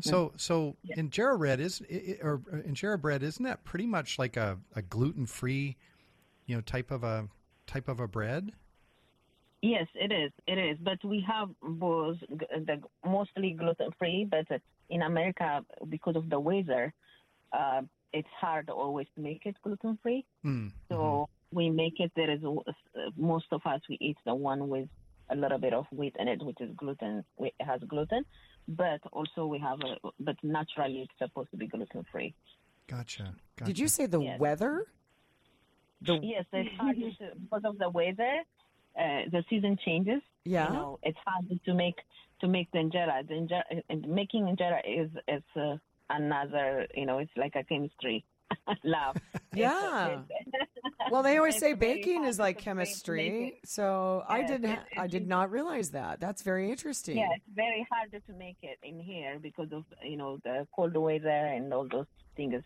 So, 0.00 0.32
so 0.36 0.76
injera 0.96 1.38
bread 1.38 1.60
is 1.60 1.82
i- 1.90 1.94
i- 1.94 2.18
or 2.22 2.42
uh, 2.52 2.56
injera 2.56 3.00
bread 3.00 3.22
isn't 3.22 3.42
that 3.44 3.64
pretty 3.64 3.86
much 3.86 4.18
like 4.18 4.36
a, 4.36 4.58
a 4.76 4.82
gluten 4.82 5.26
free, 5.26 5.76
you 6.46 6.54
know, 6.54 6.60
type 6.60 6.90
of 6.90 7.04
a 7.04 7.28
type 7.66 7.88
of 7.88 7.98
a 8.00 8.06
bread? 8.06 8.52
Yes, 9.62 9.86
it 9.94 10.12
is. 10.12 10.30
It 10.46 10.58
is. 10.58 10.78
But 10.80 11.02
we 11.04 11.24
have 11.26 11.48
both 11.62 12.18
the 12.28 12.80
mostly 13.04 13.52
gluten 13.52 13.90
free. 13.98 14.26
But 14.30 14.50
uh, 14.50 14.58
in 14.90 15.02
America, 15.02 15.64
because 15.88 16.16
of 16.16 16.30
the 16.30 16.38
weather, 16.38 16.92
uh, 17.52 17.82
it's 18.12 18.28
hard 18.40 18.70
always 18.70 19.06
to 19.16 19.20
make 19.20 19.46
it 19.46 19.56
gluten 19.64 19.98
free. 20.02 20.24
Mm. 20.44 20.70
So 20.90 21.28
we 21.52 21.70
make 21.70 21.98
it. 21.98 22.12
There 22.14 22.30
is 22.30 22.44
uh, 22.44 22.60
most 23.16 23.46
of 23.52 23.62
us 23.64 23.80
we 23.88 23.96
eat 24.00 24.18
the 24.24 24.34
one 24.34 24.68
with 24.68 24.88
a 25.30 25.36
little 25.36 25.58
bit 25.58 25.74
of 25.74 25.86
wheat 25.90 26.14
in 26.18 26.28
it, 26.28 26.42
which 26.42 26.60
is 26.60 26.70
gluten. 26.76 27.24
It 27.38 27.54
has 27.60 27.80
gluten, 27.88 28.24
but 28.68 29.00
also 29.12 29.46
we 29.46 29.58
have 29.58 29.78
a. 29.80 29.96
But 30.20 30.36
naturally, 30.42 31.00
it's 31.02 31.12
supposed 31.18 31.50
to 31.50 31.56
be 31.56 31.66
gluten 31.66 32.04
free. 32.12 32.34
Gotcha. 32.86 33.34
gotcha. 33.56 33.66
Did 33.66 33.78
you 33.78 33.88
say 33.88 34.06
the 34.06 34.20
Yes. 34.20 34.40
weather? 34.40 34.86
The 36.02 36.18
Yes, 36.22 36.44
it's 36.52 36.74
hard 36.80 36.96
to, 36.96 37.10
because 37.40 37.62
of 37.64 37.78
the 37.78 37.90
weather. 37.90 38.42
Uh, 38.98 39.22
the 39.30 39.44
season 39.48 39.76
changes. 39.84 40.22
Yeah. 40.44 40.68
You 40.68 40.72
know, 40.74 40.98
it's 41.02 41.18
hard 41.24 41.44
to 41.64 41.74
make 41.74 41.96
to 42.40 42.48
make 42.48 42.70
the 42.72 42.78
injera. 42.78 43.26
The 43.26 43.34
injera 43.34 43.82
and 43.88 44.08
making 44.08 44.44
injera 44.44 44.80
is 44.86 45.10
is 45.28 45.42
uh, 45.56 45.76
another. 46.10 46.86
You 46.94 47.06
know, 47.06 47.18
it's 47.18 47.30
like 47.36 47.54
a 47.56 47.64
chemistry 47.64 48.24
lab. 48.84 49.20
Yeah. 49.54 50.22
Well, 51.10 51.22
they 51.22 51.38
always 51.38 51.54
it's 51.54 51.62
say 51.62 51.72
baking 51.72 52.24
is 52.24 52.38
like 52.38 52.58
chemistry. 52.58 53.60
So 53.64 54.24
I 54.28 54.42
didn't. 54.42 54.70
Ha- 54.70 54.84
I 54.98 55.06
did 55.06 55.26
not 55.26 55.50
realize 55.50 55.90
that. 55.92 56.20
That's 56.20 56.42
very 56.42 56.70
interesting. 56.70 57.16
Yeah, 57.16 57.28
it's 57.34 57.44
very 57.54 57.86
hard 57.90 58.10
to 58.12 58.32
make 58.34 58.58
it 58.62 58.78
in 58.82 58.98
here 59.00 59.38
because 59.40 59.72
of 59.72 59.84
you 60.02 60.16
know 60.16 60.38
the 60.44 60.66
cold 60.74 60.94
weather 60.96 61.28
and 61.28 61.72
all 61.72 61.88
those 61.90 62.06
things. 62.36 62.62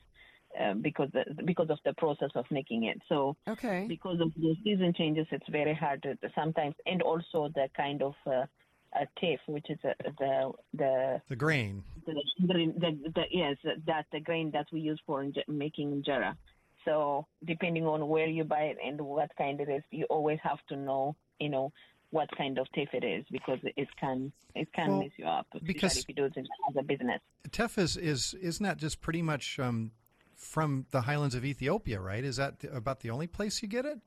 Uh, 0.58 0.74
because 0.74 1.08
the, 1.12 1.24
because 1.44 1.70
of 1.70 1.78
the 1.84 1.94
process 1.94 2.30
of 2.34 2.44
making 2.50 2.84
it, 2.84 3.00
so 3.08 3.36
Okay. 3.48 3.86
because 3.88 4.20
of 4.20 4.32
the 4.34 4.54
season 4.62 4.92
changes, 4.92 5.26
it's 5.30 5.48
very 5.48 5.72
hard 5.72 6.02
to 6.02 6.18
sometimes, 6.34 6.74
and 6.84 7.00
also 7.00 7.48
the 7.54 7.68
kind 7.74 8.02
of 8.02 8.14
uh, 8.26 8.44
a 8.94 9.06
teff, 9.20 9.40
which 9.46 9.68
is 9.70 9.78
uh 9.84 9.92
the 10.18 10.52
the 10.74 11.20
the 11.28 11.36
grain? 11.36 11.82
the, 12.06 12.14
grain- 12.46 12.74
the, 12.78 12.90
the 13.14 13.24
yes 13.30 13.56
that 13.86 14.06
the 14.12 14.20
grain 14.20 14.50
that 14.52 14.66
we 14.72 14.80
use 14.80 15.00
for 15.06 15.24
making 15.48 16.02
injera. 16.02 16.36
So 16.84 17.26
depending 17.44 17.86
on 17.86 18.08
where 18.08 18.26
you 18.26 18.44
buy 18.44 18.62
it 18.72 18.78
and 18.84 19.00
what 19.00 19.30
kind 19.38 19.60
it 19.60 19.68
is, 19.68 19.82
you 19.90 20.04
always 20.10 20.40
have 20.42 20.58
to 20.68 20.76
know, 20.76 21.14
you 21.38 21.48
know, 21.48 21.72
what 22.10 22.28
kind 22.36 22.58
of 22.58 22.66
teff 22.74 22.88
it 22.92 23.04
is 23.04 23.24
because 23.30 23.60
it 23.62 23.88
can 24.00 24.32
it 24.54 24.72
can 24.72 24.88
Well, 24.90 24.98
mess 25.00 25.10
you 25.16 25.26
up, 25.26 25.46
because- 25.64 25.96
if 25.98 26.08
you 26.08 26.14
do 26.14 26.24
it 26.24 26.36
as 26.36 26.76
a 26.76 26.82
business. 26.82 27.20
Teff 27.50 27.78
is 27.78 27.96
is 27.96 28.34
isn't 28.34 28.64
that 28.64 28.76
just 28.78 29.00
pretty 29.00 29.22
much 29.22 29.58
um, 29.58 29.92
from 30.34 30.86
the 30.90 31.02
highlands 31.02 31.34
of 31.34 31.44
Ethiopia, 31.44 32.00
right? 32.00 32.24
Is 32.24 32.36
that 32.36 32.64
about 32.72 33.00
the 33.00 33.10
only 33.10 33.26
place 33.28 33.62
you 33.62 33.68
get 33.68 33.84
it? 33.86 34.00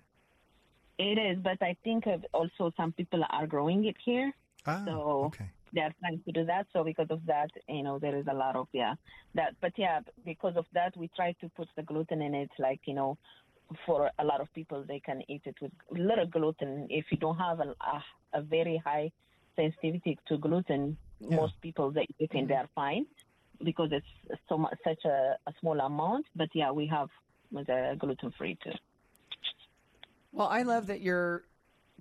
It 0.98 1.18
is, 1.18 1.38
but 1.44 1.62
I 1.62 1.76
think 1.84 2.06
also 2.34 2.72
some 2.78 2.92
people 2.94 3.22
are 3.30 3.48
growing 3.48 3.86
it 3.86 3.96
here. 4.06 4.32
Ah, 4.66 5.02
So 5.20 5.32
okay. 5.32 5.54
they 5.74 5.82
are 5.82 5.94
trying 6.00 6.22
to 6.26 6.32
do 6.32 6.46
that. 6.46 6.68
So 6.74 6.84
because 6.84 7.08
of 7.10 7.26
that, 7.26 7.50
you 7.68 7.84
know, 7.84 8.00
there 8.00 8.16
is 8.18 8.26
a 8.30 8.34
lot 8.34 8.56
of 8.56 8.68
yeah 8.74 8.94
that. 9.36 9.56
But 9.62 9.74
yeah, 9.78 10.00
because 10.26 10.56
of 10.58 10.66
that, 10.74 10.96
we 10.98 11.10
try 11.16 11.34
to 11.42 11.50
put 11.56 11.68
the 11.76 11.84
gluten 11.84 12.22
in 12.22 12.34
it, 12.36 12.52
like 12.60 12.82
you 12.86 12.94
know, 12.94 13.18
for 13.86 14.12
a 14.20 14.24
lot 14.26 14.42
of 14.42 14.48
people, 14.54 14.84
they 14.88 15.00
can 15.00 15.22
eat 15.30 15.42
it 15.46 15.56
with 15.62 15.72
little 15.92 16.28
gluten. 16.28 16.88
If 16.90 17.06
you 17.12 17.18
don't 17.18 17.38
have 17.38 17.60
a, 17.60 17.74
a, 17.82 18.04
a 18.40 18.42
very 18.42 18.82
high 18.86 19.12
sensitivity 19.56 20.18
to 20.28 20.38
gluten, 20.38 20.98
Yeah. 21.20 21.38
most 21.38 21.54
people 21.62 21.92
they 21.92 22.02
eat 22.04 22.16
it 22.20 22.32
and 22.34 22.48
they're 22.50 22.70
fine 22.76 23.06
because 23.64 23.90
it's 23.92 24.40
so 24.50 24.58
much, 24.58 24.76
such 24.84 25.04
a, 25.06 25.36
a 25.48 25.54
small 25.60 25.80
amount. 25.80 26.26
But 26.36 26.50
yeah, 26.54 26.72
we 26.72 26.88
have 26.88 27.10
the 27.52 27.96
gluten 28.00 28.32
free 28.38 28.58
too. 28.64 28.72
Well, 30.32 30.48
I 30.48 30.64
love 30.64 30.88
that 30.88 31.02
you're 31.02 31.44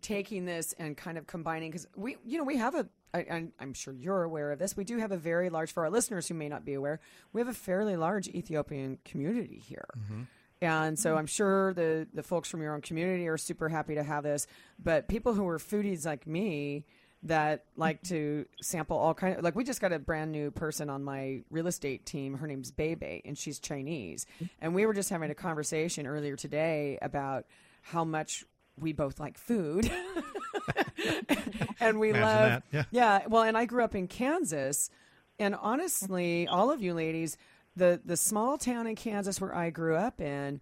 taking 0.04 0.44
this 0.44 0.74
and 0.78 0.96
kind 0.96 1.18
of 1.18 1.26
combining 1.26 1.70
because 1.70 1.88
we, 1.96 2.16
you 2.24 2.38
know, 2.38 2.44
we 2.44 2.58
have 2.58 2.74
a. 2.74 2.86
I, 3.12 3.48
I'm- 3.60 3.74
sure 3.74 3.94
you're 3.94 4.22
aware 4.24 4.52
of 4.52 4.58
this. 4.58 4.76
We 4.76 4.84
do 4.84 4.98
have 4.98 5.12
a 5.12 5.16
very 5.16 5.48
large, 5.48 5.72
for 5.72 5.84
our 5.84 5.90
listeners 5.90 6.28
who 6.28 6.34
may 6.34 6.48
not 6.48 6.64
be 6.64 6.74
aware, 6.74 7.00
we 7.32 7.40
have 7.40 7.48
a 7.48 7.54
fairly 7.54 7.96
large 7.96 8.28
Ethiopian 8.28 8.98
community 9.04 9.62
here. 9.64 9.86
Mm-hmm. 9.96 10.22
And 10.60 10.98
so 10.98 11.16
I'm 11.16 11.26
sure 11.26 11.74
the, 11.74 12.08
the 12.12 12.22
folks 12.22 12.48
from 12.48 12.62
your 12.62 12.74
own 12.74 12.80
community 12.80 13.28
are 13.28 13.36
super 13.36 13.68
happy 13.68 13.94
to 13.94 14.02
have 14.02 14.24
this. 14.24 14.46
But 14.82 15.08
people 15.08 15.34
who 15.34 15.46
are 15.48 15.58
foodies 15.58 16.06
like 16.06 16.26
me 16.26 16.86
that 17.24 17.64
like 17.76 18.02
to 18.02 18.46
sample 18.60 18.98
all 18.98 19.14
kind 19.14 19.38
of 19.38 19.44
like 19.44 19.54
we 19.54 19.64
just 19.64 19.80
got 19.80 19.92
a 19.92 19.98
brand 19.98 20.30
new 20.30 20.50
person 20.50 20.90
on 20.90 21.02
my 21.04 21.40
real 21.50 21.66
estate 21.66 22.04
team. 22.04 22.34
Her 22.34 22.46
name's 22.46 22.70
Bebe 22.70 23.22
and 23.24 23.36
she's 23.36 23.58
Chinese. 23.58 24.26
And 24.60 24.74
we 24.74 24.86
were 24.86 24.94
just 24.94 25.10
having 25.10 25.30
a 25.30 25.34
conversation 25.34 26.06
earlier 26.06 26.36
today 26.36 26.98
about 27.00 27.46
how 27.82 28.04
much 28.04 28.44
we 28.80 28.92
both 28.92 29.20
like 29.20 29.38
food. 29.38 29.90
and 31.80 31.98
we 31.98 32.10
Imagine 32.10 32.22
love 32.22 32.48
that, 32.48 32.62
yeah. 32.72 32.84
yeah, 32.90 33.26
well, 33.28 33.42
and 33.42 33.56
I 33.56 33.64
grew 33.64 33.84
up 33.84 33.94
in 33.94 34.08
Kansas, 34.08 34.90
and 35.38 35.54
honestly, 35.54 36.46
all 36.46 36.70
of 36.70 36.82
you 36.82 36.94
ladies, 36.94 37.36
the 37.76 38.00
the 38.04 38.16
small 38.16 38.58
town 38.58 38.86
in 38.86 38.96
Kansas 38.96 39.40
where 39.40 39.54
I 39.54 39.70
grew 39.70 39.96
up 39.96 40.20
in, 40.20 40.60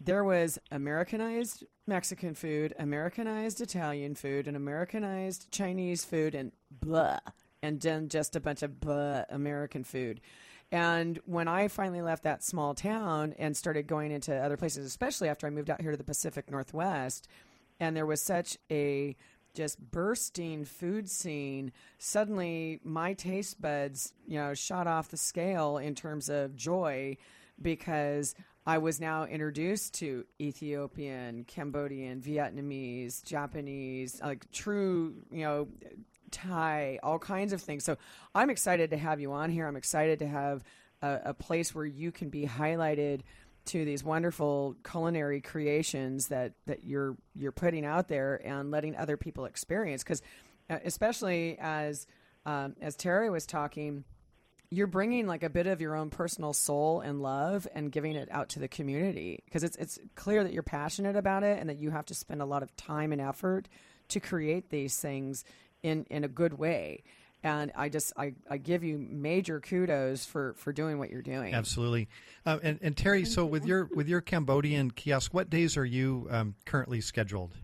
there 0.00 0.24
was 0.24 0.58
Americanized 0.70 1.64
Mexican 1.86 2.34
food, 2.34 2.74
Americanized 2.78 3.60
Italian 3.60 4.14
food, 4.14 4.46
and 4.46 4.56
Americanized 4.56 5.50
Chinese 5.50 6.04
food, 6.04 6.34
and 6.34 6.52
blah, 6.70 7.18
and 7.62 7.80
then 7.80 8.08
just 8.08 8.36
a 8.36 8.40
bunch 8.40 8.62
of 8.62 8.80
blah 8.80 9.24
American 9.28 9.84
food. 9.84 10.20
And 10.70 11.20
when 11.26 11.48
I 11.48 11.68
finally 11.68 12.00
left 12.00 12.22
that 12.22 12.42
small 12.42 12.74
town 12.74 13.34
and 13.38 13.54
started 13.54 13.86
going 13.86 14.10
into 14.10 14.34
other 14.34 14.56
places, 14.56 14.86
especially 14.86 15.28
after 15.28 15.46
I 15.46 15.50
moved 15.50 15.68
out 15.68 15.82
here 15.82 15.90
to 15.90 15.98
the 15.98 16.02
Pacific 16.02 16.50
Northwest, 16.50 17.28
and 17.80 17.96
there 17.96 18.06
was 18.06 18.22
such 18.22 18.58
a 18.70 19.16
just 19.54 19.78
bursting 19.90 20.64
food 20.64 21.10
scene 21.10 21.72
suddenly 21.98 22.80
my 22.84 23.12
taste 23.12 23.60
buds 23.60 24.14
you 24.26 24.38
know 24.38 24.54
shot 24.54 24.86
off 24.86 25.08
the 25.08 25.16
scale 25.16 25.76
in 25.78 25.94
terms 25.94 26.28
of 26.30 26.56
joy 26.56 27.16
because 27.60 28.34
i 28.66 28.78
was 28.78 28.98
now 28.98 29.24
introduced 29.24 29.92
to 29.92 30.24
ethiopian 30.40 31.44
cambodian 31.44 32.20
vietnamese 32.20 33.22
japanese 33.24 34.20
like 34.22 34.50
true 34.52 35.14
you 35.30 35.42
know 35.42 35.68
Thai, 36.32 36.98
all 37.02 37.18
kinds 37.18 37.52
of 37.52 37.60
things. 37.60 37.84
So 37.84 37.96
I'm 38.34 38.50
excited 38.50 38.90
to 38.90 38.96
have 38.96 39.20
you 39.20 39.32
on 39.32 39.50
here. 39.50 39.68
I'm 39.68 39.76
excited 39.76 40.18
to 40.20 40.26
have 40.26 40.64
a, 41.02 41.20
a 41.26 41.34
place 41.34 41.74
where 41.74 41.84
you 41.84 42.10
can 42.10 42.30
be 42.30 42.46
highlighted 42.46 43.20
to 43.66 43.84
these 43.84 44.02
wonderful 44.02 44.76
culinary 44.88 45.40
creations 45.40 46.28
that, 46.28 46.52
that 46.66 46.84
you're 46.84 47.16
you're 47.34 47.52
putting 47.52 47.84
out 47.84 48.08
there 48.08 48.40
and 48.44 48.70
letting 48.70 48.96
other 48.96 49.16
people 49.16 49.44
experience. 49.44 50.02
Because 50.02 50.22
especially 50.68 51.56
as 51.60 52.06
um, 52.44 52.74
as 52.80 52.96
Terry 52.96 53.30
was 53.30 53.46
talking, 53.46 54.04
you're 54.70 54.86
bringing 54.86 55.26
like 55.26 55.42
a 55.42 55.50
bit 55.50 55.66
of 55.66 55.80
your 55.80 55.94
own 55.94 56.08
personal 56.08 56.52
soul 56.52 57.00
and 57.00 57.20
love 57.20 57.68
and 57.74 57.92
giving 57.92 58.14
it 58.14 58.28
out 58.30 58.48
to 58.50 58.58
the 58.58 58.68
community 58.68 59.42
because 59.44 59.62
it's 59.62 59.76
it's 59.76 59.98
clear 60.14 60.42
that 60.42 60.52
you're 60.52 60.62
passionate 60.62 61.14
about 61.14 61.42
it 61.42 61.58
and 61.58 61.68
that 61.68 61.78
you 61.78 61.90
have 61.90 62.06
to 62.06 62.14
spend 62.14 62.40
a 62.40 62.46
lot 62.46 62.62
of 62.62 62.74
time 62.76 63.12
and 63.12 63.20
effort 63.20 63.68
to 64.08 64.18
create 64.18 64.70
these 64.70 64.96
things 64.96 65.44
in 65.82 66.06
in 66.08 66.24
a 66.24 66.28
good 66.28 66.54
way 66.54 67.02
and 67.42 67.72
i 67.74 67.88
just 67.88 68.12
i, 68.16 68.32
I 68.50 68.56
give 68.58 68.84
you 68.84 68.98
major 68.98 69.60
kudos 69.60 70.24
for 70.24 70.54
for 70.54 70.72
doing 70.72 70.98
what 70.98 71.10
you're 71.10 71.22
doing 71.22 71.54
Absolutely. 71.54 72.08
Uh, 72.44 72.58
and, 72.62 72.78
and 72.82 72.96
Terry, 72.96 73.24
so 73.24 73.46
with 73.46 73.64
your 73.64 73.88
with 73.94 74.08
your 74.08 74.20
Cambodian 74.20 74.90
kiosk, 74.90 75.32
what 75.32 75.48
days 75.48 75.76
are 75.76 75.84
you 75.84 76.26
um, 76.30 76.54
currently 76.66 77.00
scheduled? 77.00 77.54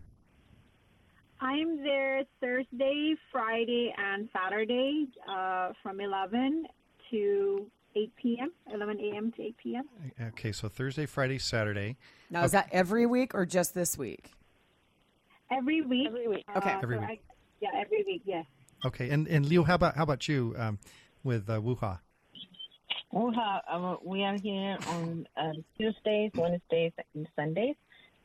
I'm 1.41 1.83
there 1.83 2.23
Thursday, 2.39 3.15
Friday, 3.31 3.93
and 3.97 4.29
Saturday 4.33 5.07
uh, 5.29 5.73
from 5.83 5.99
11 5.99 6.65
to 7.11 7.65
8 7.95 8.15
p.m., 8.15 8.51
11 8.73 8.99
a.m. 8.99 9.31
to 9.33 9.41
8 9.41 9.57
p.m. 9.57 9.83
Okay, 10.29 10.51
so 10.51 10.69
Thursday, 10.69 11.05
Friday, 11.05 11.39
Saturday. 11.39 11.97
now 12.29 12.43
is 12.43 12.51
that 12.51 12.69
every 12.71 13.05
week 13.05 13.33
or 13.33 13.45
just 13.45 13.73
this 13.73 13.97
week 13.97 14.31
Every 15.51 15.81
week. 15.81 16.07
Every 16.07 16.27
week. 16.27 16.45
Okay. 16.55 16.71
Uh, 16.71 16.79
Every 16.83 16.95
so 16.97 17.01
week. 17.01 17.09
I- 17.09 17.33
yeah, 17.61 17.69
every 17.75 18.03
week, 18.07 18.21
yes. 18.25 18.45
Okay, 18.85 19.09
and 19.09 19.27
and 19.27 19.45
Leo, 19.45 19.63
how 19.63 19.75
about 19.75 19.95
how 19.95 20.03
about 20.03 20.27
you 20.27 20.55
um, 20.57 20.79
with 21.23 21.49
uh, 21.49 21.59
Wuha? 21.59 21.99
We 23.11 23.35
uh, 23.35 23.95
we 24.03 24.23
are 24.23 24.37
here 24.37 24.77
on 24.87 25.27
uh, 25.35 25.51
Tuesdays, 25.77 26.31
Wednesdays, 26.35 26.93
and 27.13 27.27
Sundays. 27.35 27.75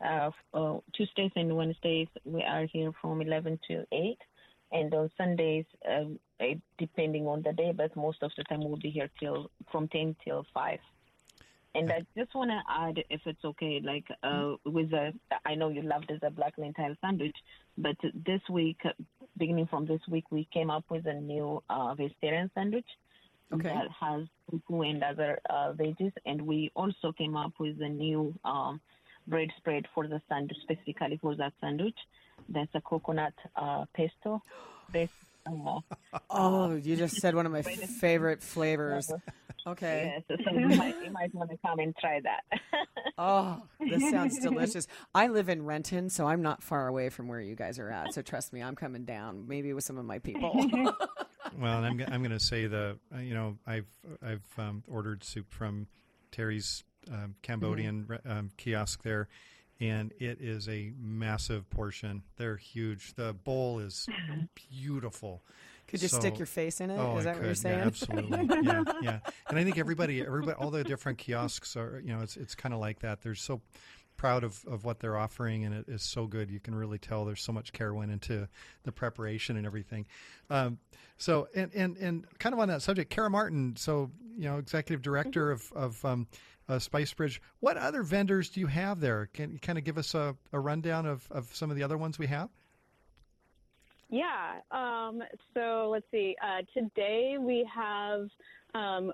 Uh, 0.03 0.31
uh, 0.53 0.77
Tuesdays 0.93 1.31
and 1.35 1.55
Wednesdays 1.55 2.07
we 2.23 2.43
are 2.43 2.65
here 2.65 2.91
from 3.01 3.21
11 3.21 3.59
to 3.69 3.85
8, 3.91 4.17
and 4.73 4.93
on 4.93 5.09
Sundays, 5.17 5.65
um, 5.89 6.19
depending 6.77 7.27
on 7.27 7.41
the 7.41 7.53
day, 7.53 7.71
but 7.75 7.95
most 7.95 8.21
of 8.21 8.31
the 8.37 8.43
time 8.43 8.59
we'll 8.59 8.77
be 8.77 8.89
here 8.89 9.09
till 9.19 9.49
from 9.71 9.87
10 9.87 10.15
till 10.23 10.45
5. 10.53 10.79
And 11.75 11.91
I 11.91 12.05
just 12.17 12.33
want 12.33 12.51
to 12.51 12.61
add, 12.69 13.03
if 13.09 13.21
it's 13.25 13.43
okay, 13.43 13.81
like 13.83 14.05
uh, 14.23 14.53
with 14.65 14.91
the, 14.91 15.11
I 15.45 15.55
know 15.55 15.67
you 15.67 15.81
loved 15.81 16.09
the 16.21 16.29
black 16.29 16.53
lentil 16.57 16.95
sandwich, 17.01 17.35
but 17.77 17.97
this 18.25 18.39
week, 18.49 18.79
beginning 19.37 19.67
from 19.67 19.85
this 19.85 20.01
week, 20.09 20.25
we 20.31 20.47
came 20.53 20.69
up 20.69 20.85
with 20.89 21.05
a 21.07 21.13
new 21.13 21.61
uh, 21.69 21.93
vegetarian 21.95 22.49
sandwich 22.53 22.87
Okay. 23.53 23.69
that 23.69 23.87
has 23.99 24.23
tofu 24.49 24.81
and 24.81 25.03
other 25.03 25.39
uh, 25.49 25.73
veggies, 25.73 26.13
and 26.25 26.41
we 26.41 26.71
also 26.75 27.11
came 27.11 27.35
up 27.35 27.53
with 27.59 27.79
a 27.81 27.89
new 27.89 28.33
um, 28.43 28.81
bread 29.27 29.49
spread 29.57 29.85
for 29.93 30.07
the 30.07 30.21
sandwich, 30.27 30.57
specifically 30.63 31.17
for 31.21 31.35
that 31.35 31.53
sandwich. 31.61 31.97
That's 32.49 32.73
a 32.73 32.81
coconut 32.81 33.33
uh, 33.55 33.85
pesto. 33.95 34.41
Based, 34.91 35.13
uh, 35.47 35.79
oh 36.29 36.75
you 36.75 36.95
just 36.95 37.17
said 37.17 37.35
one 37.35 37.45
of 37.45 37.51
my 37.51 37.61
favorite 37.61 38.41
flavors 38.41 39.11
okay 39.67 40.23
yes, 40.29 40.39
so 40.45 40.51
you 40.51 40.67
might, 40.67 40.95
you 41.03 41.11
might 41.11 41.33
want 41.33 41.49
to 41.49 41.57
come 41.65 41.79
and 41.79 41.95
try 41.97 42.19
that. 42.21 42.43
Oh, 43.17 43.61
this 43.79 44.09
sounds 44.09 44.37
delicious. 44.39 44.87
I 45.13 45.27
live 45.27 45.47
in 45.47 45.63
Renton, 45.63 46.09
so 46.09 46.27
I'm 46.27 46.41
not 46.41 46.61
far 46.61 46.89
away 46.89 47.07
from 47.07 47.29
where 47.29 47.39
you 47.39 47.55
guys 47.55 47.79
are 47.79 47.89
at. 47.89 48.13
So 48.13 48.21
trust 48.21 48.51
me, 48.51 48.61
I'm 48.61 48.75
coming 48.75 49.05
down, 49.05 49.47
maybe 49.47 49.71
with 49.71 49.85
some 49.85 49.97
of 49.97 50.03
my 50.03 50.19
people. 50.19 50.51
Well, 51.57 51.81
and 51.81 51.85
I'm 51.85 52.13
I'm 52.13 52.21
going 52.21 52.37
to 52.37 52.39
say 52.39 52.67
the 52.67 52.97
uh, 53.15 53.19
you 53.19 53.33
know 53.33 53.57
I've 53.65 53.87
I've 54.21 54.43
um, 54.57 54.83
ordered 54.89 55.23
soup 55.23 55.45
from 55.53 55.87
Terry's 56.31 56.83
um, 57.09 57.35
Cambodian 57.43 58.05
re- 58.07 58.19
um, 58.25 58.51
kiosk 58.57 59.03
there, 59.03 59.29
and 59.79 60.13
it 60.19 60.39
is 60.41 60.67
a 60.69 60.91
massive 60.99 61.69
portion. 61.69 62.23
They're 62.37 62.57
huge. 62.57 63.13
The 63.15 63.33
bowl 63.33 63.79
is 63.79 64.07
beautiful. 64.71 65.43
Could 65.87 66.01
you 66.01 66.07
So- 66.07 66.19
stick 66.19 66.37
your 66.39 66.47
face 66.47 66.81
in 66.81 66.89
it? 66.89 66.95
Is 66.95 66.99
Oh, 66.99 67.17
I 67.17 67.21
that 67.23 67.35
what 67.37 67.45
you're 67.45 67.55
saying? 67.55 67.79
Yeah, 67.79 67.85
absolutely. 67.85 68.49
yeah, 68.63 68.83
yeah. 69.01 69.19
And 69.49 69.59
I 69.59 69.63
think 69.63 69.77
everybody, 69.77 70.21
everybody, 70.25 70.53
all 70.57 70.71
the 70.71 70.83
different 70.83 71.17
kiosks 71.19 71.75
are, 71.75 72.01
you 72.03 72.15
know, 72.15 72.21
it's 72.21 72.37
it's 72.37 72.55
kind 72.55 72.73
of 72.73 72.79
like 72.79 72.99
that. 72.99 73.21
They're 73.21 73.35
so 73.35 73.61
proud 74.17 74.43
of, 74.45 74.63
of 74.65 74.85
what 74.85 74.99
they're 75.01 75.17
offering, 75.17 75.65
and 75.65 75.75
it 75.75 75.85
is 75.89 76.01
so 76.01 76.25
good. 76.25 76.49
You 76.49 76.59
can 76.61 76.73
really 76.73 76.97
tell 76.97 77.25
there's 77.25 77.41
so 77.43 77.51
much 77.51 77.73
care 77.73 77.93
went 77.93 78.11
into 78.11 78.47
the 78.83 78.91
preparation 78.93 79.57
and 79.57 79.65
everything. 79.65 80.07
Um, 80.49 80.79
so, 81.17 81.47
and, 81.53 81.69
and 81.75 81.97
and 81.97 82.25
kind 82.39 82.53
of 82.53 82.59
on 82.59 82.69
that 82.69 82.81
subject, 82.81 83.09
Kara 83.11 83.29
Martin, 83.29 83.75
so 83.75 84.09
you 84.37 84.45
know, 84.45 84.57
executive 84.57 85.01
director 85.03 85.51
of 85.51 85.71
of 85.75 86.03
um, 86.03 86.27
uh, 86.69 86.79
Spice 86.79 87.13
Bridge. 87.13 87.41
What 87.59 87.77
other 87.77 88.03
vendors 88.03 88.49
do 88.49 88.59
you 88.59 88.67
have 88.67 88.99
there? 88.99 89.29
Can 89.33 89.51
you 89.53 89.59
kind 89.59 89.77
of 89.77 89.83
give 89.83 89.97
us 89.97 90.13
a, 90.13 90.35
a 90.51 90.59
rundown 90.59 91.05
of, 91.05 91.27
of 91.31 91.53
some 91.55 91.69
of 91.69 91.77
the 91.77 91.83
other 91.83 91.97
ones 91.97 92.19
we 92.19 92.27
have? 92.27 92.49
Yeah. 94.09 94.59
Um, 94.71 95.21
so 95.53 95.89
let's 95.91 96.05
see. 96.11 96.35
Uh, 96.43 96.61
today 96.73 97.37
we 97.39 97.67
have 97.73 98.27
um, 98.73 99.11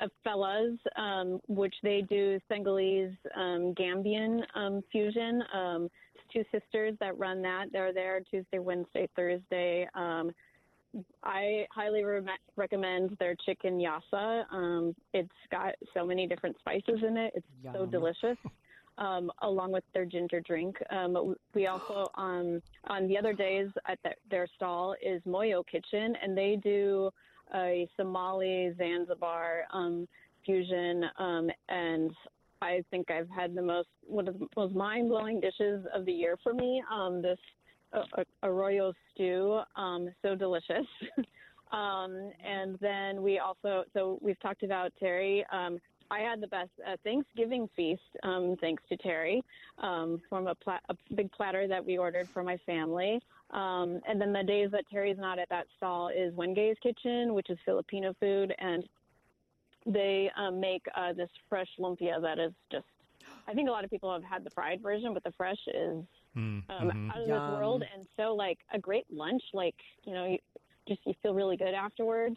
a 0.00 0.08
fellas, 0.24 0.78
um, 0.96 1.40
which 1.48 1.74
they 1.82 2.02
do 2.08 2.38
Senegalese 2.48 3.14
um, 3.36 3.74
Gambian 3.74 4.42
um, 4.54 4.82
fusion. 4.90 5.42
Um, 5.54 5.88
two 6.32 6.44
sisters 6.52 6.94
that 7.00 7.16
run 7.18 7.40
that. 7.42 7.66
They're 7.72 7.92
there 7.92 8.20
Tuesday, 8.20 8.58
Wednesday, 8.58 9.08
Thursday. 9.14 9.88
I 11.22 11.66
highly 11.70 12.04
re- 12.04 12.22
recommend 12.56 13.16
their 13.18 13.34
chicken 13.44 13.78
yassa. 13.78 14.44
Um, 14.52 14.94
it's 15.12 15.28
got 15.50 15.74
so 15.94 16.06
many 16.06 16.26
different 16.26 16.56
spices 16.58 17.02
in 17.06 17.16
it. 17.16 17.32
It's 17.34 17.46
so 17.72 17.86
delicious. 17.86 18.36
um, 18.98 19.30
along 19.42 19.72
with 19.72 19.84
their 19.92 20.04
ginger 20.04 20.40
drink. 20.40 20.76
Um, 20.90 21.34
we 21.54 21.66
also 21.66 22.10
um, 22.14 22.62
on 22.84 23.08
the 23.08 23.18
other 23.18 23.32
days 23.32 23.68
at 23.86 23.98
the, 24.02 24.10
their 24.30 24.46
stall 24.56 24.94
is 25.02 25.22
Moyo 25.26 25.64
Kitchen, 25.66 26.14
and 26.22 26.36
they 26.36 26.58
do 26.62 27.10
a 27.54 27.88
Somali 27.96 28.74
Zanzibar 28.76 29.64
um, 29.72 30.08
fusion, 30.44 31.04
um, 31.18 31.50
and 31.68 32.10
I 32.62 32.82
think 32.90 33.10
I've 33.10 33.28
had 33.28 33.54
the 33.54 33.62
most 33.62 33.88
one 34.06 34.28
of 34.28 34.38
the 34.38 34.46
most 34.56 34.74
mind 34.74 35.10
blowing 35.10 35.40
dishes 35.40 35.84
of 35.94 36.06
the 36.06 36.12
year 36.12 36.38
for 36.42 36.54
me. 36.54 36.82
Um, 36.90 37.20
this 37.92 38.02
uh, 38.16 38.24
arroyo 38.42 38.92
stew, 39.12 39.60
um, 39.76 40.08
so 40.22 40.34
delicious. 40.34 40.86
um, 41.72 42.30
and 42.44 42.78
then 42.80 43.22
we 43.22 43.38
also 43.38 43.84
so 43.92 44.18
we've 44.22 44.40
talked 44.40 44.62
about 44.62 44.92
Terry. 44.98 45.44
Um, 45.52 45.78
I 46.10 46.20
had 46.20 46.40
the 46.40 46.46
best 46.46 46.70
uh, 46.86 46.96
Thanksgiving 47.02 47.68
feast, 47.74 48.00
um, 48.22 48.56
thanks 48.60 48.82
to 48.88 48.96
Terry, 48.96 49.42
um, 49.78 50.22
from 50.28 50.46
a, 50.46 50.54
a 50.88 50.94
big 51.14 51.30
platter 51.32 51.66
that 51.66 51.84
we 51.84 51.98
ordered 51.98 52.28
for 52.32 52.42
my 52.42 52.56
family. 52.58 53.20
Um, 53.50 54.00
and 54.08 54.20
then 54.20 54.32
the 54.32 54.42
days 54.42 54.70
that 54.72 54.84
Terry's 54.90 55.18
not 55.18 55.38
at 55.38 55.48
that 55.48 55.66
stall 55.76 56.08
is 56.08 56.34
Wenge's 56.34 56.76
Kitchen, 56.82 57.34
which 57.34 57.50
is 57.50 57.58
Filipino 57.64 58.14
food, 58.20 58.54
and 58.58 58.84
they 59.84 60.30
um, 60.36 60.60
make 60.60 60.84
uh, 60.96 61.12
this 61.12 61.30
fresh 61.48 61.68
lumpia 61.78 62.20
that 62.20 62.38
is 62.38 62.52
just. 62.70 62.84
I 63.48 63.54
think 63.54 63.68
a 63.68 63.70
lot 63.70 63.84
of 63.84 63.90
people 63.90 64.12
have 64.12 64.24
had 64.24 64.42
the 64.42 64.50
fried 64.50 64.82
version, 64.82 65.14
but 65.14 65.22
the 65.22 65.30
fresh 65.36 65.58
is 65.68 66.02
Mm, 66.36 66.62
um, 66.68 66.90
mhm. 66.90 67.10
out 67.10 67.20
of 67.22 67.28
Yum. 67.28 67.38
this 67.38 67.48
world, 67.58 67.82
and 67.94 68.06
so 68.16 68.34
like 68.34 68.58
a 68.72 68.78
great 68.78 69.06
lunch. 69.10 69.42
Like 69.54 69.74
you 70.04 70.12
know, 70.14 70.26
you, 70.26 70.38
just 70.86 71.00
you 71.06 71.14
feel 71.22 71.34
really 71.34 71.56
good 71.56 71.74
afterwards. 71.74 72.36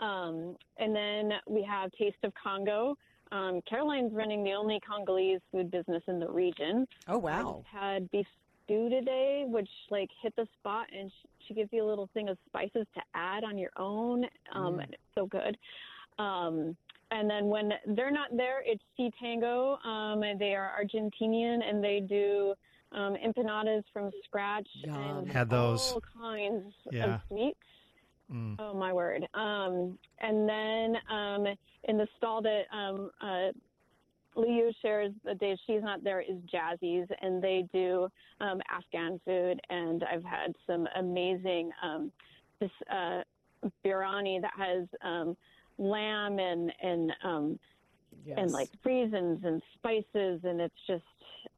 Um, 0.00 0.56
and 0.78 0.94
then 0.94 1.32
we 1.46 1.62
have 1.62 1.90
Taste 1.92 2.16
of 2.24 2.32
Congo. 2.34 2.96
Um, 3.30 3.60
Caroline's 3.68 4.12
running 4.12 4.44
the 4.44 4.52
only 4.52 4.78
Congolese 4.86 5.40
food 5.50 5.70
business 5.70 6.02
in 6.06 6.18
the 6.20 6.28
region. 6.28 6.86
Oh 7.08 7.14
I 7.14 7.16
wow. 7.16 7.56
just 7.62 7.74
had 7.74 8.10
beef 8.10 8.26
stew 8.64 8.88
today, 8.88 9.44
which 9.46 9.68
like 9.90 10.08
hit 10.22 10.34
the 10.36 10.46
spot, 10.60 10.86
and 10.96 11.10
she, 11.10 11.28
she 11.48 11.54
gives 11.54 11.72
you 11.72 11.84
a 11.84 11.88
little 11.88 12.08
thing 12.14 12.28
of 12.28 12.38
spices 12.46 12.86
to 12.94 13.00
add 13.14 13.42
on 13.44 13.58
your 13.58 13.70
own. 13.76 14.24
Um, 14.54 14.74
Mm. 14.76 14.82
and 14.84 14.92
it's 14.94 15.02
so 15.14 15.26
good. 15.26 15.56
Um, 16.18 16.76
and 17.10 17.28
then 17.28 17.46
when 17.46 17.72
they're 17.86 18.10
not 18.10 18.36
there, 18.36 18.62
it's 18.64 18.82
Sea 18.96 19.10
Tango. 19.20 19.76
Um, 19.84 20.22
and 20.22 20.38
they 20.40 20.54
are 20.54 20.72
Argentinian, 20.80 21.62
and 21.68 21.82
they 21.82 22.00
do 22.00 22.54
um, 22.94 23.16
empanadas 23.16 23.82
from 23.92 24.10
scratch 24.24 24.68
Yum. 24.74 24.96
and 24.96 25.28
Had 25.28 25.50
those. 25.50 25.92
all 25.92 26.02
kinds 26.20 26.74
Yeah. 26.90 27.14
of 27.16 27.20
sweets. 27.28 27.58
Mm. 28.32 28.56
Oh 28.58 28.74
my 28.74 28.92
word! 28.92 29.26
Um, 29.34 29.98
and 30.20 30.48
then 30.48 30.96
um, 31.10 31.46
in 31.84 31.98
the 31.98 32.06
stall 32.16 32.40
that 32.42 32.62
um, 32.72 33.10
uh, 33.20 33.48
Liu 34.36 34.72
shares 34.80 35.12
the 35.24 35.34
days 35.34 35.58
she's 35.66 35.82
not 35.82 36.02
there 36.02 36.20
is 36.20 36.36
Jazzy's, 36.52 37.08
and 37.20 37.42
they 37.42 37.66
do 37.72 38.08
um, 38.40 38.60
Afghan 38.70 39.20
food. 39.24 39.60
And 39.68 40.02
I've 40.04 40.24
had 40.24 40.54
some 40.66 40.86
amazing 40.96 41.70
um, 41.82 42.10
this 42.60 42.70
uh, 42.90 43.22
biryani 43.84 44.40
that 44.40 44.52
has 44.56 44.86
um, 45.04 45.36
lamb 45.78 46.38
and 46.38 46.72
and 46.82 47.12
um, 47.24 47.58
Yes. 48.24 48.38
and 48.38 48.52
like 48.52 48.70
raisins 48.84 49.40
and 49.42 49.60
spices, 49.74 50.40
and 50.44 50.60
it's 50.60 50.74
just 50.86 51.02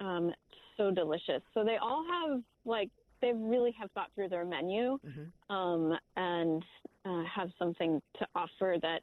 um, 0.01 0.32
so 0.76 0.90
delicious. 0.90 1.42
So 1.52 1.64
they 1.64 1.76
all 1.76 2.04
have 2.04 2.42
like 2.64 2.90
they 3.20 3.32
really 3.32 3.74
have 3.80 3.90
thought 3.92 4.10
through 4.14 4.28
their 4.28 4.44
menu 4.44 4.98
Mhm. 5.06 5.54
um, 5.54 5.98
and 6.16 6.62
uh, 7.04 7.22
have 7.24 7.50
something 7.58 8.02
to 8.18 8.26
offer 8.34 8.76
that 8.82 9.02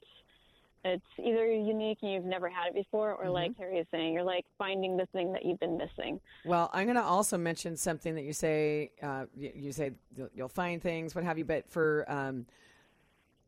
it's 0.84 1.05
either 1.19 1.45
unique 1.45 1.99
and 2.01 2.11
you've 2.11 2.26
never 2.26 2.49
had 2.49 2.67
it 2.69 2.74
before, 2.74 3.13
or 3.13 3.30
like 3.30 3.55
Harry 3.57 3.78
is 3.78 3.86
saying, 3.91 4.13
you're 4.13 4.24
like 4.24 4.45
finding 4.57 4.97
the 4.97 5.05
thing 5.07 5.32
that 5.32 5.45
you've 5.45 5.59
been 5.59 5.78
missing. 5.78 6.19
Well, 6.43 6.72
I'm 6.74 6.86
going 6.86 6.95
to 6.95 7.03
also 7.03 7.38
mention 7.38 7.78
something 7.78 8.15
that 8.15 8.24
you 8.24 8.34
say. 8.34 8.91
Uh, 9.01 9.26
you, 9.36 9.51
you 9.55 9.72
say 9.72 9.91
you'll, 10.15 10.30
you'll 10.34 10.47
find 10.49 10.82
things, 10.82 11.13
what 11.13 11.24
have 11.24 11.38
you. 11.38 11.45
But 11.45 11.69
for, 11.69 12.03
um, 12.11 12.47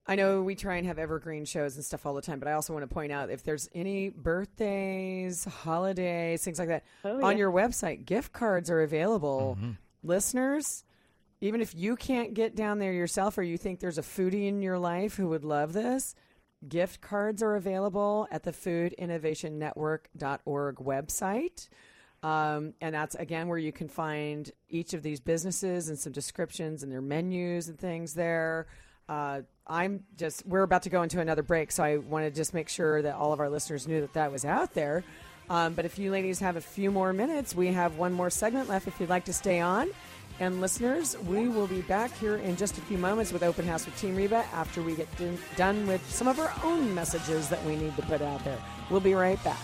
I 0.05 0.15
know 0.15 0.41
we 0.41 0.55
try 0.55 0.75
and 0.75 0.85
have 0.87 0.99
evergreen 0.99 1.45
shows 1.45 1.75
and 1.75 1.85
stuff 1.85 2.05
all 2.05 2.13
the 2.13 2.21
time. 2.21 2.39
But 2.39 2.49
I 2.49 2.53
also 2.53 2.73
want 2.73 2.83
to 2.87 2.93
point 2.93 3.11
out 3.13 3.29
if 3.29 3.43
there's 3.43 3.69
any 3.73 4.09
birthdays, 4.09 5.45
holidays, 5.45 6.43
things 6.43 6.59
like 6.59 6.67
that 6.67 6.83
Oh, 7.05 7.25
on 7.25 7.37
your 7.37 7.51
website, 7.51 8.05
gift 8.05 8.33
cards 8.33 8.69
are 8.69 8.81
available. 8.81 9.57
Listeners, 10.03 10.83
even 11.39 11.61
if 11.61 11.73
you 11.73 11.95
can't 11.95 12.33
get 12.33 12.53
down 12.55 12.79
there 12.79 12.91
yourself, 12.91 13.37
or 13.37 13.43
you 13.43 13.57
think 13.57 13.79
there's 13.79 13.97
a 13.97 14.01
foodie 14.01 14.47
in 14.47 14.61
your 14.61 14.77
life 14.77 15.15
who 15.15 15.29
would 15.29 15.45
love 15.45 15.71
this, 15.71 16.15
gift 16.67 16.99
cards 17.01 17.41
are 17.41 17.55
available 17.55 18.27
at 18.31 18.43
the 18.43 18.51
foodinnovationnetwork.org 18.51 20.75
website. 20.77 21.69
Um, 22.21 22.73
and 22.79 22.93
that's 22.95 23.15
again 23.15 23.47
where 23.49 23.57
you 23.57 23.73
can 23.73 23.89
find 23.89 24.49
each 24.69 24.93
of 24.93 25.03
these 25.03 25.19
businesses 25.19 25.89
and 25.89 25.99
some 25.99 26.13
descriptions 26.13 26.81
and 26.83 26.91
their 26.91 27.01
menus 27.01 27.67
and 27.67 27.77
things 27.77 28.13
there. 28.13 28.67
Uh, 29.09 29.41
I'm 29.67 30.03
just, 30.17 30.45
we're 30.45 30.63
about 30.63 30.83
to 30.83 30.89
go 30.89 31.03
into 31.03 31.19
another 31.19 31.43
break, 31.43 31.71
so 31.71 31.83
I 31.83 31.97
want 31.97 32.25
to 32.25 32.31
just 32.31 32.53
make 32.53 32.69
sure 32.69 33.01
that 33.01 33.15
all 33.15 33.33
of 33.33 33.39
our 33.39 33.49
listeners 33.49 33.87
knew 33.87 34.01
that 34.01 34.13
that 34.13 34.31
was 34.31 34.45
out 34.45 34.73
there. 34.73 35.03
Um, 35.49 35.73
but 35.73 35.85
if 35.85 35.99
you 35.99 36.11
ladies 36.11 36.39
have 36.39 36.55
a 36.55 36.61
few 36.61 36.89
more 36.91 37.11
minutes, 37.13 37.55
we 37.55 37.67
have 37.67 37.97
one 37.97 38.13
more 38.13 38.29
segment 38.29 38.69
left 38.69 38.87
if 38.87 38.99
you'd 38.99 39.09
like 39.09 39.25
to 39.25 39.33
stay 39.33 39.59
on. 39.59 39.89
And 40.39 40.61
listeners, 40.61 41.15
we 41.27 41.47
will 41.47 41.67
be 41.67 41.81
back 41.81 42.11
here 42.17 42.37
in 42.37 42.55
just 42.55 42.77
a 42.77 42.81
few 42.81 42.97
moments 42.97 43.31
with 43.31 43.43
Open 43.43 43.67
House 43.67 43.85
with 43.85 43.95
Team 43.97 44.15
Reba 44.15 44.45
after 44.53 44.81
we 44.81 44.95
get 44.95 45.15
done- 45.17 45.37
done 45.55 45.85
with 45.87 46.03
some 46.11 46.27
of 46.27 46.39
our 46.39 46.51
own 46.63 46.93
messages 46.95 47.49
that 47.49 47.63
we 47.65 47.75
need 47.75 47.95
to 47.97 48.01
put 48.03 48.21
out 48.21 48.43
there. 48.43 48.57
We'll 48.89 48.99
be 48.99 49.13
right 49.13 49.41
back. 49.43 49.59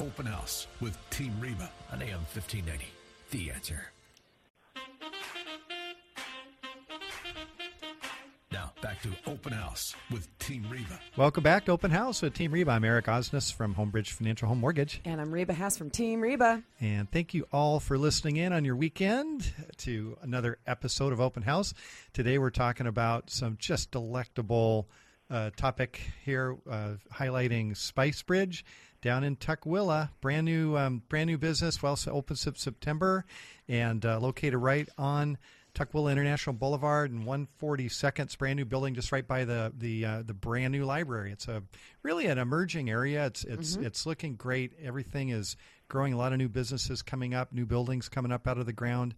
Open 0.00 0.26
House 0.26 0.66
with 0.80 0.98
Team 1.10 1.32
Reba 1.40 1.70
on 1.92 2.02
AM 2.02 2.24
1590. 2.34 2.86
The 3.30 3.50
answer. 3.50 3.92
To 9.06 9.30
Open 9.30 9.52
House 9.52 9.94
with 10.10 10.36
Team 10.38 10.66
Reba. 10.68 10.98
Welcome 11.16 11.44
back 11.44 11.66
to 11.66 11.72
Open 11.72 11.92
House 11.92 12.22
with 12.22 12.34
Team 12.34 12.50
Reba. 12.50 12.72
I'm 12.72 12.84
Eric 12.84 13.06
Osnes 13.06 13.52
from 13.52 13.74
Homebridge 13.74 14.10
Financial 14.10 14.48
Home 14.48 14.58
Mortgage. 14.58 15.00
And 15.04 15.20
I'm 15.20 15.32
Reba 15.32 15.54
Haas 15.54 15.78
from 15.78 15.90
Team 15.90 16.20
Reba. 16.20 16.62
And 16.80 17.08
thank 17.10 17.32
you 17.32 17.46
all 17.52 17.78
for 17.78 17.98
listening 17.98 18.36
in 18.36 18.52
on 18.52 18.64
your 18.64 18.74
weekend 18.74 19.52
to 19.78 20.16
another 20.22 20.58
episode 20.66 21.12
of 21.12 21.20
Open 21.20 21.44
House. 21.44 21.72
Today 22.14 22.38
we're 22.38 22.50
talking 22.50 22.88
about 22.88 23.30
some 23.30 23.56
just 23.60 23.92
delectable 23.92 24.88
uh, 25.30 25.50
topic 25.56 26.00
here, 26.24 26.56
uh, 26.68 26.94
highlighting 27.12 27.76
Spice 27.76 28.22
Bridge 28.22 28.64
down 29.02 29.22
in 29.22 29.36
Tukwila, 29.36 30.10
brand 30.20 30.46
new, 30.46 30.76
um, 30.76 31.02
brand 31.08 31.28
new 31.28 31.38
business. 31.38 31.80
Well, 31.80 31.94
so 31.94 32.10
open 32.10 32.34
since 32.34 32.60
September, 32.60 33.24
and 33.68 34.04
uh, 34.04 34.18
located 34.18 34.56
right 34.56 34.88
on 34.98 35.38
Tukwila 35.76 36.10
International 36.10 36.54
Boulevard 36.54 37.10
and 37.10 37.24
142nd. 37.26 38.20
It's 38.20 38.34
a 38.34 38.38
brand 38.38 38.56
new 38.56 38.64
building 38.64 38.94
just 38.94 39.12
right 39.12 39.26
by 39.26 39.44
the 39.44 39.72
the 39.76 40.04
uh, 40.04 40.22
the 40.24 40.32
brand 40.32 40.72
new 40.72 40.84
library. 40.84 41.32
It's 41.32 41.48
a 41.48 41.62
really 42.02 42.26
an 42.26 42.38
emerging 42.38 42.88
area. 42.88 43.26
It's 43.26 43.44
it's 43.44 43.76
it's 43.76 44.06
looking 44.06 44.36
great. 44.36 44.72
Everything 44.82 45.28
is 45.28 45.54
growing. 45.88 46.14
A 46.14 46.16
lot 46.16 46.32
of 46.32 46.38
new 46.38 46.48
businesses 46.48 47.02
coming 47.02 47.34
up, 47.34 47.52
new 47.52 47.66
buildings 47.66 48.08
coming 48.08 48.32
up 48.32 48.48
out 48.48 48.56
of 48.56 48.64
the 48.64 48.72
ground. 48.72 49.14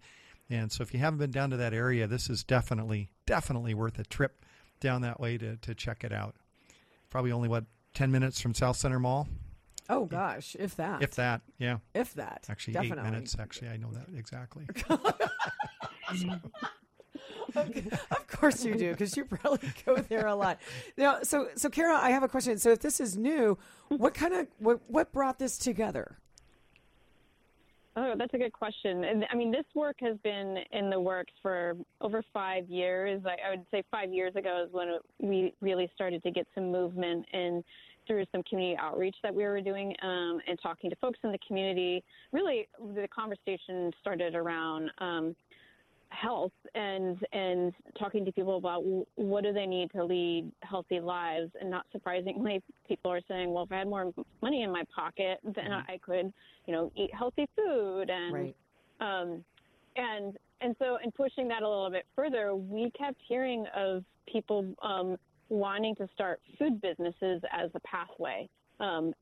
And 0.50 0.72
so, 0.72 0.82
if 0.82 0.92
you 0.92 0.98
haven't 0.98 1.18
been 1.20 1.30
down 1.30 1.50
to 1.50 1.58
that 1.58 1.72
area, 1.72 2.08
this 2.08 2.28
is 2.28 2.42
definitely 2.42 3.10
definitely 3.24 3.72
worth 3.72 3.98
a 4.00 4.04
trip 4.04 4.44
down 4.80 5.02
that 5.02 5.20
way 5.20 5.38
to 5.38 5.56
to 5.58 5.74
check 5.76 6.02
it 6.02 6.12
out. 6.12 6.34
Probably 7.08 7.30
only 7.30 7.48
what 7.48 7.64
10 7.94 8.10
minutes 8.10 8.40
from 8.40 8.52
Southcenter 8.52 9.00
Mall, 9.00 9.28
Oh 9.88 10.04
gosh, 10.04 10.54
if 10.58 10.76
that, 10.76 11.02
if 11.02 11.14
that. 11.14 11.40
Yeah, 11.58 11.78
if 11.94 12.14
that, 12.14 12.44
actually 12.48 12.74
definitely. 12.74 12.98
eight 12.98 13.10
minutes. 13.10 13.36
Actually, 13.38 13.68
I 13.68 13.76
know 13.76 13.90
that 13.92 14.06
exactly. 14.16 14.66
Of 17.54 18.26
course 18.28 18.64
you 18.64 18.74
do, 18.74 18.90
because 18.92 19.16
you 19.16 19.24
probably 19.24 19.70
go 19.86 19.96
there 19.96 20.26
a 20.26 20.34
lot. 20.34 20.60
Now, 20.96 21.22
so 21.22 21.48
so 21.56 21.68
Kara, 21.68 21.96
I 21.96 22.10
have 22.10 22.22
a 22.22 22.28
question. 22.28 22.58
So 22.58 22.70
if 22.70 22.80
this 22.80 23.00
is 23.00 23.16
new, 23.16 23.58
what 23.88 24.14
kind 24.14 24.34
of 24.34 24.46
what 24.58 24.80
what 24.86 25.12
brought 25.12 25.38
this 25.38 25.58
together? 25.58 26.18
Oh, 28.00 28.14
that's 28.16 28.32
a 28.32 28.38
good 28.38 28.52
question. 28.52 29.02
And, 29.02 29.24
I 29.28 29.34
mean, 29.34 29.50
this 29.50 29.64
work 29.74 29.96
has 30.02 30.16
been 30.22 30.58
in 30.70 30.88
the 30.88 31.00
works 31.00 31.32
for 31.42 31.74
over 32.00 32.22
five 32.32 32.68
years. 32.68 33.20
I, 33.26 33.48
I 33.48 33.50
would 33.50 33.66
say 33.72 33.82
five 33.90 34.12
years 34.12 34.36
ago 34.36 34.64
is 34.64 34.72
when 34.72 34.98
we 35.18 35.52
really 35.60 35.90
started 35.96 36.22
to 36.22 36.30
get 36.30 36.46
some 36.54 36.70
movement 36.70 37.26
in 37.32 37.64
through 38.06 38.24
some 38.30 38.42
community 38.44 38.78
outreach 38.80 39.16
that 39.22 39.34
we 39.34 39.42
were 39.42 39.60
doing 39.60 39.94
um, 40.02 40.40
and 40.46 40.58
talking 40.62 40.90
to 40.90 40.96
folks 40.96 41.18
in 41.24 41.32
the 41.32 41.38
community. 41.46 42.04
Really, 42.32 42.68
the 42.94 43.08
conversation 43.08 43.92
started 44.00 44.36
around 44.36 44.90
um, 44.98 45.36
health 46.10 46.52
and 46.74 47.18
and 47.32 47.72
talking 47.98 48.24
to 48.24 48.32
people 48.32 48.56
about 48.56 48.82
what 49.16 49.44
do 49.44 49.52
they 49.52 49.66
need 49.66 49.90
to 49.92 50.04
lead 50.04 50.50
healthy 50.62 51.00
lives. 51.00 51.50
And 51.60 51.70
not 51.70 51.86
surprisingly, 51.92 52.62
people 52.86 53.10
are 53.12 53.20
saying, 53.28 53.52
"Well, 53.52 53.64
if 53.64 53.72
I 53.72 53.78
had 53.78 53.88
more 53.88 54.12
money 54.42 54.62
in 54.62 54.72
my 54.72 54.84
pocket, 54.94 55.38
then 55.44 55.72
I 55.72 55.98
could, 55.98 56.32
you 56.66 56.72
know, 56.72 56.90
eat 56.96 57.12
healthy 57.14 57.48
food." 57.56 58.10
And 58.10 58.34
Right. 58.34 58.56
um, 59.00 59.44
and 59.96 60.36
and 60.60 60.74
so 60.78 60.98
in 61.02 61.12
pushing 61.12 61.48
that 61.48 61.62
a 61.62 61.68
little 61.68 61.90
bit 61.90 62.06
further, 62.16 62.54
we 62.54 62.90
kept 62.90 63.20
hearing 63.28 63.66
of 63.76 64.04
people 64.26 64.66
um, 64.82 65.16
wanting 65.48 65.94
to 65.96 66.08
start 66.14 66.40
food 66.58 66.80
businesses 66.80 67.42
as 67.52 67.70
a 67.74 67.80
pathway. 67.80 68.48
Um, 68.80 69.14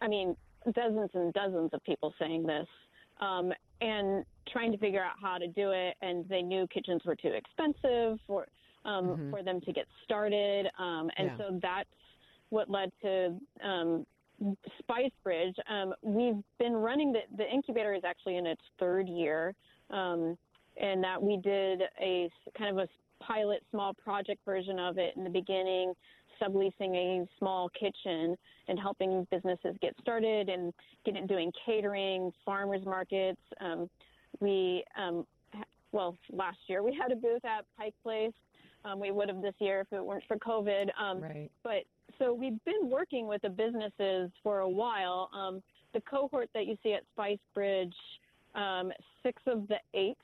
I 0.00 0.08
mean, 0.08 0.36
dozens 0.74 1.10
and 1.14 1.32
dozens 1.32 1.70
of 1.72 1.82
people 1.84 2.14
saying 2.18 2.44
this, 2.46 2.66
um, 3.20 3.52
and 3.80 4.24
trying 4.52 4.72
to 4.72 4.78
figure 4.78 5.02
out 5.02 5.14
how 5.20 5.38
to 5.38 5.46
do 5.46 5.70
it. 5.70 5.94
And 6.02 6.28
they 6.28 6.42
knew 6.42 6.66
kitchens 6.68 7.02
were 7.04 7.16
too 7.16 7.32
expensive 7.32 8.18
for 8.26 8.46
um, 8.84 9.06
mm-hmm. 9.06 9.30
for 9.30 9.42
them 9.42 9.60
to 9.60 9.72
get 9.72 9.86
started, 10.04 10.66
um, 10.78 11.10
and 11.18 11.28
yeah. 11.28 11.36
so 11.36 11.58
that's 11.60 11.88
what 12.50 12.70
led 12.70 12.90
to 13.02 13.36
um, 13.62 14.06
Spice 14.78 15.10
Bridge. 15.22 15.54
Um, 15.68 15.92
we've 16.02 16.42
been 16.58 16.74
running 16.74 17.12
the, 17.12 17.20
the 17.36 17.44
incubator 17.50 17.92
is 17.92 18.02
actually 18.04 18.36
in 18.36 18.46
its 18.46 18.62
third 18.78 19.08
year, 19.08 19.54
um, 19.90 20.38
and 20.80 21.02
that 21.02 21.20
we 21.20 21.36
did 21.36 21.82
a 22.00 22.30
kind 22.56 22.78
of 22.78 22.88
a 22.88 23.24
pilot 23.24 23.62
small 23.70 23.92
project 23.94 24.44
version 24.44 24.78
of 24.78 24.96
it 24.96 25.14
in 25.16 25.24
the 25.24 25.30
beginning, 25.30 25.92
subleasing 26.40 26.94
a 26.94 27.28
small 27.38 27.68
kitchen 27.70 28.36
and 28.68 28.78
helping 28.78 29.26
businesses 29.30 29.76
get 29.80 29.94
started 30.00 30.48
and 30.48 30.72
getting 31.04 31.26
doing 31.26 31.52
catering, 31.64 32.32
farmers 32.44 32.84
markets. 32.84 33.40
Um, 33.60 33.88
we 34.40 34.84
um, 34.96 35.26
well 35.92 36.16
last 36.32 36.58
year 36.66 36.82
we 36.82 36.94
had 37.00 37.12
a 37.12 37.16
booth 37.16 37.44
at 37.44 37.64
Pike 37.76 37.94
Place. 38.02 38.32
Um, 38.84 39.00
we 39.00 39.10
would 39.10 39.28
have 39.28 39.42
this 39.42 39.54
year 39.58 39.80
if 39.80 39.92
it 39.92 40.04
weren't 40.04 40.24
for 40.28 40.36
COVID. 40.36 40.86
Um, 41.00 41.20
right. 41.20 41.50
But 41.64 41.84
so 42.18 42.32
we've 42.32 42.62
been 42.64 42.88
working 42.88 43.26
with 43.26 43.42
the 43.42 43.50
businesses 43.50 44.30
for 44.42 44.60
a 44.60 44.68
while. 44.68 45.30
Um, 45.34 45.62
the 45.94 46.00
cohort 46.02 46.48
that 46.54 46.66
you 46.66 46.76
see 46.82 46.92
at 46.92 47.02
Spice 47.12 47.38
Bridge, 47.54 47.94
um, 48.54 48.92
six 49.22 49.42
of 49.46 49.66
the 49.68 49.78
eight 49.94 50.16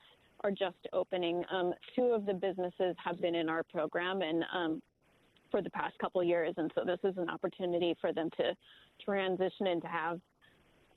are 0.43 0.51
just 0.51 0.77
opening. 0.93 1.43
Um, 1.51 1.73
two 1.95 2.07
of 2.07 2.25
the 2.25 2.33
businesses 2.33 2.95
have 3.03 3.19
been 3.21 3.35
in 3.35 3.49
our 3.49 3.63
program 3.63 4.21
and 4.21 4.43
um, 4.53 4.81
for 5.55 5.61
the 5.61 5.69
past 5.69 5.97
couple 5.99 6.21
years, 6.21 6.53
and 6.57 6.69
so 6.75 6.83
this 6.85 6.99
is 7.05 7.17
an 7.17 7.29
opportunity 7.29 7.95
for 8.01 8.11
them 8.11 8.29
to 8.35 8.53
transition 9.03 9.67
and 9.67 9.81
to 9.81 9.87
have. 9.87 10.19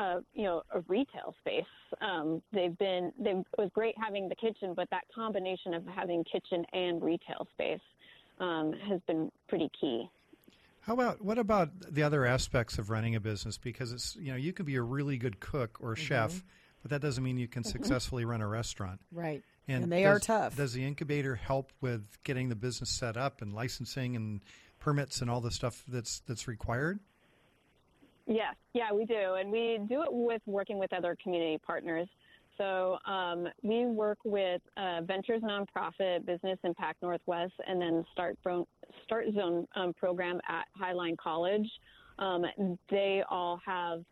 Uh, 0.00 0.20
you 0.32 0.44
know, 0.44 0.62
a 0.74 0.80
retail 0.86 1.34
space. 1.40 1.64
Um, 2.00 2.40
they've 2.52 2.78
been, 2.78 3.12
they 3.18 3.30
it 3.30 3.44
was 3.58 3.68
great 3.74 3.96
having 4.00 4.28
the 4.28 4.36
kitchen, 4.36 4.72
but 4.76 4.88
that 4.92 5.02
combination 5.12 5.74
of 5.74 5.84
having 5.92 6.22
kitchen 6.22 6.64
and 6.72 7.02
retail 7.02 7.48
space 7.50 7.80
um, 8.38 8.72
has 8.88 9.00
been 9.08 9.32
pretty 9.48 9.68
key. 9.80 10.08
How 10.82 10.94
about 10.94 11.20
what 11.20 11.36
about 11.36 11.70
the 11.92 12.04
other 12.04 12.24
aspects 12.26 12.78
of 12.78 12.90
running 12.90 13.16
a 13.16 13.20
business? 13.20 13.58
Because 13.58 13.92
it's 13.92 14.14
you 14.14 14.30
know 14.30 14.36
you 14.36 14.52
can 14.52 14.66
be 14.66 14.76
a 14.76 14.82
really 14.82 15.18
good 15.18 15.40
cook 15.40 15.78
or 15.80 15.94
mm-hmm. 15.94 16.04
chef, 16.04 16.44
but 16.80 16.92
that 16.92 17.00
doesn't 17.00 17.24
mean 17.24 17.36
you 17.36 17.48
can 17.48 17.64
mm-hmm. 17.64 17.72
successfully 17.72 18.24
run 18.24 18.40
a 18.40 18.46
restaurant. 18.46 19.00
Right. 19.10 19.42
And, 19.68 19.84
and 19.84 19.92
they 19.92 20.02
does, 20.02 20.16
are 20.16 20.20
tough. 20.20 20.56
Does 20.56 20.72
the 20.72 20.84
incubator 20.84 21.34
help 21.34 21.72
with 21.80 22.18
getting 22.24 22.48
the 22.48 22.56
business 22.56 22.90
set 22.90 23.16
up 23.16 23.42
and 23.42 23.52
licensing 23.52 24.16
and 24.16 24.40
permits 24.80 25.20
and 25.20 25.30
all 25.30 25.40
the 25.40 25.50
stuff 25.50 25.84
that's 25.86 26.20
that's 26.20 26.48
required? 26.48 27.00
Yes, 28.26 28.56
yeah, 28.74 28.92
we 28.92 29.04
do, 29.06 29.34
and 29.38 29.50
we 29.50 29.78
do 29.88 30.02
it 30.02 30.08
with 30.10 30.42
working 30.46 30.78
with 30.78 30.92
other 30.92 31.16
community 31.22 31.58
partners. 31.58 32.08
So 32.58 32.98
um, 33.06 33.46
we 33.62 33.86
work 33.86 34.18
with 34.24 34.60
uh, 34.76 35.00
Ventures 35.02 35.42
nonprofit, 35.42 36.26
Business 36.26 36.58
Impact 36.64 37.00
Northwest, 37.02 37.54
and 37.66 37.80
then 37.80 38.04
Start, 38.12 38.36
Start 39.04 39.26
Zone 39.34 39.66
um, 39.76 39.94
program 39.94 40.40
at 40.48 40.66
Highline 40.78 41.16
College. 41.16 41.68
Um, 42.18 42.44
they 42.90 43.22
all 43.30 43.60
have 43.64 44.02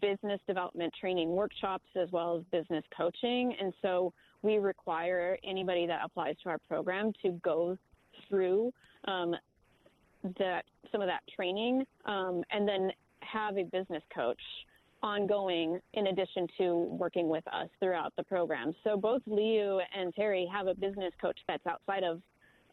business 0.00 0.40
development 0.46 0.92
training 1.00 1.30
workshops 1.30 1.86
as 2.00 2.10
well 2.12 2.36
as 2.36 2.44
business 2.52 2.84
coaching. 2.96 3.56
And 3.60 3.72
so 3.80 4.12
we 4.44 4.58
require 4.58 5.38
anybody 5.42 5.86
that 5.86 6.00
applies 6.04 6.36
to 6.42 6.50
our 6.50 6.58
program 6.68 7.12
to 7.22 7.30
go 7.42 7.76
through 8.28 8.72
um, 9.06 9.34
that 10.38 10.64
some 10.92 11.00
of 11.00 11.08
that 11.08 11.22
training 11.34 11.84
um, 12.04 12.42
and 12.52 12.68
then 12.68 12.90
have 13.20 13.56
a 13.56 13.64
business 13.64 14.02
coach 14.14 14.40
ongoing 15.02 15.80
in 15.94 16.08
addition 16.08 16.46
to 16.58 16.74
working 16.98 17.28
with 17.28 17.44
us 17.48 17.68
throughout 17.80 18.12
the 18.16 18.22
program. 18.22 18.74
So 18.84 18.96
both 18.96 19.22
Liu 19.26 19.80
and 19.98 20.14
Terry 20.14 20.48
have 20.52 20.66
a 20.66 20.74
business 20.74 21.12
coach 21.20 21.38
that's 21.48 21.66
outside 21.66 22.04
of 22.04 22.20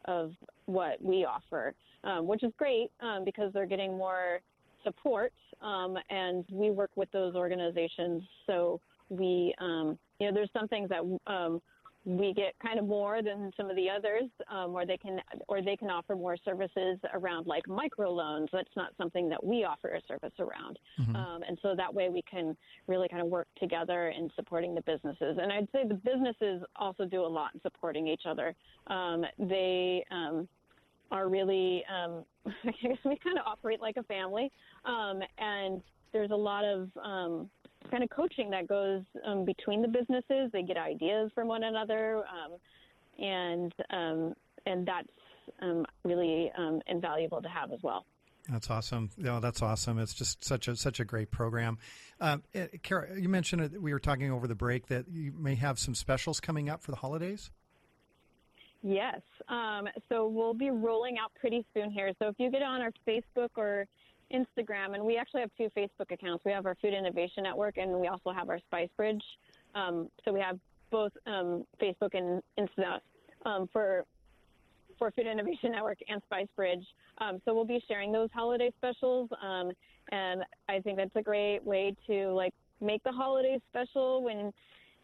of 0.06 0.32
what 0.66 1.00
we 1.00 1.26
offer, 1.26 1.76
um, 2.04 2.26
which 2.26 2.42
is 2.44 2.52
great 2.58 2.90
um, 3.02 3.24
because 3.24 3.54
they're 3.54 3.68
getting 3.68 3.96
more 3.96 4.40
support, 4.84 5.32
um, 5.62 5.96
and 6.10 6.44
we 6.52 6.72
work 6.72 6.90
with 6.96 7.12
those 7.12 7.36
organizations. 7.36 8.24
So 8.48 8.82
we, 9.10 9.54
um, 9.60 10.00
you 10.22 10.28
know, 10.28 10.34
there's 10.34 10.52
some 10.54 10.68
things 10.68 10.88
that 10.90 11.02
um, 11.26 11.60
we 12.06 12.32
get 12.34 12.54
kind 12.62 12.78
of 12.78 12.86
more 12.86 13.24
than 13.24 13.52
some 13.58 13.72
of 13.72 13.76
the 13.76 13.90
others, 13.90 14.30
um, 14.52 14.76
or 14.76 14.86
they 14.86 14.98
can 14.98 15.20
or 15.48 15.64
they 15.64 15.76
can 15.76 15.90
offer 15.90 16.16
more 16.16 16.38
services 16.46 17.00
around 17.16 17.48
like 17.48 17.64
microloans. 17.66 18.48
That's 18.54 18.70
not 18.76 18.92
something 19.00 19.28
that 19.30 19.44
we 19.44 19.64
offer 19.64 19.90
a 19.90 20.02
service 20.08 20.34
around, 20.38 20.78
mm-hmm. 21.00 21.16
um, 21.16 21.42
and 21.48 21.58
so 21.64 21.76
that 21.76 21.92
way 21.92 22.10
we 22.10 22.22
can 22.30 22.56
really 22.86 23.10
kind 23.10 23.24
of 23.24 23.30
work 23.30 23.48
together 23.60 24.10
in 24.10 24.30
supporting 24.36 24.76
the 24.76 24.82
businesses. 24.82 25.40
And 25.42 25.52
I'd 25.52 25.68
say 25.72 25.88
the 25.88 25.96
businesses 25.96 26.62
also 26.76 27.06
do 27.06 27.22
a 27.22 27.28
lot 27.28 27.56
in 27.56 27.62
supporting 27.62 28.08
each 28.08 28.24
other. 28.28 28.54
Um, 28.88 29.26
they 29.40 30.06
um, 30.12 30.48
are 31.12 31.30
really, 31.30 31.84
um, 31.92 32.26
I 32.46 32.72
guess 32.88 32.98
we 33.06 33.18
kind 33.24 33.40
of 33.40 33.46
operate 33.48 33.82
like 33.82 33.98
a 33.98 34.04
family, 34.04 34.52
um, 34.86 35.22
and 35.40 35.82
there's 36.14 36.32
a 36.32 36.36
lot 36.36 36.64
of 36.64 36.90
kind 37.90 38.04
of 38.04 38.10
coaching 38.10 38.50
that 38.52 38.68
goes 38.68 39.04
um, 39.26 39.46
between 39.46 39.82
the 39.82 39.88
businesses. 39.88 40.52
They 40.52 40.64
get 40.64 40.78
ideas 40.78 41.32
from 41.34 41.48
one 41.48 41.64
another, 41.64 42.24
um, 42.28 42.58
and 43.24 43.74
um, 43.90 44.34
and 44.66 44.88
that's 44.88 45.08
um, 45.62 45.86
really 46.04 46.52
um, 46.58 46.82
invaluable 46.88 47.42
to 47.42 47.50
have 47.50 47.72
as 47.72 47.80
well. 47.82 48.06
That's 48.50 48.70
awesome. 48.70 49.10
No, 49.18 49.40
that's 49.40 49.62
awesome. 49.62 50.00
It's 50.00 50.14
just 50.14 50.44
such 50.44 50.68
a 50.68 50.76
such 50.76 51.00
a 51.00 51.06
great 51.06 51.32
program. 51.32 51.78
Um, 52.20 52.44
eh, 52.54 52.68
Kara, 52.82 53.20
you 53.20 53.30
mentioned 53.30 53.78
we 53.80 53.94
were 53.94 54.00
talking 54.00 54.32
over 54.32 54.48
the 54.48 54.56
break 54.56 54.88
that 54.88 55.06
you 55.10 55.32
may 55.38 55.56
have 55.56 55.78
some 55.80 55.96
specials 55.96 56.40
coming 56.40 56.70
up 56.70 56.82
for 56.82 56.92
the 56.92 56.98
holidays. 56.98 57.52
Yes. 58.84 59.22
Um, 59.48 59.88
so 60.10 60.28
we'll 60.28 60.56
be 60.56 60.72
rolling 60.72 61.18
out 61.20 61.32
pretty 61.40 61.66
soon 61.74 61.92
here. 61.92 62.12
So 62.20 62.30
if 62.30 62.36
you 62.40 62.50
get 62.50 62.64
on 62.64 62.82
our 62.82 62.92
Facebook 63.08 63.50
or 63.56 63.86
Instagram, 64.34 64.96
and 64.96 65.04
we 65.04 65.18
actually 65.18 65.42
have 65.42 65.52
two 65.58 65.70
Facebook 65.76 66.12
accounts. 66.12 66.44
We 66.46 66.52
have 66.52 66.66
our 66.66 66.76
Food 66.82 66.94
Innovation 66.94 67.44
Network, 67.44 67.78
and 67.78 67.92
we 68.00 68.08
also 68.08 68.32
have 68.32 68.50
our 68.50 68.60
Spice 68.60 68.90
Bridge. 68.98 69.24
Um, 69.76 70.10
so 70.24 70.34
we 70.34 70.40
have 70.40 70.60
both 70.90 71.12
um, 71.26 71.66
Facebook 71.82 72.14
and 72.14 72.42
Insta 72.60 73.00
um, 73.46 73.70
for 73.72 74.06
for 75.00 75.12
Food 75.12 75.28
Innovation 75.28 75.72
Network 75.72 75.98
and 76.08 76.22
Spice 76.26 76.48
Bridge. 76.56 76.86
Um, 77.18 77.42
so 77.46 77.54
we'll 77.54 77.66
be 77.66 77.82
sharing 77.88 78.12
those 78.12 78.30
holiday 78.34 78.72
specials, 78.78 79.30
um, 79.42 79.72
and 80.12 80.44
I 80.70 80.80
think 80.80 80.98
that's 80.98 81.16
a 81.16 81.22
great 81.22 81.64
way 81.64 81.96
to 82.08 82.30
like 82.34 82.54
make 82.82 83.04
the 83.04 83.12
holidays 83.12 83.62
special. 83.70 84.24
When 84.24 84.52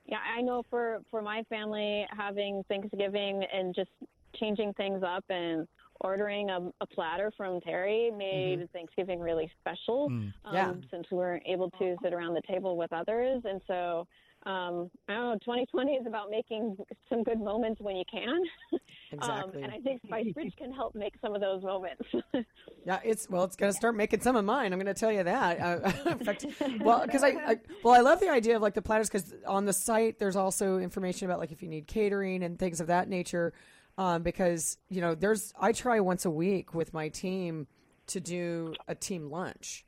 yeah, 0.05 0.17
I 0.35 0.41
know 0.41 0.63
for 0.69 0.99
for 1.09 1.21
my 1.21 1.43
family 1.49 2.05
having 2.15 2.63
Thanksgiving 2.67 3.43
and 3.53 3.73
just 3.73 3.89
changing 4.35 4.73
things 4.73 5.03
up 5.03 5.23
and 5.29 5.67
ordering 6.01 6.49
a, 6.49 6.71
a 6.81 6.85
platter 6.85 7.31
from 7.35 7.61
Terry 7.61 8.11
made 8.11 8.59
mm-hmm. 8.59 8.65
Thanksgiving 8.73 9.19
really 9.19 9.51
special. 9.59 10.09
Mm. 10.09 10.33
Um, 10.45 10.53
yeah. 10.53 10.73
Since 10.91 11.07
we 11.11 11.17
weren't 11.17 11.43
able 11.45 11.69
to 11.71 11.95
sit 12.03 12.13
around 12.13 12.33
the 12.33 12.41
table 12.47 12.77
with 12.77 12.91
others. 12.93 13.41
And 13.45 13.61
so, 13.67 14.07
um, 14.45 14.89
I 15.09 15.15
don't 15.15 15.23
know, 15.23 15.37
2020 15.41 15.93
is 15.93 16.07
about 16.07 16.29
making 16.29 16.77
some 17.09 17.23
good 17.23 17.39
moments 17.39 17.81
when 17.81 17.95
you 17.95 18.05
can. 18.11 18.39
Um, 19.09 19.19
exactly. 19.19 19.57
um, 19.59 19.63
and 19.63 19.73
I 19.73 19.79
think 19.79 20.01
Spice 20.05 20.33
Bridge 20.33 20.53
can 20.57 20.69
help 20.73 20.93
make 20.93 21.13
some 21.21 21.33
of 21.33 21.39
those 21.39 21.63
moments. 21.63 22.03
yeah, 22.85 22.99
it's, 23.05 23.29
well, 23.29 23.45
it's 23.45 23.55
going 23.55 23.71
to 23.71 23.77
start 23.77 23.95
making 23.95 24.19
some 24.19 24.35
of 24.35 24.43
mine. 24.43 24.73
I'm 24.73 24.79
going 24.79 24.93
to 24.93 24.99
tell 24.99 25.13
you 25.13 25.23
that. 25.23 25.61
Uh, 25.61 25.91
in 26.11 26.19
fact, 26.19 26.45
well, 26.81 27.03
because 27.05 27.23
I, 27.23 27.29
I, 27.29 27.57
well, 27.85 27.93
I 27.93 28.01
love 28.01 28.19
the 28.19 28.29
idea 28.29 28.57
of 28.57 28.61
like 28.61 28.73
the 28.73 28.81
platters 28.81 29.09
because 29.09 29.33
on 29.47 29.63
the 29.63 29.71
site, 29.71 30.19
there's 30.19 30.35
also 30.35 30.79
information 30.79 31.25
about 31.25 31.39
like 31.39 31.53
if 31.53 31.63
you 31.63 31.69
need 31.69 31.87
catering 31.87 32.43
and 32.43 32.59
things 32.59 32.81
of 32.81 32.87
that 32.87 33.07
nature 33.07 33.53
um, 33.97 34.23
because 34.23 34.77
you 34.89 35.01
know 35.01 35.15
there's 35.15 35.53
I 35.59 35.71
try 35.71 35.99
once 35.99 36.25
a 36.25 36.29
week 36.29 36.73
with 36.73 36.93
my 36.93 37.09
team 37.09 37.67
to 38.07 38.19
do 38.19 38.73
a 38.87 38.95
team 38.95 39.29
lunch, 39.29 39.85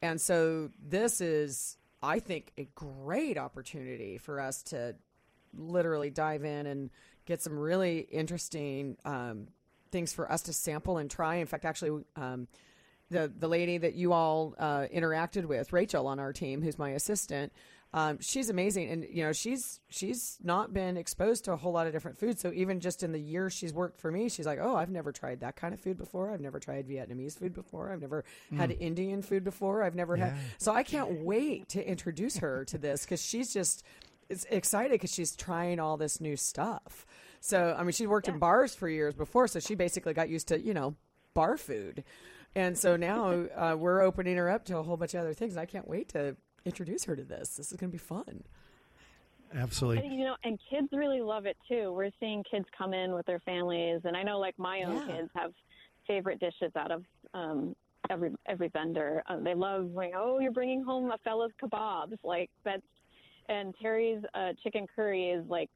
and 0.00 0.20
so 0.20 0.70
this 0.82 1.20
is 1.20 1.76
I 2.02 2.18
think 2.18 2.52
a 2.58 2.68
great 2.74 3.38
opportunity 3.38 4.18
for 4.18 4.40
us 4.40 4.62
to 4.64 4.96
literally 5.56 6.10
dive 6.10 6.44
in 6.44 6.66
and 6.66 6.90
get 7.26 7.42
some 7.42 7.58
really 7.58 8.00
interesting 8.00 8.96
um, 9.04 9.48
things 9.90 10.12
for 10.12 10.30
us 10.30 10.42
to 10.42 10.52
sample 10.52 10.98
and 10.98 11.10
try. 11.10 11.36
In 11.36 11.46
fact, 11.46 11.64
actually. 11.64 12.04
Um, 12.16 12.48
the, 13.10 13.30
the 13.38 13.46
lady 13.46 13.76
that 13.76 13.94
you 13.94 14.14
all 14.14 14.54
uh, 14.58 14.86
interacted 14.90 15.44
with, 15.44 15.70
Rachel, 15.70 16.06
on 16.06 16.18
our 16.18 16.32
team, 16.32 16.62
who's 16.62 16.78
my 16.78 16.90
assistant, 16.90 17.52
um, 17.94 18.18
she's 18.20 18.48
amazing, 18.48 18.88
and 18.88 19.06
you 19.10 19.22
know 19.22 19.32
she's 19.32 19.80
she's 19.90 20.38
not 20.42 20.72
been 20.72 20.96
exposed 20.96 21.44
to 21.44 21.52
a 21.52 21.56
whole 21.56 21.72
lot 21.72 21.86
of 21.86 21.92
different 21.92 22.16
foods. 22.18 22.40
So 22.40 22.50
even 22.54 22.80
just 22.80 23.02
in 23.02 23.12
the 23.12 23.20
year 23.20 23.50
she's 23.50 23.74
worked 23.74 24.00
for 24.00 24.10
me, 24.10 24.30
she's 24.30 24.46
like, 24.46 24.58
"Oh, 24.62 24.76
I've 24.76 24.90
never 24.90 25.12
tried 25.12 25.40
that 25.40 25.56
kind 25.56 25.74
of 25.74 25.80
food 25.80 25.98
before. 25.98 26.32
I've 26.32 26.40
never 26.40 26.58
tried 26.58 26.88
Vietnamese 26.88 27.38
food 27.38 27.52
before. 27.52 27.92
I've 27.92 28.00
never 28.00 28.24
mm. 28.50 28.56
had 28.56 28.70
Indian 28.70 29.20
food 29.20 29.44
before. 29.44 29.82
I've 29.82 29.94
never 29.94 30.16
yeah. 30.16 30.30
had." 30.30 30.38
So 30.56 30.72
I 30.72 30.82
can't 30.82 31.20
wait 31.20 31.68
to 31.70 31.86
introduce 31.86 32.38
her 32.38 32.64
to 32.66 32.78
this 32.78 33.04
because 33.04 33.22
she's 33.22 33.52
just 33.52 33.84
it's 34.30 34.44
excited 34.50 34.92
because 34.92 35.12
she's 35.12 35.36
trying 35.36 35.78
all 35.78 35.98
this 35.98 36.18
new 36.18 36.36
stuff. 36.36 37.04
So 37.40 37.76
I 37.78 37.82
mean, 37.82 37.92
she 37.92 38.06
worked 38.06 38.26
yeah. 38.26 38.34
in 38.34 38.40
bars 38.40 38.74
for 38.74 38.88
years 38.88 39.14
before, 39.14 39.48
so 39.48 39.60
she 39.60 39.74
basically 39.74 40.14
got 40.14 40.30
used 40.30 40.48
to 40.48 40.58
you 40.58 40.72
know 40.72 40.96
bar 41.34 41.56
food 41.56 42.04
And 42.54 42.76
so 42.76 42.96
now 42.96 43.46
uh, 43.56 43.76
we're 43.78 44.02
opening 44.02 44.36
her 44.36 44.50
up 44.50 44.64
to 44.66 44.76
a 44.78 44.82
whole 44.82 44.96
bunch 44.96 45.14
of 45.14 45.20
other 45.20 45.34
things. 45.34 45.56
I 45.56 45.64
can't 45.64 45.88
wait 45.88 46.10
to 46.10 46.36
introduce 46.64 47.04
her 47.04 47.16
to 47.16 47.24
this. 47.24 47.56
This 47.56 47.72
is 47.72 47.78
going 47.78 47.90
to 47.90 47.94
be 47.94 47.98
fun. 47.98 48.44
Absolutely. 49.54 50.06
And, 50.06 50.14
you 50.18 50.24
know, 50.24 50.36
and 50.44 50.58
kids 50.70 50.88
really 50.92 51.20
love 51.20 51.44
it 51.46 51.56
too. 51.68 51.92
We're 51.92 52.10
seeing 52.20 52.42
kids 52.50 52.64
come 52.76 52.94
in 52.94 53.12
with 53.12 53.26
their 53.26 53.40
families, 53.40 54.00
and 54.04 54.16
I 54.16 54.22
know 54.22 54.38
like 54.38 54.58
my 54.58 54.82
own 54.84 54.96
Yeah. 54.96 55.16
kids 55.16 55.30
have 55.34 55.52
favorite 56.06 56.40
dishes 56.40 56.72
out 56.74 56.90
of 56.90 57.04
um, 57.34 57.76
every 58.08 58.30
every 58.46 58.68
vendor. 58.68 59.22
Uh, 59.28 59.38
they 59.40 59.54
love 59.54 59.90
like, 59.92 60.12
oh, 60.16 60.38
you're 60.40 60.52
bringing 60.52 60.82
home 60.82 61.10
Afella's 61.12 61.52
kebabs, 61.62 62.16
like 62.24 62.50
that's. 62.64 62.82
And 63.48 63.74
Terry's 63.82 64.22
uh, 64.34 64.52
chicken 64.62 64.86
curry 64.94 65.30
is 65.30 65.44
like 65.48 65.68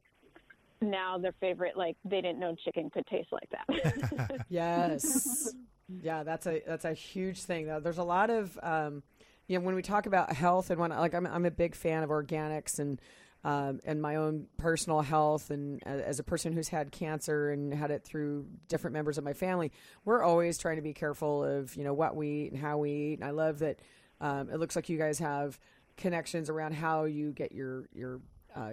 now 0.81 1.19
their 1.19 1.35
favorite. 1.41 1.77
Like 1.77 1.97
they 2.05 2.21
didn't 2.23 2.39
know 2.39 2.55
chicken 2.65 2.89
could 2.91 3.07
taste 3.09 3.29
like 3.33 3.51
that. 3.51 4.47
Yes. 4.49 5.53
yeah, 6.03 6.23
that's 6.23 6.47
a 6.47 6.63
that's 6.67 6.85
a 6.87 6.95
huge 6.95 7.43
thing. 7.43 7.67
There's 7.83 7.99
a 7.99 8.05
lot 8.05 8.31
of 8.31 8.59
um, 8.63 9.03
you 9.47 9.59
know 9.59 9.65
when 9.65 9.75
we 9.75 9.83
talk 9.83 10.07
about 10.07 10.33
health 10.33 10.71
and 10.71 10.81
when 10.81 10.91
like 10.91 11.15
I'm 11.15 11.27
I'm 11.27 11.47
a 11.47 11.51
big 11.51 11.75
fan 11.75 12.03
of 12.03 12.11
organics 12.11 12.79
and 12.79 13.01
um, 13.45 13.81
and 13.85 14.03
my 14.03 14.17
own 14.17 14.49
personal 14.57 15.03
health 15.03 15.51
and 15.51 15.81
uh, 15.87 15.91
as 15.91 16.19
a 16.19 16.25
person 16.25 16.53
who's 16.53 16.69
had 16.69 16.91
cancer 16.91 17.51
and 17.51 17.73
had 17.73 17.93
it 17.93 18.03
through 18.03 18.47
different 18.67 18.93
members 18.93 19.19
of 19.19 19.25
my 19.25 19.35
family, 19.35 19.71
we're 20.05 20.23
always 20.23 20.59
trying 20.59 20.77
to 20.77 20.83
be 20.83 20.93
careful 20.93 21.45
of 21.45 21.77
you 21.77 21.85
know 21.85 21.95
what 21.95 22.17
we 22.17 22.29
eat 22.29 22.53
and 22.53 22.61
how 22.61 22.79
we 22.79 22.91
eat. 22.91 23.21
And 23.21 23.25
I 23.25 23.31
love 23.31 23.61
that 23.61 23.79
um, 24.21 24.51
it 24.51 24.59
looks 24.59 24.75
like 24.75 24.89
you 24.89 24.99
guys 24.99 25.19
have 25.21 25.59
connections 25.97 26.51
around 26.51 26.75
how 26.75 27.05
you 27.05 27.31
get 27.31 27.53
your 27.53 27.89
your 27.95 28.21
uh, 28.55 28.73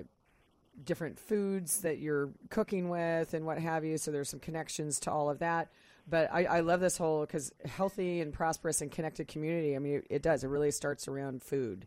different 0.84 1.20
foods 1.20 1.82
that 1.82 2.00
you're 2.00 2.32
cooking 2.50 2.90
with 2.90 3.34
and 3.34 3.46
what 3.46 3.60
have 3.60 3.86
you. 3.86 3.98
So 3.98 4.12
there's 4.12 4.30
some 4.30 4.40
connections 4.40 5.00
to 5.02 5.12
all 5.12 5.30
of 5.30 5.40
that. 5.40 5.70
But 6.10 6.30
I, 6.34 6.46
I 6.46 6.60
love 6.60 6.82
this 6.82 6.98
whole 6.98 7.22
because 7.22 7.52
healthy 7.66 8.20
and 8.22 8.34
prosperous 8.34 8.82
and 8.82 8.92
connected 8.92 9.28
community. 9.28 9.76
I 9.76 9.80
mean, 9.80 9.96
it, 9.96 10.08
it 10.10 10.22
does. 10.22 10.44
It 10.44 10.48
really 10.48 10.72
starts 10.72 11.08
around 11.08 11.42
food. 11.44 11.86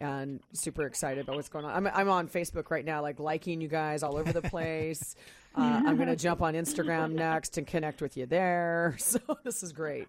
And 0.00 0.40
super 0.52 0.84
excited 0.84 1.22
about 1.22 1.36
what's 1.36 1.48
going 1.48 1.64
on. 1.64 1.72
I'm, 1.72 1.86
I'm 1.94 2.08
on 2.08 2.26
Facebook 2.26 2.72
right 2.72 2.84
now, 2.84 3.02
like 3.02 3.20
liking 3.20 3.60
you 3.60 3.68
guys 3.68 4.02
all 4.02 4.16
over 4.16 4.32
the 4.32 4.42
place. 4.50 5.14
uh, 5.54 5.60
I'm 5.86 5.94
going 5.94 6.08
to 6.08 6.16
jump 6.16 6.42
on 6.42 6.54
Instagram 6.54 7.12
next 7.12 7.56
and 7.56 7.64
connect 7.68 8.02
with 8.02 8.16
you 8.16 8.26
there. 8.26 8.96
So 8.98 9.20
this 9.44 9.62
is 9.62 9.72
great. 9.72 10.08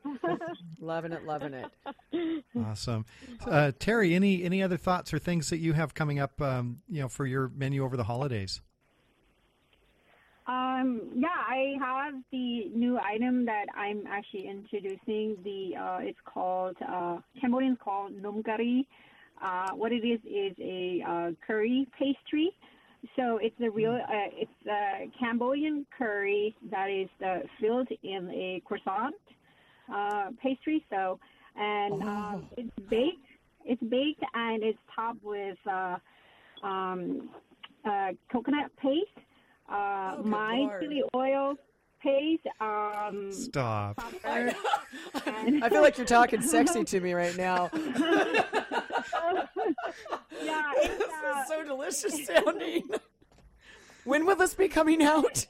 loving 0.81 1.11
it, 1.11 1.25
loving 1.25 1.53
it. 1.53 2.43
Awesome, 2.59 3.05
uh, 3.45 3.71
Terry. 3.77 4.15
Any 4.15 4.43
any 4.43 4.63
other 4.63 4.77
thoughts 4.77 5.13
or 5.13 5.19
things 5.19 5.51
that 5.51 5.57
you 5.57 5.73
have 5.73 5.93
coming 5.93 6.17
up? 6.19 6.41
Um, 6.41 6.81
you 6.89 7.01
know, 7.01 7.07
for 7.09 7.27
your 7.27 7.51
menu 7.55 7.83
over 7.83 7.95
the 7.95 8.03
holidays. 8.05 8.61
Um, 10.45 11.11
yeah, 11.15 11.27
I 11.29 11.75
have 11.79 12.15
the 12.31 12.69
new 12.75 12.99
item 12.99 13.45
that 13.45 13.65
I'm 13.75 14.03
actually 14.07 14.47
introducing. 14.49 15.37
The 15.43 15.77
uh, 15.77 15.97
it's 16.01 16.19
called 16.25 16.75
uh, 16.85 17.19
Cambodians 17.39 17.77
call 17.83 18.09
nom 18.09 18.43
curry. 18.43 18.87
Uh, 19.41 19.69
what 19.71 19.91
it 19.91 20.05
is 20.05 20.19
is 20.25 20.53
a 20.59 21.03
uh, 21.07 21.31
curry 21.45 21.87
pastry. 21.97 22.51
So 23.15 23.37
it's 23.41 23.55
a 23.61 23.69
real 23.69 23.93
uh, 23.93 24.29
it's 24.33 24.67
a 24.67 25.09
Cambodian 25.17 25.85
curry 25.97 26.55
that 26.71 26.89
is 26.89 27.09
uh, 27.25 27.39
filled 27.61 27.87
in 28.03 28.29
a 28.29 28.61
croissant 28.65 29.15
uh, 29.93 30.31
pastry. 30.41 30.83
So 30.89 31.19
and 31.55 32.03
um, 32.03 32.49
it's 32.57 32.71
baked. 32.89 33.25
It's 33.65 33.83
baked 33.83 34.23
and 34.33 34.61
it's 34.61 34.79
topped 34.93 35.23
with 35.23 35.57
uh, 35.71 35.97
um, 36.63 37.29
uh, 37.85 38.11
coconut 38.31 38.71
paste, 38.81 39.22
uh, 39.70 40.16
good 40.18 40.26
my 40.26 40.55
Lord. 40.57 40.82
chili 40.82 41.03
oil 41.16 41.55
paste, 42.01 42.45
um, 42.59 43.32
Stop. 43.32 43.97
pepper, 43.97 44.53
and 45.26 45.64
I 45.64 45.70
feel 45.70 45.82
like 45.82 45.97
you're 45.97 46.05
talking 46.05 46.41
sexy 46.55 46.84
to 46.84 46.99
me 46.99 47.14
right 47.14 47.38
now. 47.38 47.70
yeah, 47.74 47.80
it's, 50.41 50.97
this 50.97 51.07
uh, 51.24 51.41
is 51.41 51.47
so 51.47 51.64
delicious 51.64 52.26
sounding. 52.26 52.84
when 54.03 54.26
will 54.26 54.36
this 54.36 54.53
be 54.53 54.68
coming 54.68 55.01
out? 55.01 55.45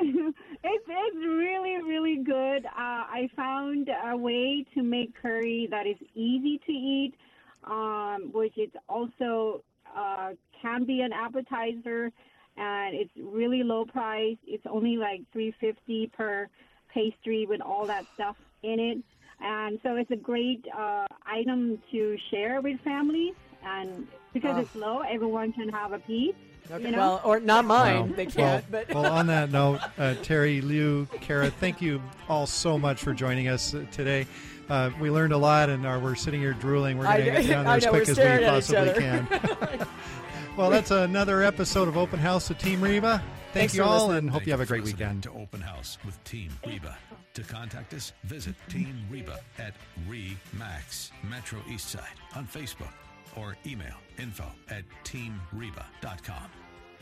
it's 0.00 0.38
it's 0.62 1.16
really 1.16 1.82
really 1.82 2.16
good. 2.16 2.66
Uh, 2.66 2.70
I 2.76 3.28
found 3.34 3.90
a 4.06 4.16
way 4.16 4.64
to 4.74 4.82
make 4.82 5.14
curry 5.20 5.66
that 5.70 5.86
is 5.86 5.96
easy 6.14 6.60
to 6.66 6.72
eat, 6.72 7.14
um, 7.64 8.30
which 8.32 8.56
is 8.58 8.70
also 8.88 9.64
uh, 9.96 10.30
can 10.60 10.84
be 10.84 11.00
an 11.00 11.12
appetizer, 11.12 12.12
and 12.58 12.94
it's 12.94 13.10
really 13.20 13.62
low 13.62 13.84
price. 13.84 14.36
It's 14.46 14.64
only 14.68 14.96
like 14.96 15.20
three 15.32 15.54
fifty 15.60 16.08
per 16.08 16.48
pastry 16.92 17.46
with 17.46 17.60
all 17.60 17.86
that 17.86 18.04
stuff 18.14 18.36
in 18.62 18.80
it, 18.80 18.98
and 19.40 19.78
so 19.82 19.96
it's 19.96 20.10
a 20.10 20.16
great 20.16 20.64
uh, 20.76 21.06
item 21.26 21.80
to 21.92 22.16
share 22.30 22.60
with 22.60 22.80
families. 22.80 23.34
And 23.64 24.06
because 24.32 24.56
Oh. 24.56 24.60
it's 24.60 24.74
low, 24.76 25.00
everyone 25.00 25.52
can 25.52 25.68
have 25.68 25.92
a 25.92 25.98
piece. 25.98 26.34
Okay, 26.70 26.84
You 26.84 26.90
know? 26.92 26.98
well, 26.98 27.20
or 27.24 27.40
not 27.40 27.64
mine. 27.64 28.10
Wow. 28.10 28.16
They 28.16 28.26
can't. 28.26 28.36
Well, 28.70 28.84
but 28.86 28.94
well, 28.94 29.12
on 29.12 29.26
that 29.28 29.50
note, 29.60 29.80
uh, 29.98 30.14
Terry, 30.22 30.60
Liu, 30.60 31.08
Kara, 31.20 31.50
thank 31.50 31.80
you 31.80 32.00
all 32.28 32.46
so 32.46 32.78
much 32.78 33.00
for 33.00 33.12
joining 33.14 33.48
us 33.48 33.74
uh, 33.74 33.84
today. 33.90 34.26
Uh, 34.68 34.90
we 35.00 35.10
learned 35.10 35.32
a 35.32 35.38
lot, 35.38 35.70
and 35.70 35.86
uh, 35.86 35.98
we're 36.02 36.14
sitting 36.14 36.40
here 36.40 36.52
drooling. 36.52 36.98
We're 36.98 37.06
I 37.06 37.20
going 37.22 37.34
to 37.36 37.42
get 37.42 37.48
down 37.48 37.64
there 37.64 37.72
I 37.72 37.76
as 37.78 37.84
know, 37.84 37.90
quick 37.90 38.02
as 38.02 38.08
we 38.08 38.14
staring 38.14 38.44
at 38.44 38.58
each 38.58 38.66
possibly 38.70 39.02
can. 39.02 39.86
well, 40.58 40.70
that's 40.70 40.90
another 40.90 41.42
episode 41.44 41.86
of 41.86 41.96
Open 41.96 42.18
House 42.18 42.48
with 42.48 42.58
Team 42.58 42.80
Reba. 42.80 43.18
Thank 43.18 43.52
Thanks 43.52 43.74
you 43.76 43.84
all, 43.84 44.08
listening. 44.08 44.18
and 44.18 44.30
hope 44.30 44.40
Thank 44.40 44.46
you 44.48 44.52
have 44.52 44.60
a 44.60 44.66
great 44.66 44.82
listening 44.82 44.98
weekend. 45.08 45.22
To 45.22 45.30
Open 45.32 45.60
House 45.60 45.98
with 46.04 46.22
Team 46.24 46.50
Reba. 46.66 46.96
To 47.34 47.42
contact 47.44 47.94
us, 47.94 48.12
visit 48.24 48.56
Team 48.68 49.06
Reba 49.08 49.38
at 49.58 49.74
Remax 50.08 51.10
Metro 51.30 51.60
Eastside 51.68 52.02
on 52.34 52.46
Facebook 52.46 52.90
or 53.36 53.56
email 53.66 53.94
info 54.18 54.46
at 54.68 54.82
teamreba.com. 55.04 56.50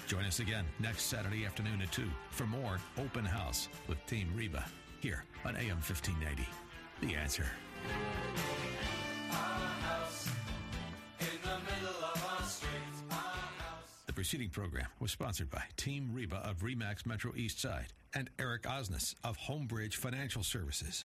Join 0.07 0.25
us 0.25 0.41
again 0.41 0.67
next 0.79 1.05
Saturday 1.05 1.47
afternoon 1.47 1.81
at 1.81 1.91
2 1.93 2.03
for 2.31 2.45
more 2.45 2.79
Open 2.99 3.25
House 3.25 3.69
with 3.89 4.05
Team 4.07 4.29
Reba 4.37 4.65
here 5.01 5.25
on 5.47 5.57
AM 5.57 5.79
1590. 5.79 6.47
The 7.01 7.15
answer. 7.15 7.47
Preceding 14.17 14.49
program 14.49 14.87
was 14.99 15.11
sponsored 15.11 15.51
by 15.51 15.63
Team 15.77 16.09
Reba 16.11 16.37
of 16.37 16.61
Remax 16.61 17.05
Metro 17.05 17.33
East 17.37 17.61
Side 17.61 17.93
and 18.15 18.31
Eric 18.39 18.63
Osnes 18.63 19.15
of 19.23 19.37
Homebridge 19.37 19.97
Financial 19.97 20.43
Services. 20.43 21.05